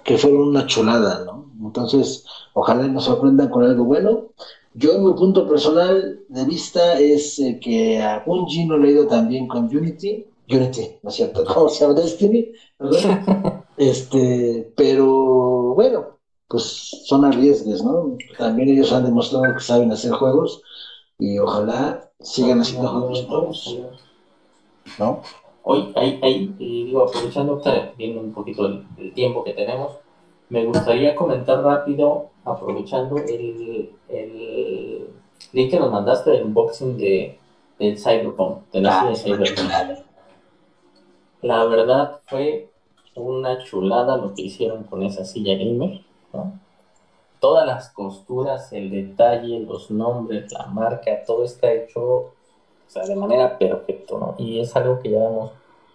que 0.04 0.18
fueron 0.18 0.48
una 0.48 0.66
chulada, 0.66 1.24
¿no? 1.24 1.50
Entonces, 1.62 2.24
ojalá 2.54 2.86
nos 2.88 3.04
sorprendan 3.04 3.48
con 3.48 3.64
algo 3.64 3.84
bueno. 3.84 4.28
Yo, 4.74 4.92
en 4.94 5.04
mi 5.04 5.12
punto 5.12 5.48
personal 5.48 6.20
de 6.28 6.44
vista, 6.44 6.98
es 6.98 7.38
eh, 7.38 7.58
que 7.60 8.02
a 8.02 8.22
Bungie 8.26 8.66
no 8.66 8.78
le 8.78 8.88
he 8.88 8.92
ido 8.92 9.06
tan 9.06 9.28
bien 9.28 9.46
con 9.46 9.64
Unity. 9.64 10.26
Unity, 10.50 10.98
¿no 11.02 11.10
es 11.10 11.16
cierto? 11.16 11.44
¿Cómo 11.54 11.68
se 11.68 11.80
llama 11.80 12.00
Destiny? 12.00 12.52
este, 13.76 14.72
pero 14.76 15.74
bueno, 15.74 16.18
pues 16.48 17.04
son 17.06 17.24
arriesgues, 17.24 17.82
¿no? 17.82 18.16
También 18.38 18.70
ellos 18.70 18.92
han 18.92 19.04
demostrado 19.04 19.54
que 19.54 19.60
saben 19.60 19.92
hacer 19.92 20.12
juegos 20.12 20.62
y 21.18 21.38
ojalá 21.38 22.10
sigan 22.20 22.60
haciendo 22.60 22.88
juegos 22.88 23.28
nuevos, 23.28 23.78
¿no? 24.98 25.22
Hoy, 25.64 25.92
ahí, 25.94 26.18
ahí 26.22 26.54
digo, 26.58 27.02
aprovechando, 27.02 27.62
viendo 27.96 28.20
un 28.20 28.32
poquito 28.32 28.66
el, 28.66 28.84
el, 28.98 29.12
tiempo 29.12 29.44
que 29.44 29.52
tenemos, 29.52 29.92
me 30.48 30.64
gustaría 30.64 31.14
comentar 31.14 31.62
rápido, 31.62 32.30
aprovechando 32.44 33.16
el, 33.18 33.90
el 34.08 35.06
vi 35.52 35.68
que 35.68 35.78
nos 35.78 35.90
mandaste 35.90 36.36
el 36.36 36.44
unboxing 36.44 36.96
de, 36.96 37.38
del 37.78 37.98
Cyberpunk, 37.98 38.70
de 38.72 38.80
la 38.80 39.00
Ah, 39.00 39.14
Cyberpunk. 39.14 39.70
La 41.42 41.64
verdad 41.64 42.20
fue 42.26 42.68
una 43.16 43.62
chulada 43.64 44.16
lo 44.16 44.34
que 44.34 44.42
hicieron 44.42 44.84
con 44.84 45.02
esa 45.02 45.24
silla 45.24 45.54
gamer, 45.54 46.00
¿no? 46.32 46.58
Todas 47.40 47.66
las 47.66 47.90
costuras, 47.90 48.72
el 48.72 48.90
detalle, 48.90 49.58
los 49.60 49.90
nombres, 49.90 50.52
la 50.52 50.66
marca, 50.66 51.24
todo 51.26 51.44
está 51.44 51.72
hecho 51.72 52.34
o 52.86 52.90
sea, 52.90 53.04
de 53.04 53.16
manera 53.16 53.58
perfecta, 53.58 54.14
¿no? 54.18 54.34
Y 54.38 54.60
es 54.60 54.74
algo 54.76 55.00
que 55.00 55.10
ya 55.10 55.24
hemos 55.24 55.50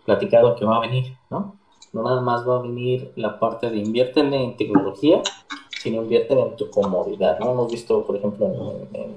platicado 0.06 0.56
que 0.56 0.66
va 0.66 0.78
a 0.78 0.82
venir, 0.82 1.14
¿no? 1.30 1.56
No 1.94 2.04
nada 2.04 2.22
más 2.22 2.48
va 2.48 2.58
a 2.58 2.62
venir 2.62 3.12
la 3.16 3.40
parte 3.40 3.70
de 3.70 3.78
inviértele 3.78 4.44
en 4.44 4.58
tecnología, 4.58 5.22
sino 5.82 6.02
inviértele 6.02 6.42
en 6.42 6.56
tu 6.56 6.70
comodidad, 6.70 7.40
¿no? 7.40 7.52
Hemos 7.52 7.72
visto, 7.72 8.06
por 8.06 8.16
ejemplo, 8.16 8.48
en, 8.48 9.02
en, 9.02 9.16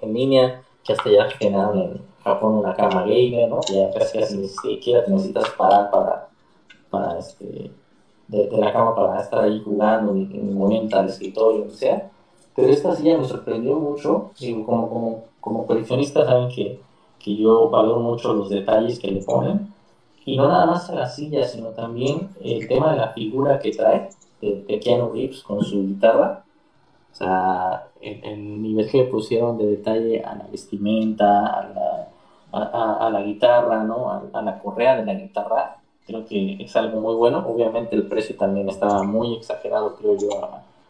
en 0.00 0.14
línea, 0.14 0.62
que 0.84 0.92
hasta 0.92 1.10
ya 1.10 1.28
generaron 1.30 1.78
en 1.78 2.02
Japón 2.24 2.54
una 2.54 2.74
cama 2.74 3.02
gamer, 3.02 3.48
¿no? 3.48 3.60
Ya 3.72 3.90
casi 3.92 4.36
ni 4.36 4.48
siquiera 4.48 5.04
te 5.04 5.10
necesitas 5.10 5.50
parar 5.50 5.90
para, 5.90 6.28
para 6.90 7.18
este, 7.18 7.70
de, 8.28 8.46
de 8.48 8.56
la 8.56 8.72
cama 8.72 8.94
para 8.94 9.20
estar 9.20 9.44
ahí 9.44 9.60
jugando, 9.64 10.12
en 10.12 10.30
el 10.32 10.54
momento 10.54 10.98
al 10.98 11.08
escritorio, 11.08 11.66
o 11.66 11.70
sea. 11.70 12.10
Pero 12.54 12.68
esta 12.72 12.94
silla 12.94 13.16
me 13.16 13.24
sorprendió 13.24 13.76
mucho, 13.76 14.30
digo, 14.38 14.66
como, 14.66 14.88
como, 14.88 15.24
como 15.48 15.66
coleccionista 15.66 16.24
saben 16.24 16.48
que, 16.48 16.78
que 17.18 17.34
yo 17.36 17.70
valoro 17.70 18.00
mucho 18.00 18.34
los 18.34 18.50
detalles 18.50 18.98
que 18.98 19.10
le 19.10 19.22
ponen. 19.22 19.72
Y 20.24 20.36
no 20.36 20.46
nada 20.46 20.66
más 20.66 20.90
a 20.90 20.94
la 20.94 21.08
silla, 21.08 21.44
sino 21.44 21.68
también 21.68 22.28
el 22.42 22.68
tema 22.68 22.92
de 22.92 22.98
la 22.98 23.08
figura 23.08 23.58
que 23.58 23.72
trae, 23.72 24.10
de, 24.42 24.62
de 24.62 24.78
Keanu 24.78 25.10
Reeves 25.10 25.42
con 25.42 25.62
su 25.64 25.86
guitarra. 25.86 26.44
O 27.12 27.14
sea, 27.14 27.88
el, 28.02 28.22
el, 28.22 28.62
nivel 28.62 28.90
que 28.90 28.98
le 28.98 29.04
pusieron 29.04 29.56
de 29.56 29.66
detalle 29.66 30.22
a 30.22 30.36
la 30.36 30.46
vestimenta, 30.52 31.46
a 31.46 31.68
la, 31.68 32.08
a, 32.52 32.62
a, 32.62 33.06
a 33.06 33.10
la 33.10 33.22
guitarra, 33.22 33.82
¿no? 33.84 34.10
A, 34.10 34.22
a, 34.34 34.42
la 34.42 34.58
correa 34.58 34.96
de 34.96 35.06
la 35.06 35.14
guitarra, 35.14 35.78
creo 36.06 36.26
que 36.26 36.62
es 36.62 36.76
algo 36.76 37.00
muy 37.00 37.14
bueno. 37.14 37.44
Obviamente 37.48 37.96
el 37.96 38.06
precio 38.06 38.36
también 38.36 38.68
estaba 38.68 39.02
muy 39.02 39.36
exagerado, 39.36 39.96
creo 39.96 40.16
yo, 40.18 40.28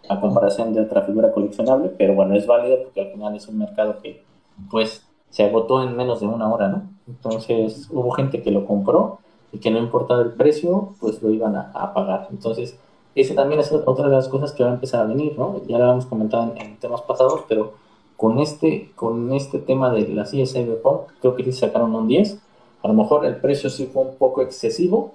a 0.08 0.20
comparación 0.20 0.72
de 0.74 0.80
otra 0.80 1.02
figura 1.02 1.30
coleccionable, 1.30 1.90
pero 1.96 2.14
bueno, 2.14 2.34
es 2.34 2.46
válido 2.46 2.82
porque 2.82 3.02
al 3.02 3.12
final 3.12 3.36
es 3.36 3.46
un 3.46 3.58
mercado 3.58 4.00
que, 4.02 4.22
pues, 4.70 5.06
se 5.30 5.44
agotó 5.44 5.82
en 5.82 5.96
menos 5.96 6.20
de 6.20 6.26
una 6.26 6.52
hora, 6.52 6.68
¿no? 6.68 6.90
Entonces 7.06 7.88
hubo 7.90 8.10
gente 8.12 8.42
que 8.42 8.50
lo 8.50 8.66
compró 8.66 9.18
y 9.52 9.58
que 9.58 9.70
no 9.70 9.78
importaba 9.78 10.22
el 10.22 10.32
precio, 10.32 10.94
pues 11.00 11.22
lo 11.22 11.30
iban 11.30 11.56
a, 11.56 11.92
pagar. 11.94 12.28
Entonces, 12.30 12.78
ese 13.14 13.34
también 13.34 13.60
es 13.60 13.72
otra 13.72 14.06
de 14.08 14.14
las 14.14 14.28
cosas 14.28 14.52
que 14.52 14.62
va 14.62 14.70
a 14.70 14.74
empezar 14.74 15.02
a 15.02 15.08
venir, 15.08 15.38
¿no? 15.38 15.60
Ya 15.66 15.78
lo 15.78 15.84
habíamos 15.84 16.06
comentado 16.06 16.54
en, 16.56 16.78
temas 16.78 17.02
pasados, 17.02 17.44
pero 17.48 17.74
con 18.16 18.38
este, 18.40 18.90
con 18.94 19.32
este 19.32 19.58
tema 19.58 19.90
de 19.90 20.08
la 20.08 20.26
silla 20.26 20.46
Cyberpunk, 20.46 21.08
creo 21.20 21.34
que 21.34 21.44
sí 21.44 21.52
sacaron 21.52 21.94
un 21.94 22.08
10. 22.08 22.38
A 22.82 22.88
lo 22.88 22.94
mejor 22.94 23.24
el 23.24 23.36
precio 23.36 23.70
sí 23.70 23.86
fue 23.86 24.02
un 24.02 24.16
poco 24.16 24.42
excesivo, 24.42 25.14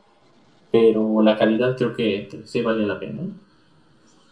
pero 0.71 1.21
la 1.21 1.37
calidad 1.37 1.77
creo 1.77 1.95
que, 1.95 2.27
que 2.29 2.47
sí 2.47 2.61
vale 2.61 2.85
la 2.87 2.99
pena. 2.99 3.21
¿no? 3.21 3.43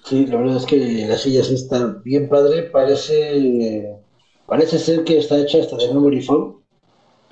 Sí, 0.04 0.26
la 0.26 0.38
verdad 0.38 0.58
es 0.58 0.66
que 0.66 1.06
la 1.08 1.18
silla 1.18 1.44
sí 1.44 1.54
está 1.54 2.00
bien 2.04 2.28
padre, 2.28 2.64
parece, 2.64 3.98
parece 4.52 4.80
ser 4.80 5.06
que 5.06 5.18
está 5.18 5.38
hecha 5.40 5.60
hasta 5.60 5.78
de 5.78 5.94
memory 5.94 6.22
foam. 6.24 6.62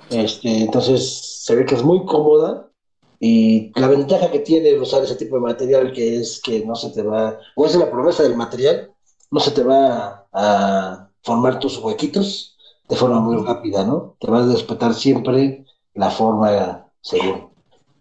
Este, 0.08 0.62
entonces 0.62 1.42
se 1.44 1.54
ve 1.54 1.66
que 1.66 1.74
es 1.74 1.84
muy 1.84 2.06
cómoda 2.06 2.70
y 3.18 3.78
la 3.78 3.88
ventaja 3.88 4.30
que 4.30 4.38
tiene 4.38 4.72
usar 4.80 5.02
ese 5.02 5.16
tipo 5.16 5.34
de 5.36 5.42
material 5.42 5.92
que 5.92 6.16
es 6.16 6.40
que 6.42 6.64
no 6.64 6.74
se 6.74 6.88
te 6.88 7.02
va, 7.02 7.38
o 7.56 7.66
es 7.66 7.76
la 7.76 7.90
promesa 7.90 8.22
del 8.22 8.36
material, 8.36 8.90
no 9.30 9.38
se 9.38 9.50
te 9.50 9.62
va 9.62 10.28
a 10.32 11.10
formar 11.22 11.60
tus 11.60 11.76
huequitos 11.76 12.56
de 12.88 12.96
forma 12.96 13.20
muy 13.20 13.36
rápida, 13.44 13.84
¿no? 13.84 14.16
Te 14.18 14.30
vas 14.30 14.48
a 14.48 14.52
respetar 14.52 14.94
siempre 14.94 15.66
la 15.92 16.08
forma 16.08 16.86
según. 17.02 17.50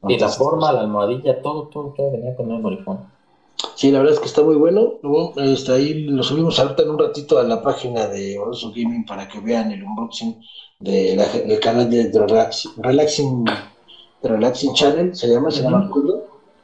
Y 0.08 0.18
la 0.18 0.30
forma, 0.30 0.72
la 0.72 0.80
almohadilla, 0.80 1.42
todo, 1.42 1.68
todo, 1.68 1.94
todo 1.94 2.12
venía 2.12 2.38
con 2.38 2.48
memory 2.48 2.78
foam. 2.86 3.00
Sí, 3.76 3.92
la 3.92 4.00
verdad 4.00 4.16
es 4.16 4.20
que 4.20 4.28
está 4.28 4.44
muy 4.44 4.56
bueno. 4.56 5.00
Está 5.38 5.74
ahí 5.74 6.06
lo 6.06 6.24
subimos 6.24 6.60
ahorita 6.60 6.84
en 6.84 6.90
un 6.92 7.00
ratito 7.00 7.40
a 7.40 7.44
la 7.44 7.62
página 7.62 8.08
de 8.08 8.38
Oroso 8.38 8.72
Gaming 8.72 9.06
para 9.06 9.28
que 9.28 9.40
vean 9.40 9.72
el 9.72 9.84
unboxing 9.84 10.42
de 10.80 11.16
del 11.46 11.60
canal 11.60 11.90
de, 11.90 12.10
de 12.10 12.20
Relaxing, 12.20 12.72
Relaxing, 12.78 13.46
de 14.22 14.30
Relaxing 14.30 14.74
Channel, 14.74 15.16
se 15.16 15.28
llama, 15.28 15.52
se 15.52 15.64
llama 15.64 15.90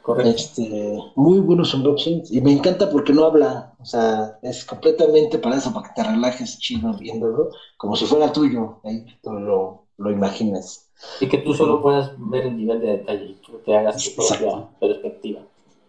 Correcto. 0.02 0.30
Este, 0.30 0.98
muy 1.16 1.40
buenos 1.40 1.74
unboxings 1.74 2.30
y 2.30 2.40
me 2.40 2.52
encanta 2.52 2.88
porque 2.88 3.12
no 3.12 3.24
habla, 3.24 3.74
o 3.80 3.84
sea, 3.84 4.38
es 4.40 4.64
completamente 4.64 5.38
para 5.38 5.56
eso, 5.56 5.72
para 5.74 5.88
que 5.88 5.94
te 6.00 6.08
relajes 6.08 6.58
chido 6.60 6.92
viéndolo, 6.96 7.50
como 7.76 7.96
si 7.96 8.04
fuera 8.06 8.32
tuyo, 8.32 8.78
ahí 8.84 9.04
tú 9.22 9.32
lo, 9.32 9.86
lo 9.96 10.10
imaginas. 10.10 10.90
Y 11.20 11.28
que 11.28 11.38
tú 11.38 11.54
solo 11.54 11.82
puedas 11.82 12.12
ver 12.18 12.46
el 12.46 12.56
nivel 12.56 12.80
de 12.80 12.86
detalle, 12.98 13.36
que 13.44 13.52
te 13.64 13.76
hagas 13.76 14.02
tu 14.04 14.14
propia 14.14 14.68
perspectiva. 14.78 15.40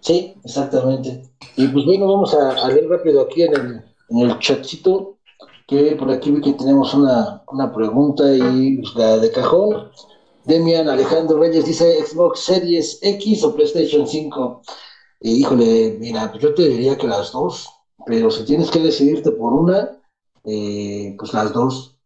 Sí, 0.01 0.35
exactamente. 0.43 1.23
Y 1.55 1.67
pues 1.67 1.85
bueno, 1.85 2.07
vamos 2.07 2.33
a, 2.33 2.51
a 2.51 2.67
leer 2.69 2.87
rápido 2.89 3.21
aquí 3.21 3.43
en 3.43 3.53
el, 3.55 3.83
en 4.09 4.17
el 4.19 4.39
chatcito, 4.39 5.17
que 5.67 5.95
por 5.97 6.09
aquí 6.11 6.31
vi 6.31 6.41
que 6.41 6.53
tenemos 6.53 6.93
una, 6.93 7.43
una 7.51 7.73
pregunta 7.73 8.23
y 8.33 8.77
pues, 8.77 8.95
la 8.95 9.17
de 9.17 9.31
cajón. 9.31 9.89
Demian 10.45 10.87
Alejandro 10.87 11.39
Reyes 11.39 11.65
dice 11.65 12.05
Xbox 12.05 12.39
Series 12.39 12.99
X 13.01 13.43
o 13.43 13.53
PlayStation 13.53 14.07
5. 14.07 14.61
Y 15.21 15.41
híjole, 15.41 15.97
mira, 15.99 16.31
pues 16.31 16.41
yo 16.41 16.53
te 16.53 16.69
diría 16.69 16.97
que 16.97 17.07
las 17.07 17.31
dos, 17.33 17.67
pero 18.05 18.31
si 18.31 18.45
tienes 18.45 18.71
que 18.71 18.79
decidirte 18.79 19.31
por 19.31 19.51
una, 19.51 19.99
eh, 20.45 21.15
pues 21.19 21.33
las 21.33 21.51
dos. 21.51 21.97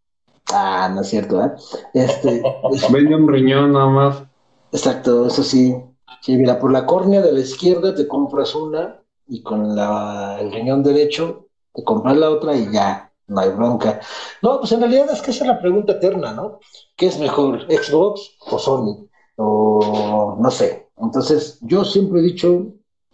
Ah, 0.51 0.89
no 0.93 1.01
es 1.01 1.09
cierto, 1.09 1.43
¿eh? 1.43 1.51
Este, 1.93 2.41
Vende 2.91 3.15
un 3.15 3.27
riñón 3.27 3.73
nada 3.73 3.87
más. 3.87 4.23
Exacto, 4.71 5.27
eso 5.27 5.43
sí. 5.43 5.75
Sí, 6.21 6.37
mira, 6.37 6.59
por 6.59 6.71
la 6.71 6.85
córnea 6.85 7.21
de 7.21 7.31
la 7.31 7.39
izquierda 7.39 7.95
te 7.95 8.07
compras 8.07 8.53
una 8.53 9.01
y 9.27 9.41
con 9.41 9.77
el 9.77 10.51
riñón 10.51 10.83
derecho 10.83 11.47
te 11.73 11.83
compras 11.83 12.15
la 12.15 12.29
otra 12.29 12.55
y 12.55 12.71
ya, 12.71 13.11
no 13.27 13.41
hay 13.41 13.49
bronca. 13.49 13.99
No, 14.41 14.59
pues 14.59 14.71
en 14.71 14.81
realidad 14.81 15.09
es 15.11 15.21
que 15.21 15.31
esa 15.31 15.45
es 15.45 15.47
la 15.47 15.59
pregunta 15.59 15.93
eterna, 15.93 16.33
¿no? 16.33 16.59
¿Qué 16.95 17.07
es 17.07 17.17
mejor, 17.17 17.63
Xbox 17.63 18.37
o 18.39 18.59
Sony? 18.59 19.07
O 19.37 20.37
no 20.39 20.51
sé. 20.51 20.89
Entonces, 20.97 21.57
yo 21.61 21.83
siempre 21.83 22.19
he 22.19 22.23
dicho, 22.23 22.67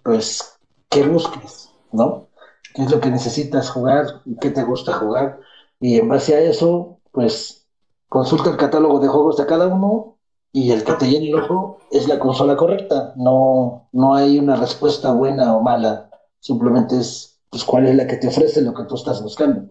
pues, 0.03 0.59
que 0.89 1.03
busques, 1.03 1.69
¿no? 1.93 2.27
¿Qué 2.73 2.83
es 2.83 2.91
lo 2.91 2.99
que 2.99 3.09
necesitas 3.09 3.69
jugar 3.69 4.21
y 4.25 4.35
qué 4.35 4.49
te 4.49 4.63
gusta 4.63 4.93
jugar? 4.93 5.39
Y 5.79 5.97
en 5.97 6.09
base 6.09 6.35
a 6.35 6.41
eso, 6.41 6.99
pues, 7.11 7.65
consulta 8.09 8.49
el 8.49 8.57
catálogo 8.57 8.99
de 8.99 9.07
juegos 9.07 9.37
de 9.37 9.45
cada 9.45 9.67
uno 9.67 10.16
y 10.51 10.71
el 10.71 10.83
que 10.83 10.93
te 10.93 11.09
llene 11.09 11.29
el 11.29 11.35
ojo 11.35 11.79
es 11.91 12.07
la 12.07 12.19
consola 12.19 12.55
correcta. 12.55 13.13
No, 13.15 13.89
no 13.91 14.15
hay 14.15 14.39
una 14.39 14.55
respuesta 14.55 15.11
buena 15.11 15.55
o 15.55 15.61
mala. 15.61 16.09
Simplemente 16.39 16.97
es 16.97 17.39
pues, 17.49 17.63
cuál 17.63 17.87
es 17.87 17.95
la 17.95 18.07
que 18.07 18.17
te 18.17 18.27
ofrece 18.27 18.61
lo 18.61 18.73
que 18.73 18.83
tú 18.83 18.95
estás 18.95 19.21
buscando. 19.21 19.69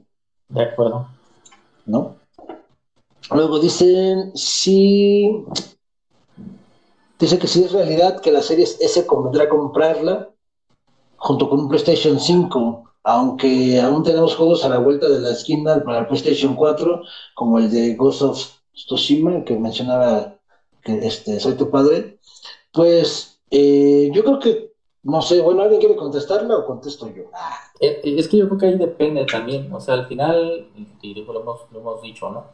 De 0.49 0.62
acuerdo. 0.62 1.09
¿No? 1.87 2.16
Luego 3.31 3.59
dicen, 3.59 4.37
sí, 4.37 5.45
dice 7.18 7.39
que 7.39 7.49
si 7.49 7.64
es 7.64 7.72
realidad 7.72 8.20
que 8.20 8.31
la 8.31 8.43
serie 8.43 8.64
S 8.64 9.07
convendrá 9.07 9.49
comprarla 9.49 10.31
junto 11.16 11.49
con 11.49 11.61
un 11.61 11.68
PlayStation 11.68 12.20
5, 12.20 12.85
aunque 13.03 13.81
aún 13.81 14.05
tenemos 14.05 14.37
juegos 14.37 14.64
a 14.64 14.68
la 14.68 14.79
vuelta 14.79 15.09
de 15.09 15.20
la 15.20 15.31
esquina 15.31 15.83
para 15.83 16.01
el 16.01 16.07
PlayStation 16.07 16.55
4, 16.55 17.03
como 17.35 17.59
el 17.59 17.70
de 17.70 17.95
Ghost 17.95 18.22
of 18.22 18.49
Tsushima, 18.74 19.43
que 19.45 19.57
mencionaba 19.57 20.36
que 20.87 21.07
este, 21.07 21.41
soy 21.41 21.55
tu 21.55 21.68
padre, 21.68 22.18
pues 22.72 23.41
eh, 23.51 24.11
yo 24.14 24.22
creo 24.22 24.39
que, 24.39 24.72
no 25.03 25.20
sé, 25.20 25.41
bueno, 25.41 25.62
¿alguien 25.62 25.80
quiere 25.80 25.97
contestarla 25.97 26.57
o 26.57 26.66
contesto 26.66 27.09
yo? 27.12 27.24
Ah. 27.34 27.59
Es 27.80 28.28
que 28.28 28.39
yo 28.39 28.47
creo 28.47 28.59
que 28.59 28.66
ahí 28.66 28.78
depende 28.78 29.26
también, 29.26 29.70
o 29.72 29.80
sea, 29.80 29.95
al 29.95 30.07
final, 30.07 30.68
y 31.03 31.14
lo 31.14 31.41
hemos, 31.41 31.61
lo 31.72 31.80
hemos 31.80 32.01
dicho, 32.01 32.30
¿no? 32.30 32.45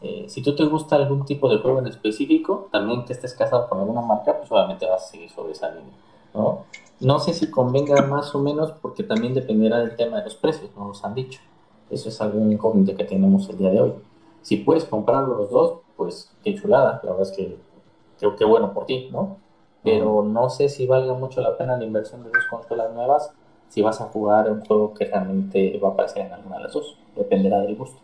Eh, 0.00 0.24
si 0.28 0.42
tú 0.42 0.56
te 0.56 0.64
gusta 0.64 0.96
algún 0.96 1.24
tipo 1.24 1.48
de 1.48 1.58
juego 1.58 1.80
en 1.80 1.86
específico, 1.86 2.68
también 2.72 3.04
que 3.04 3.12
estés 3.12 3.34
casado 3.34 3.68
con 3.68 3.80
alguna 3.80 4.00
marca, 4.00 4.38
pues 4.38 4.50
obviamente 4.50 4.86
vas 4.86 5.04
a 5.04 5.08
seguir 5.08 5.30
sobre 5.30 5.52
esa 5.52 5.68
línea, 5.70 5.94
¿no? 6.34 6.64
No 7.00 7.18
sé 7.18 7.34
si 7.34 7.50
convenga 7.50 8.00
más 8.06 8.34
o 8.34 8.38
menos 8.38 8.72
porque 8.80 9.02
también 9.02 9.34
dependerá 9.34 9.78
del 9.78 9.96
tema 9.96 10.18
de 10.18 10.24
los 10.24 10.36
precios, 10.36 10.70
no 10.76 10.88
nos 10.88 11.04
han 11.04 11.14
dicho. 11.14 11.40
Eso 11.90 12.08
es 12.08 12.20
algo 12.20 12.38
incógnito 12.50 12.96
que 12.96 13.04
tenemos 13.04 13.48
el 13.48 13.58
día 13.58 13.70
de 13.70 13.80
hoy. 13.80 13.92
Si 14.40 14.56
puedes 14.56 14.84
comprarlo 14.84 15.36
los 15.36 15.50
dos, 15.50 15.80
pues 15.96 16.32
qué 16.42 16.54
chulada, 16.54 17.00
la 17.02 17.10
verdad 17.10 17.28
es 17.30 17.36
que 17.36 17.56
creo 18.22 18.36
que 18.36 18.44
bueno 18.44 18.72
por 18.72 18.86
ti, 18.86 19.08
¿no? 19.10 19.38
Pero 19.82 20.22
no 20.22 20.48
sé 20.48 20.68
si 20.68 20.86
valga 20.86 21.14
mucho 21.14 21.40
la 21.40 21.56
pena 21.56 21.76
la 21.76 21.84
inversión 21.84 22.22
de 22.22 22.30
dos 22.30 22.44
consolas 22.48 22.94
nuevas 22.94 23.32
si 23.68 23.82
vas 23.82 24.00
a 24.00 24.04
jugar 24.04 24.48
un 24.50 24.64
juego 24.64 24.94
que 24.94 25.06
realmente 25.06 25.80
va 25.82 25.88
a 25.88 25.92
aparecer 25.92 26.26
en 26.26 26.32
alguna 26.32 26.58
de 26.58 26.62
las 26.64 26.72
dos. 26.72 26.96
Dependerá 27.16 27.60
del 27.60 27.74
gusto. 27.74 27.98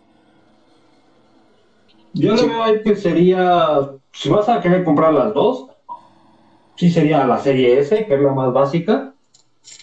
Yo 2.14 2.34
lo 2.34 2.46
veo 2.46 2.62
ahí 2.62 2.82
que 2.82 2.96
sería, 2.96 3.90
si 4.12 4.28
vas 4.28 4.48
a 4.48 4.60
querer 4.60 4.82
comprar 4.82 5.12
las 5.12 5.32
dos, 5.34 5.66
sí 6.74 6.90
sería 6.90 7.24
la 7.26 7.38
serie 7.38 7.78
S, 7.78 8.06
que 8.06 8.14
es 8.14 8.20
la 8.20 8.32
más 8.32 8.52
básica, 8.52 9.12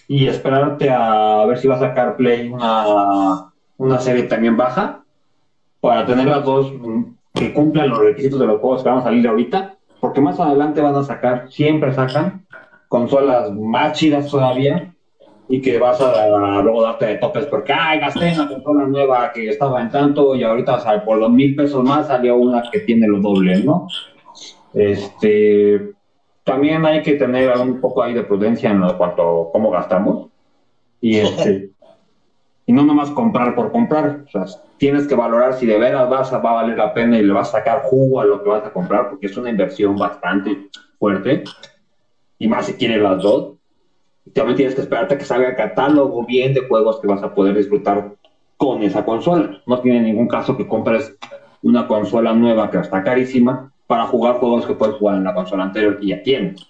y 0.08 0.26
esperarte 0.26 0.90
a 0.90 1.46
ver 1.46 1.58
si 1.58 1.68
va 1.68 1.76
a 1.76 1.80
sacar 1.80 2.16
Play 2.16 2.48
una, 2.48 3.52
una 3.78 3.98
serie 4.00 4.24
también 4.24 4.56
baja, 4.56 5.04
para 5.80 6.04
tener 6.04 6.26
las 6.26 6.44
dos 6.44 6.72
mm, 6.72 7.04
que 7.32 7.54
cumplan 7.54 7.90
los 7.90 8.00
requisitos 8.00 8.40
de 8.40 8.46
los 8.46 8.60
juegos 8.60 8.82
que 8.82 8.88
van 8.88 8.98
a 8.98 9.04
salir 9.04 9.26
ahorita, 9.28 9.75
porque 10.06 10.20
más 10.20 10.38
adelante 10.38 10.80
van 10.80 10.94
a 10.94 11.02
sacar, 11.02 11.50
siempre 11.50 11.92
sacan 11.92 12.46
consolas 12.86 13.50
más 13.52 13.98
chidas 13.98 14.30
todavía 14.30 14.94
y 15.48 15.60
que 15.60 15.80
vas 15.80 16.00
a, 16.00 16.62
luego 16.62 16.80
darte 16.82 17.06
de 17.06 17.16
topes 17.16 17.46
porque, 17.46 17.72
ay, 17.72 17.98
gasté 17.98 18.32
una 18.34 18.46
consola 18.46 18.86
nueva 18.86 19.32
que 19.32 19.48
estaba 19.48 19.82
en 19.82 19.90
tanto 19.90 20.36
y 20.36 20.44
ahorita 20.44 20.76
o 20.76 21.04
por 21.04 21.18
dos 21.18 21.32
mil 21.32 21.56
pesos 21.56 21.82
más 21.82 22.06
salió 22.06 22.36
una 22.36 22.62
que 22.70 22.78
tiene 22.78 23.08
lo 23.08 23.18
doble, 23.18 23.64
¿no? 23.64 23.88
Este, 24.72 25.90
también 26.44 26.86
hay 26.86 27.02
que 27.02 27.14
tener 27.14 27.58
un 27.58 27.80
poco 27.80 28.04
ahí 28.04 28.14
de 28.14 28.22
prudencia 28.22 28.70
en 28.70 28.82
cuanto 28.96 29.48
a 29.48 29.52
cómo 29.52 29.72
gastamos 29.72 30.28
y 31.00 31.16
este, 31.16 31.70
y 32.66 32.72
no 32.72 32.84
nomás 32.84 33.10
comprar 33.10 33.54
por 33.54 33.70
comprar, 33.70 34.24
o 34.26 34.30
sea, 34.30 34.44
tienes 34.76 35.06
que 35.06 35.14
valorar 35.14 35.54
si 35.54 35.66
de 35.66 35.78
veras 35.78 36.08
vas 36.10 36.32
a, 36.32 36.38
va 36.38 36.50
a 36.50 36.62
valer 36.62 36.76
la 36.76 36.92
pena 36.92 37.18
y 37.18 37.22
le 37.22 37.32
vas 37.32 37.48
a 37.48 37.58
sacar 37.58 37.82
jugo 37.84 38.20
a 38.20 38.24
lo 38.24 38.42
que 38.42 38.48
vas 38.50 38.64
a 38.64 38.72
comprar 38.72 39.08
porque 39.08 39.26
es 39.26 39.36
una 39.36 39.50
inversión 39.50 39.96
bastante 39.96 40.68
fuerte 40.98 41.44
y 42.38 42.48
más 42.48 42.66
si 42.66 42.74
quieres 42.74 43.00
las 43.00 43.22
dos 43.22 43.56
también 44.32 44.56
tienes 44.56 44.74
que 44.74 44.80
esperarte 44.82 45.16
que 45.16 45.24
salga 45.24 45.48
el 45.48 45.56
catálogo 45.56 46.24
bien 46.24 46.52
de 46.52 46.66
juegos 46.66 47.00
que 47.00 47.06
vas 47.06 47.22
a 47.22 47.34
poder 47.34 47.56
disfrutar 47.56 48.14
con 48.56 48.82
esa 48.82 49.04
consola. 49.04 49.62
No 49.66 49.80
tiene 49.80 50.00
ningún 50.00 50.28
caso 50.28 50.56
que 50.56 50.66
compres 50.66 51.14
una 51.62 51.86
consola 51.86 52.32
nueva 52.32 52.70
que 52.70 52.78
está 52.78 53.02
carísima 53.02 53.72
para 53.86 54.06
jugar 54.06 54.36
juegos 54.36 54.66
que 54.66 54.74
puedes 54.74 54.96
jugar 54.96 55.16
en 55.16 55.24
la 55.24 55.34
consola 55.34 55.64
anterior 55.64 55.98
y 56.00 56.08
ya 56.08 56.22
tienes. 56.22 56.66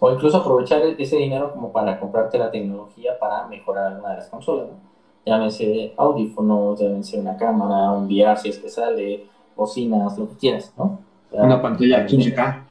O 0.00 0.12
incluso 0.12 0.36
aprovechar 0.36 0.82
ese 0.82 1.16
dinero 1.16 1.52
como 1.52 1.72
para 1.72 1.98
comprarte 1.98 2.38
la 2.38 2.50
tecnología 2.50 3.18
para 3.18 3.46
mejorar 3.48 3.98
una 3.98 4.10
de 4.10 4.16
las 4.16 4.28
consolas. 4.28 4.68
¿no? 4.68 4.78
Llámese 5.26 5.92
audífonos, 5.96 6.80
llámese 6.80 7.18
una 7.18 7.36
cámara, 7.36 7.92
un 7.92 8.06
VR 8.06 8.36
si 8.36 8.50
es 8.50 8.58
que 8.58 8.68
sale, 8.68 9.26
bocinas, 9.56 10.16
lo 10.16 10.28
que 10.28 10.36
quieras, 10.36 10.72
¿no? 10.76 11.00
una 11.32 11.60
pantalla 11.60 12.06
15K. 12.06 12.64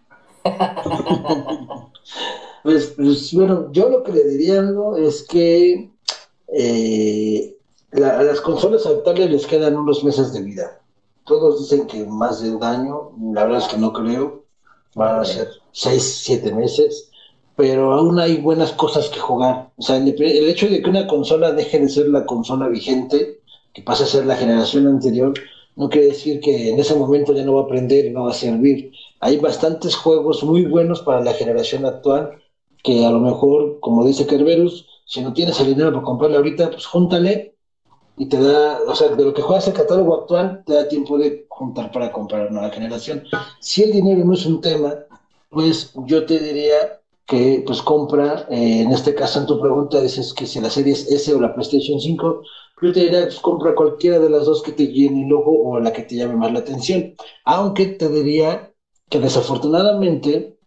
Pues, 2.64 2.88
pues, 2.98 3.34
bueno, 3.34 3.72
yo 3.72 3.88
lo 3.88 4.04
que 4.04 4.12
le 4.12 4.26
diría 4.26 4.60
algo 4.60 4.98
es 4.98 5.26
que 5.26 5.90
eh, 6.50 7.58
a 7.94 8.24
las 8.24 8.42
consolas 8.42 8.86
actuales 8.86 9.32
les 9.32 9.48
quedan 9.48 9.78
unos 9.78 10.04
meses 10.04 10.34
de 10.34 10.42
vida. 10.42 10.82
Todos 11.24 11.60
dicen 11.62 11.88
que 11.88 12.06
más 12.06 12.42
de 12.42 12.54
un 12.54 12.62
año, 12.62 13.12
la 13.32 13.46
verdad 13.46 13.60
es 13.60 13.68
que 13.70 13.78
no 13.78 13.94
creo, 13.94 14.44
van 14.96 15.22
a 15.22 15.24
ser 15.24 15.48
seis, 15.72 16.22
siete 16.24 16.54
meses, 16.54 17.10
pero 17.58 17.92
aún 17.92 18.20
hay 18.20 18.38
buenas 18.38 18.72
cosas 18.74 19.10
que 19.10 19.20
jugar. 19.20 19.72
O 19.78 19.82
sea, 19.82 19.98
el, 19.98 20.10
hecho 20.48 20.70
de 20.70 20.80
que 20.80 20.90
una 20.92 21.08
consola 21.08 21.52
deje 21.52 21.80
de 21.80 21.90
ser 21.90 22.08
la 22.08 22.24
consola 22.24 22.68
vigente, 22.68 23.40
que 23.74 23.82
pase 23.82 24.04
a 24.04 24.08
ser 24.08 24.28
la 24.28 24.36
generación 24.36 24.86
anterior, 24.86 25.34
no 25.76 25.90
quiere 25.90 26.08
decir 26.08 26.40
que 26.40 26.70
en 26.70 26.80
ese 26.80 26.94
momento 26.94 27.34
ya 27.34 27.44
no 27.44 27.56
va 27.56 27.62
a 27.62 27.64
aprender 27.64 28.06
y 28.06 28.12
no 28.12 28.26
va 28.26 28.32
a 28.32 28.36
servir. 28.36 28.92
Hay 29.22 29.38
bastantes 29.38 29.96
juegos 29.96 30.44
muy 30.44 30.66
buenos 30.66 31.02
para 31.02 31.22
la 31.22 31.34
generación 31.34 31.84
actual 31.86 32.30
que 32.84 33.04
a 33.04 33.10
lo 33.10 33.20
mejor, 33.20 33.80
como 33.80 34.06
dice 34.06 34.28
Kerberus, 34.28 34.86
si 35.08 35.22
no 35.22 35.34
tienes 35.34 35.60
el 35.60 35.68
dinero 35.68 35.92
para 35.92 36.04
comprarle 36.04 36.38
ahorita, 36.38 36.70
pues 36.70 36.86
júntale 36.86 37.56
y 38.18 38.28
te 38.28 38.40
da, 38.40 38.82
o 38.88 38.94
sea, 38.94 39.10
de 39.10 39.24
lo 39.24 39.34
que 39.34 39.42
juegas 39.42 39.68
el 39.68 39.74
catálogo 39.74 40.14
actual, 40.22 40.62
te 40.64 40.74
da 40.74 40.88
tiempo 40.88 41.18
de 41.18 41.48
juntar 41.50 41.92
para 41.92 42.12
comprar 42.12 42.52
nueva 42.52 42.70
generación. 42.70 43.24
Si 43.60 43.82
el 43.82 43.94
dinero 43.94 44.24
no 44.24 44.34
es 44.34 44.46
un 44.46 44.62
tema, 44.62 44.94
pues 45.50 45.92
yo 46.06 46.24
te 46.24 46.38
diría 46.38 47.02
que 47.28 47.62
pues 47.66 47.82
compra, 47.82 48.48
eh, 48.50 48.82
en 48.82 48.92
este 48.92 49.14
caso 49.14 49.40
en 49.40 49.46
tu 49.46 49.60
pregunta 49.60 50.02
dices 50.02 50.34
que 50.34 50.46
si 50.48 50.62
la 50.62 50.70
serie 50.70 50.94
es 50.94 51.12
S 51.12 51.34
o 51.34 51.42
la 51.42 51.54
PlayStation 51.54 52.00
5, 52.00 52.42
yo 52.82 52.94
te 52.94 53.02
diría 53.02 53.24
pues 53.24 53.40
compra 53.40 53.76
cualquiera 53.76 54.18
de 54.20 54.30
las 54.30 54.46
dos 54.46 54.64
que 54.64 54.72
te 54.72 54.88
llene 54.88 55.26
el 55.26 55.34
ojo 55.34 55.52
o 55.52 55.80
la 55.80 55.92
que 55.92 56.04
te 56.04 56.16
llame 56.16 56.36
más 56.36 56.54
la 56.54 56.60
atención. 56.60 57.14
Aunque 57.44 57.88
te 57.88 58.08
diría 58.08 58.72
que 59.10 59.20
desafortunadamente, 59.20 60.58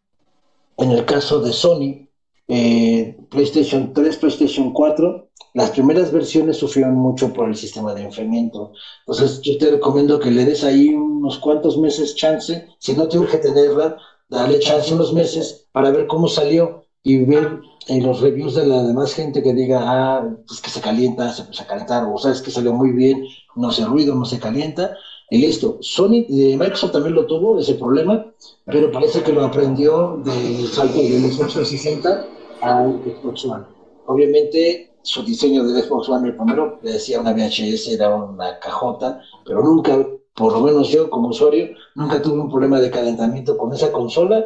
en 0.76 0.90
el 0.90 1.04
caso 1.06 1.40
de 1.40 1.52
Sony, 1.52 2.08
eh, 2.48 3.16
PlayStation 3.30 3.94
3, 3.94 4.16
PlayStation 4.16 4.72
4, 4.72 5.30
las 5.54 5.70
primeras 5.70 6.12
versiones 6.12 6.58
sufrieron 6.58 6.94
mucho 6.94 7.32
por 7.32 7.48
el 7.48 7.56
sistema 7.56 7.94
de 7.94 8.02
enfriamiento. 8.02 8.72
Entonces, 9.06 9.40
yo 9.42 9.56
te 9.58 9.70
recomiendo 9.70 10.20
que 10.20 10.30
le 10.30 10.44
des 10.44 10.62
ahí 10.62 10.88
unos 10.88 11.38
cuantos 11.38 11.78
meses 11.78 12.14
chance. 12.16 12.66
Si 12.78 12.94
no 12.94 13.08
te 13.08 13.18
urge 13.18 13.38
tenerla, 13.38 13.96
dale 14.30 14.58
chance 14.60 14.94
unos 14.94 15.12
meses 15.12 15.66
para 15.72 15.90
ver 15.90 16.06
cómo 16.06 16.28
salió 16.28 16.84
y 17.02 17.24
ver 17.24 17.60
en 17.88 18.06
los 18.06 18.20
reviews 18.20 18.54
de 18.54 18.66
la 18.66 18.82
demás 18.82 19.14
gente 19.14 19.42
que 19.42 19.52
diga, 19.52 19.80
ah, 19.82 20.28
pues 20.46 20.60
que 20.60 20.70
se 20.70 20.80
calienta, 20.80 21.32
se 21.32 21.44
puede 21.44 21.66
calentar, 21.66 22.04
o 22.04 22.16
sabes 22.18 22.40
que 22.40 22.50
salió 22.50 22.72
muy 22.72 22.92
bien, 22.92 23.24
no 23.56 23.68
hace 23.68 23.84
ruido, 23.84 24.14
no 24.14 24.24
se 24.24 24.38
calienta. 24.38 24.94
Y 25.32 25.38
listo. 25.38 25.78
Sony, 25.80 26.26
eh, 26.28 26.56
Microsoft 26.58 26.92
también 26.92 27.14
lo 27.14 27.26
tuvo, 27.26 27.58
ese 27.58 27.74
problema, 27.74 28.32
pero 28.66 28.90
parece 28.90 29.22
que 29.22 29.32
lo 29.32 29.44
aprendió 29.44 30.20
del 30.24 30.66
salto 30.68 30.98
del 30.98 31.30
Xbox 31.30 31.54
360 31.54 32.26
al 32.62 33.00
Xbox 33.04 33.44
One. 33.44 33.64
Obviamente, 34.06 34.92
su 35.02 35.22
diseño 35.22 35.64
del 35.64 35.82
Xbox 35.82 36.08
One, 36.08 36.28
el 36.28 36.36
primero, 36.36 36.78
le 36.82 36.92
decía 36.92 37.20
una 37.20 37.32
VHS, 37.32 37.88
era 37.88 38.14
una 38.14 38.58
cajota, 38.58 39.20
pero 39.44 39.62
nunca, 39.62 40.04
por 40.40 40.54
lo 40.54 40.60
menos 40.62 40.88
yo 40.88 41.10
como 41.10 41.28
usuario, 41.28 41.74
nunca 41.94 42.22
tuve 42.22 42.40
un 42.40 42.48
problema 42.48 42.80
de 42.80 42.90
calentamiento 42.90 43.58
con 43.58 43.74
esa 43.74 43.92
consola, 43.92 44.42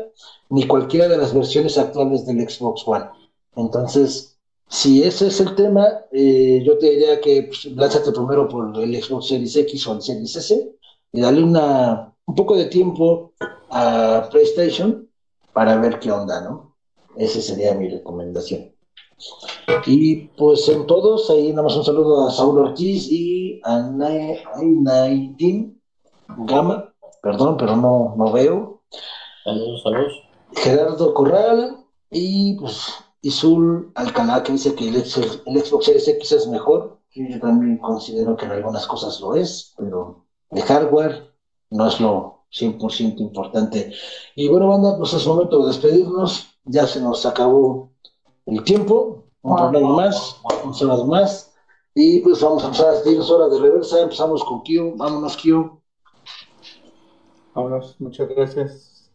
ni 0.48 0.66
cualquiera 0.66 1.06
de 1.06 1.16
las 1.16 1.32
versiones 1.32 1.78
actuales 1.78 2.26
del 2.26 2.40
Xbox 2.50 2.82
One. 2.84 3.04
Entonces, 3.54 4.36
si 4.68 5.04
ese 5.04 5.28
es 5.28 5.38
el 5.38 5.54
tema, 5.54 5.86
eh, 6.10 6.64
yo 6.66 6.78
te 6.78 6.90
diría 6.90 7.20
que 7.20 7.44
pues, 7.44 7.66
lánzate 7.66 8.10
primero 8.10 8.48
por 8.48 8.76
el 8.76 9.00
Xbox 9.00 9.28
Series 9.28 9.54
X 9.54 9.86
o 9.86 9.92
el 9.92 10.02
Series 10.02 10.34
S 10.34 10.74
y 11.12 11.20
dale 11.20 11.44
una, 11.44 12.12
un 12.26 12.34
poco 12.34 12.56
de 12.56 12.64
tiempo 12.64 13.32
a 13.70 14.28
PlayStation 14.32 15.08
para 15.52 15.76
ver 15.76 16.00
qué 16.00 16.10
onda, 16.10 16.40
¿no? 16.40 16.74
Esa 17.16 17.40
sería 17.40 17.72
mi 17.74 17.88
recomendación. 17.88 18.72
Y 19.86 20.26
pues 20.36 20.68
en 20.68 20.88
todos, 20.88 21.30
ahí 21.30 21.50
nada 21.50 21.62
más 21.62 21.76
un 21.76 21.84
saludo 21.84 22.26
a 22.26 22.32
Saúl 22.32 22.58
Ortiz 22.58 23.06
y 23.12 23.60
a 23.62 23.78
Naidin 24.58 25.73
Gama, 26.28 26.92
perdón, 27.22 27.56
pero 27.56 27.76
no, 27.76 28.14
no 28.16 28.32
veo. 28.32 28.82
Saludos, 29.44 29.82
saludos. 29.82 30.12
Gerardo 30.54 31.14
Corral 31.14 31.84
y 32.10 32.56
pues 32.58 32.92
Isul 33.22 33.92
Alcalá 33.94 34.42
que 34.42 34.52
dice 34.52 34.74
que 34.74 34.88
el, 34.88 34.96
el 34.96 35.64
Xbox 35.64 35.84
Series 35.84 36.08
X 36.08 36.32
es 36.32 36.46
mejor. 36.48 37.00
Yo 37.14 37.38
también 37.40 37.78
considero 37.78 38.36
que 38.36 38.46
en 38.46 38.52
algunas 38.52 38.86
cosas 38.86 39.20
lo 39.20 39.34
es, 39.34 39.74
pero 39.78 40.26
de 40.50 40.62
hardware 40.62 41.32
no 41.70 41.86
es 41.86 42.00
lo 42.00 42.44
100% 42.50 43.20
importante. 43.20 43.92
Y 44.34 44.48
bueno, 44.48 44.68
banda, 44.68 44.96
pues 44.98 45.12
es 45.14 45.26
momento 45.26 45.60
de 45.60 45.68
despedirnos 45.68 46.54
ya 46.64 46.86
se 46.86 47.00
nos 47.00 47.26
acabó 47.26 47.92
el 48.46 48.62
tiempo, 48.64 49.24
un 49.42 49.56
programa 49.56 49.96
más, 49.96 50.36
un 50.64 50.74
sábado 50.74 51.06
más, 51.06 51.52
y 51.94 52.20
pues 52.20 52.40
vamos 52.40 52.62
a 52.62 52.66
empezar 52.66 52.88
a 52.88 52.92
decir 52.92 53.20
hora 53.20 53.48
de 53.48 53.60
reversa, 53.60 54.00
empezamos 54.00 54.42
con 54.44 54.62
Kio, 54.62 54.96
vámonos 54.96 55.36
Kio. 55.36 55.82
Vámonos, 57.54 57.96
muchas 58.00 58.28
gracias. 58.28 59.10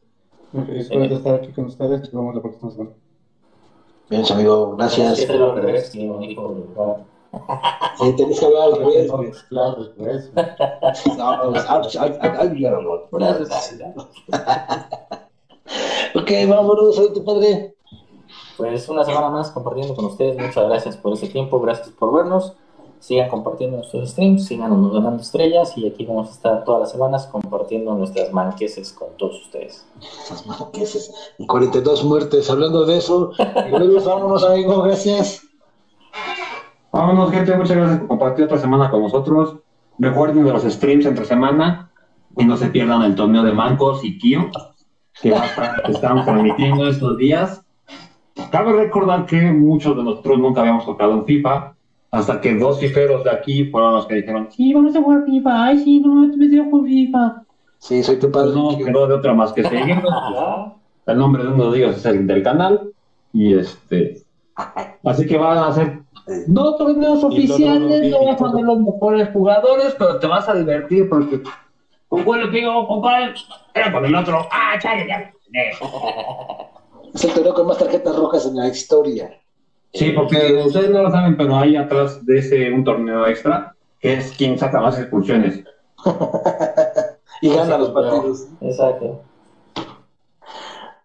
Muy 0.51 0.65
feliz 0.65 0.89
de 0.89 1.15
estar 1.15 1.35
aquí 1.35 1.51
con 1.51 1.65
ustedes, 1.65 2.01
nos 2.01 2.11
vemos 2.11 2.35
la 2.35 2.41
próxima 2.41 2.71
semana. 2.71 2.91
Bien, 4.09 4.23
amigo, 4.31 4.75
gracias. 4.75 5.19
Sí, 7.99 8.15
tenés 8.15 8.39
que 8.39 8.45
hablar 8.45 8.63
al 8.73 8.77
revés. 8.77 9.43
Claro, 9.49 9.75
pues. 9.97 10.31
No, 11.17 11.51
Ok, 16.15 16.31
vámonos, 16.47 16.95
soy 16.95 17.13
tu 17.13 17.23
padre. 17.23 17.75
Pues 18.57 18.89
una 18.89 19.05
semana 19.05 19.29
más 19.29 19.51
compartiendo 19.51 19.95
con 19.95 20.05
ustedes. 20.05 20.37
Muchas 20.37 20.67
gracias 20.67 20.97
por 20.97 21.13
ese 21.13 21.27
tiempo, 21.27 21.59
gracias 21.59 21.89
por 21.89 22.11
vernos. 22.13 22.55
Sigan 22.99 23.29
compartiendo 23.29 23.77
nuestros 23.77 24.11
streams, 24.11 24.45
sigan 24.45 24.69
ganando 24.91 25.21
estrellas 25.21 25.77
y 25.77 25.87
aquí 25.87 26.05
vamos 26.05 26.29
a 26.29 26.31
estar 26.31 26.63
todas 26.65 26.81
las 26.81 26.91
semanas 26.91 27.27
compartiendo 27.27 27.95
nuestras 27.95 28.33
manqueses 28.33 28.91
con 28.91 29.09
todos 29.17 29.41
ustedes. 29.41 29.85
Las 30.29 30.45
manqueses 30.45 31.33
y 31.37 31.47
42 31.47 32.03
muertes. 32.03 32.49
Hablando 32.49 32.85
de 32.85 32.97
eso, 32.97 33.31
vámonos, 34.05 34.43
amigos, 34.43 34.83
gracias. 34.83 35.41
Vámonos, 36.91 37.31
gente, 37.31 37.55
muchas 37.55 37.77
gracias 37.77 37.99
por 37.99 38.07
compartir 38.09 38.45
otra 38.45 38.57
semana 38.57 38.91
con 38.91 39.01
nosotros. 39.01 39.55
Recuerden 39.97 40.43
de 40.43 40.51
los 40.51 40.63
streams 40.63 41.05
entre 41.05 41.25
semana 41.25 41.91
y 42.37 42.45
no 42.45 42.57
se 42.57 42.67
pierdan 42.67 43.03
el 43.03 43.15
torneo 43.15 43.43
de 43.43 43.53
Mancos 43.53 44.03
y 44.03 44.17
Kio 44.17 44.49
que, 45.21 45.33
estamos 45.89 46.25
transmitiendo 46.25 46.87
estos 46.87 47.17
días. 47.17 47.63
Cabe 48.51 48.73
recordar 48.73 49.25
que 49.25 49.51
muchos 49.51 49.95
de 49.95 50.03
nosotros 50.03 50.39
nunca 50.39 50.61
habíamos 50.61 50.85
tocado 50.85 51.13
en 51.13 51.25
FIFA, 51.25 51.75
hasta 52.11 52.41
que 52.41 52.55
dos 52.55 52.79
fiferos 52.79 53.23
de 53.23 53.31
aquí 53.31 53.65
fueron 53.65 53.95
los 53.95 54.05
que 54.07 54.15
dijeron, 54.15 54.47
sí, 54.51 54.73
vamos 54.73 54.95
a 54.95 55.01
jugar 55.01 55.25
FIFA, 55.25 55.65
ay, 55.65 55.79
sí, 55.79 55.99
no, 55.99 56.27
me 56.35 56.47
dio 56.47 56.69
con 56.69 56.85
FIFA. 56.85 57.43
Sí, 57.77 58.03
soy 58.03 58.17
tu 58.17 58.31
padre. 58.31 58.53
no 58.55 58.77
quedó 58.77 59.07
de 59.07 59.13
otra 59.13 59.33
más 59.33 59.53
que 59.53 59.63
seguir. 59.63 60.01
el 61.05 61.17
nombre 61.17 61.43
de 61.43 61.49
uno 61.49 61.71
de 61.71 61.77
ellos 61.77 61.97
es 61.97 62.05
el 62.05 62.27
del 62.27 62.43
canal, 62.43 62.91
y 63.33 63.53
este... 63.53 64.23
Así 65.05 65.25
que 65.25 65.37
van 65.37 65.57
a 65.57 65.71
ser 65.71 66.01
No 66.47 66.75
torneos 66.75 67.23
oficiales, 67.23 68.11
no 68.11 68.25
vas 68.25 68.41
a 68.41 68.53
ver 68.53 68.65
los 68.65 68.79
mejores 68.79 69.29
jugadores, 69.31 69.95
pero 69.97 70.19
te 70.19 70.27
vas 70.27 70.49
a 70.49 70.55
divertir 70.55 71.07
porque 71.07 71.41
con 72.09 72.23
cuál 72.23 72.41
le 72.41 72.47
pido, 72.47 72.87
compadre, 72.87 73.35
era 73.73 73.91
con 73.91 74.03
el 74.03 74.15
otro. 74.15 74.45
Ah, 74.51 74.77
chale, 74.79 75.07
ya. 75.07 75.31
Es 77.13 77.23
el 77.23 77.33
torneo 77.33 77.53
con 77.53 77.67
más 77.67 77.77
tarjetas 77.77 78.15
rojas 78.15 78.45
en 78.47 78.55
la 78.55 78.67
historia. 78.67 79.31
Sí, 79.93 80.11
porque 80.11 80.61
ustedes 80.65 80.91
no 80.91 81.03
lo 81.03 81.11
saben, 81.11 81.35
pero 81.35 81.55
hay 81.55 81.75
atrás 81.75 82.25
de 82.25 82.37
ese 82.37 82.71
un 82.71 82.83
torneo 82.83 83.25
extra 83.27 83.75
que 83.99 84.13
es 84.13 84.31
quien 84.37 84.57
saca 84.57 84.79
más 84.79 84.97
expulsiones. 84.97 85.63
y 87.41 87.49
gana 87.49 87.77
los 87.77 87.89
partidos. 87.89 88.47
Exacto. 88.61 89.21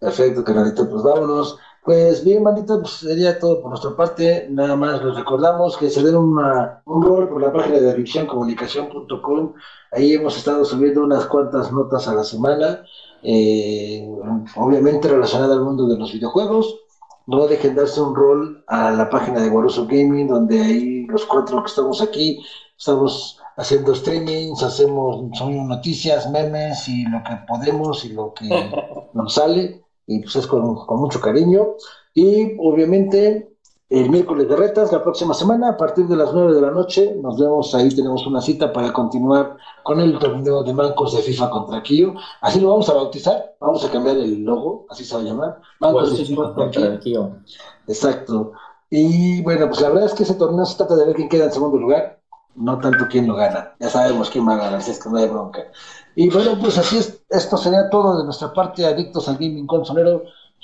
Perfecto, 0.00 0.44
canalito, 0.44 0.88
pues 0.88 1.02
vámonos. 1.02 1.58
Pues 1.84 2.24
bien, 2.24 2.42
bandita, 2.42 2.78
pues 2.78 2.92
sería 2.92 3.38
todo 3.38 3.60
por 3.60 3.70
nuestra 3.70 3.94
parte. 3.94 4.48
Nada 4.50 4.74
más 4.74 5.04
les 5.04 5.16
recordamos 5.16 5.76
que 5.76 5.90
se 5.90 6.02
den 6.02 6.16
una, 6.16 6.82
un 6.86 7.02
rol 7.02 7.28
por 7.28 7.42
la 7.42 7.52
página 7.52 7.78
de 7.78 7.90
adiccioncomunicación.com. 7.90 9.52
Ahí 9.92 10.14
hemos 10.14 10.36
estado 10.36 10.64
subiendo 10.64 11.02
unas 11.02 11.26
cuantas 11.26 11.70
notas 11.72 12.08
a 12.08 12.14
la 12.14 12.24
semana, 12.24 12.84
eh, 13.22 14.08
obviamente 14.56 15.08
relacionadas 15.08 15.58
al 15.58 15.64
mundo 15.64 15.86
de 15.86 15.98
los 15.98 16.12
videojuegos. 16.12 16.83
No 17.26 17.46
dejen 17.46 17.74
darse 17.74 18.00
un 18.00 18.14
rol 18.14 18.64
a 18.66 18.90
la 18.90 19.08
página 19.08 19.40
de 19.40 19.48
Guaruso 19.48 19.86
Gaming, 19.86 20.28
donde 20.28 20.60
ahí 20.60 21.06
los 21.06 21.24
cuatro 21.24 21.62
que 21.62 21.68
estamos 21.68 22.02
aquí 22.02 22.40
estamos 22.76 23.38
haciendo 23.56 23.94
streamings, 23.94 24.62
hacemos 24.62 25.24
son 25.38 25.68
noticias, 25.68 26.30
memes 26.30 26.88
y 26.88 27.04
lo 27.04 27.22
que 27.22 27.36
podemos 27.46 28.04
y 28.04 28.12
lo 28.12 28.34
que 28.34 28.48
nos 29.14 29.34
sale 29.34 29.84
y 30.06 30.20
pues 30.20 30.36
es 30.36 30.46
con, 30.46 30.76
mucho 31.00 31.20
cariño. 31.20 31.74
Y 32.14 32.56
obviamente 32.58 33.53
el 33.90 34.10
miércoles 34.10 34.48
de 34.48 34.56
retas, 34.56 34.92
la 34.92 35.02
próxima 35.02 35.34
semana, 35.34 35.70
a 35.70 35.76
partir 35.76 36.06
de 36.06 36.16
las 36.16 36.32
9 36.32 36.54
de 36.54 36.60
la 36.60 36.70
noche, 36.70 37.16
nos 37.22 37.38
vemos 37.38 37.74
ahí, 37.74 37.94
tenemos 37.94 38.26
una 38.26 38.40
cita 38.40 38.72
para 38.72 38.92
continuar 38.92 39.56
con 39.82 40.00
el 40.00 40.18
torneo 40.18 40.62
de 40.62 40.72
mancos 40.72 41.14
de 41.14 41.22
FIFA 41.22 41.50
contra 41.50 41.82
Kio. 41.82 42.14
Así 42.40 42.60
lo 42.60 42.70
vamos 42.70 42.88
a 42.88 42.94
bautizar, 42.94 43.56
vamos 43.60 43.84
a 43.84 43.90
cambiar 43.90 44.16
el 44.16 44.42
logo, 44.42 44.86
así 44.88 45.04
se 45.04 45.14
va 45.14 45.20
a 45.20 45.24
llamar. 45.24 45.60
Mancos 45.80 46.16
de 46.16 46.24
FIFA 46.24 46.54
contra 46.54 46.98
Kio. 46.98 47.36
Exacto. 47.86 48.52
Y 48.88 49.42
bueno, 49.42 49.68
pues 49.68 49.80
la 49.80 49.88
verdad 49.88 50.06
es 50.06 50.14
que 50.14 50.22
ese 50.22 50.34
torneo 50.34 50.64
se 50.64 50.76
trata 50.76 50.96
de 50.96 51.04
ver 51.04 51.16
quién 51.16 51.28
queda 51.28 51.44
en 51.44 51.52
segundo 51.52 51.76
lugar, 51.76 52.20
no 52.54 52.78
tanto 52.78 53.06
quién 53.10 53.26
lo 53.28 53.34
gana. 53.34 53.74
Ya 53.80 53.90
sabemos 53.90 54.30
quién 54.30 54.48
va 54.48 54.54
a 54.54 54.58
ganar, 54.58 54.74
así 54.74 54.92
es 54.92 55.02
que 55.02 55.10
no 55.10 55.18
hay 55.18 55.28
bronca. 55.28 55.64
Y 56.16 56.30
bueno, 56.30 56.56
pues 56.60 56.78
así 56.78 56.98
es, 56.98 57.22
esto 57.28 57.56
sería 57.56 57.90
todo 57.90 58.18
de 58.18 58.24
nuestra 58.24 58.52
parte, 58.52 58.86
adictos 58.86 59.28
al 59.28 59.34
gaming 59.34 59.66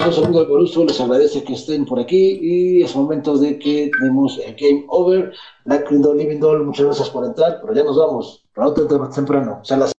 consonero. 0.00 0.12
Soy 0.12 0.12
su 0.12 0.24
amigo 0.24 0.46
Boruso, 0.46 0.84
les 0.84 1.00
agradece 1.00 1.44
que 1.44 1.52
estén 1.54 1.84
por 1.84 1.98
aquí 1.98 2.38
y 2.40 2.82
es 2.82 2.94
momento 2.96 3.36
de 3.36 3.58
que 3.58 3.90
demos 4.02 4.38
el 4.38 4.54
game 4.54 4.84
over. 4.88 5.32
Living 6.14 6.40
Doll, 6.40 6.64
muchas 6.64 6.86
gracias 6.86 7.10
por 7.10 7.24
entrar, 7.24 7.58
pero 7.60 7.74
ya 7.74 7.84
nos 7.84 7.96
vamos, 7.96 8.44
pronto 8.54 8.86
temprano. 9.14 9.58
O 9.62 9.64
sea, 9.64 9.76
las 9.76 9.88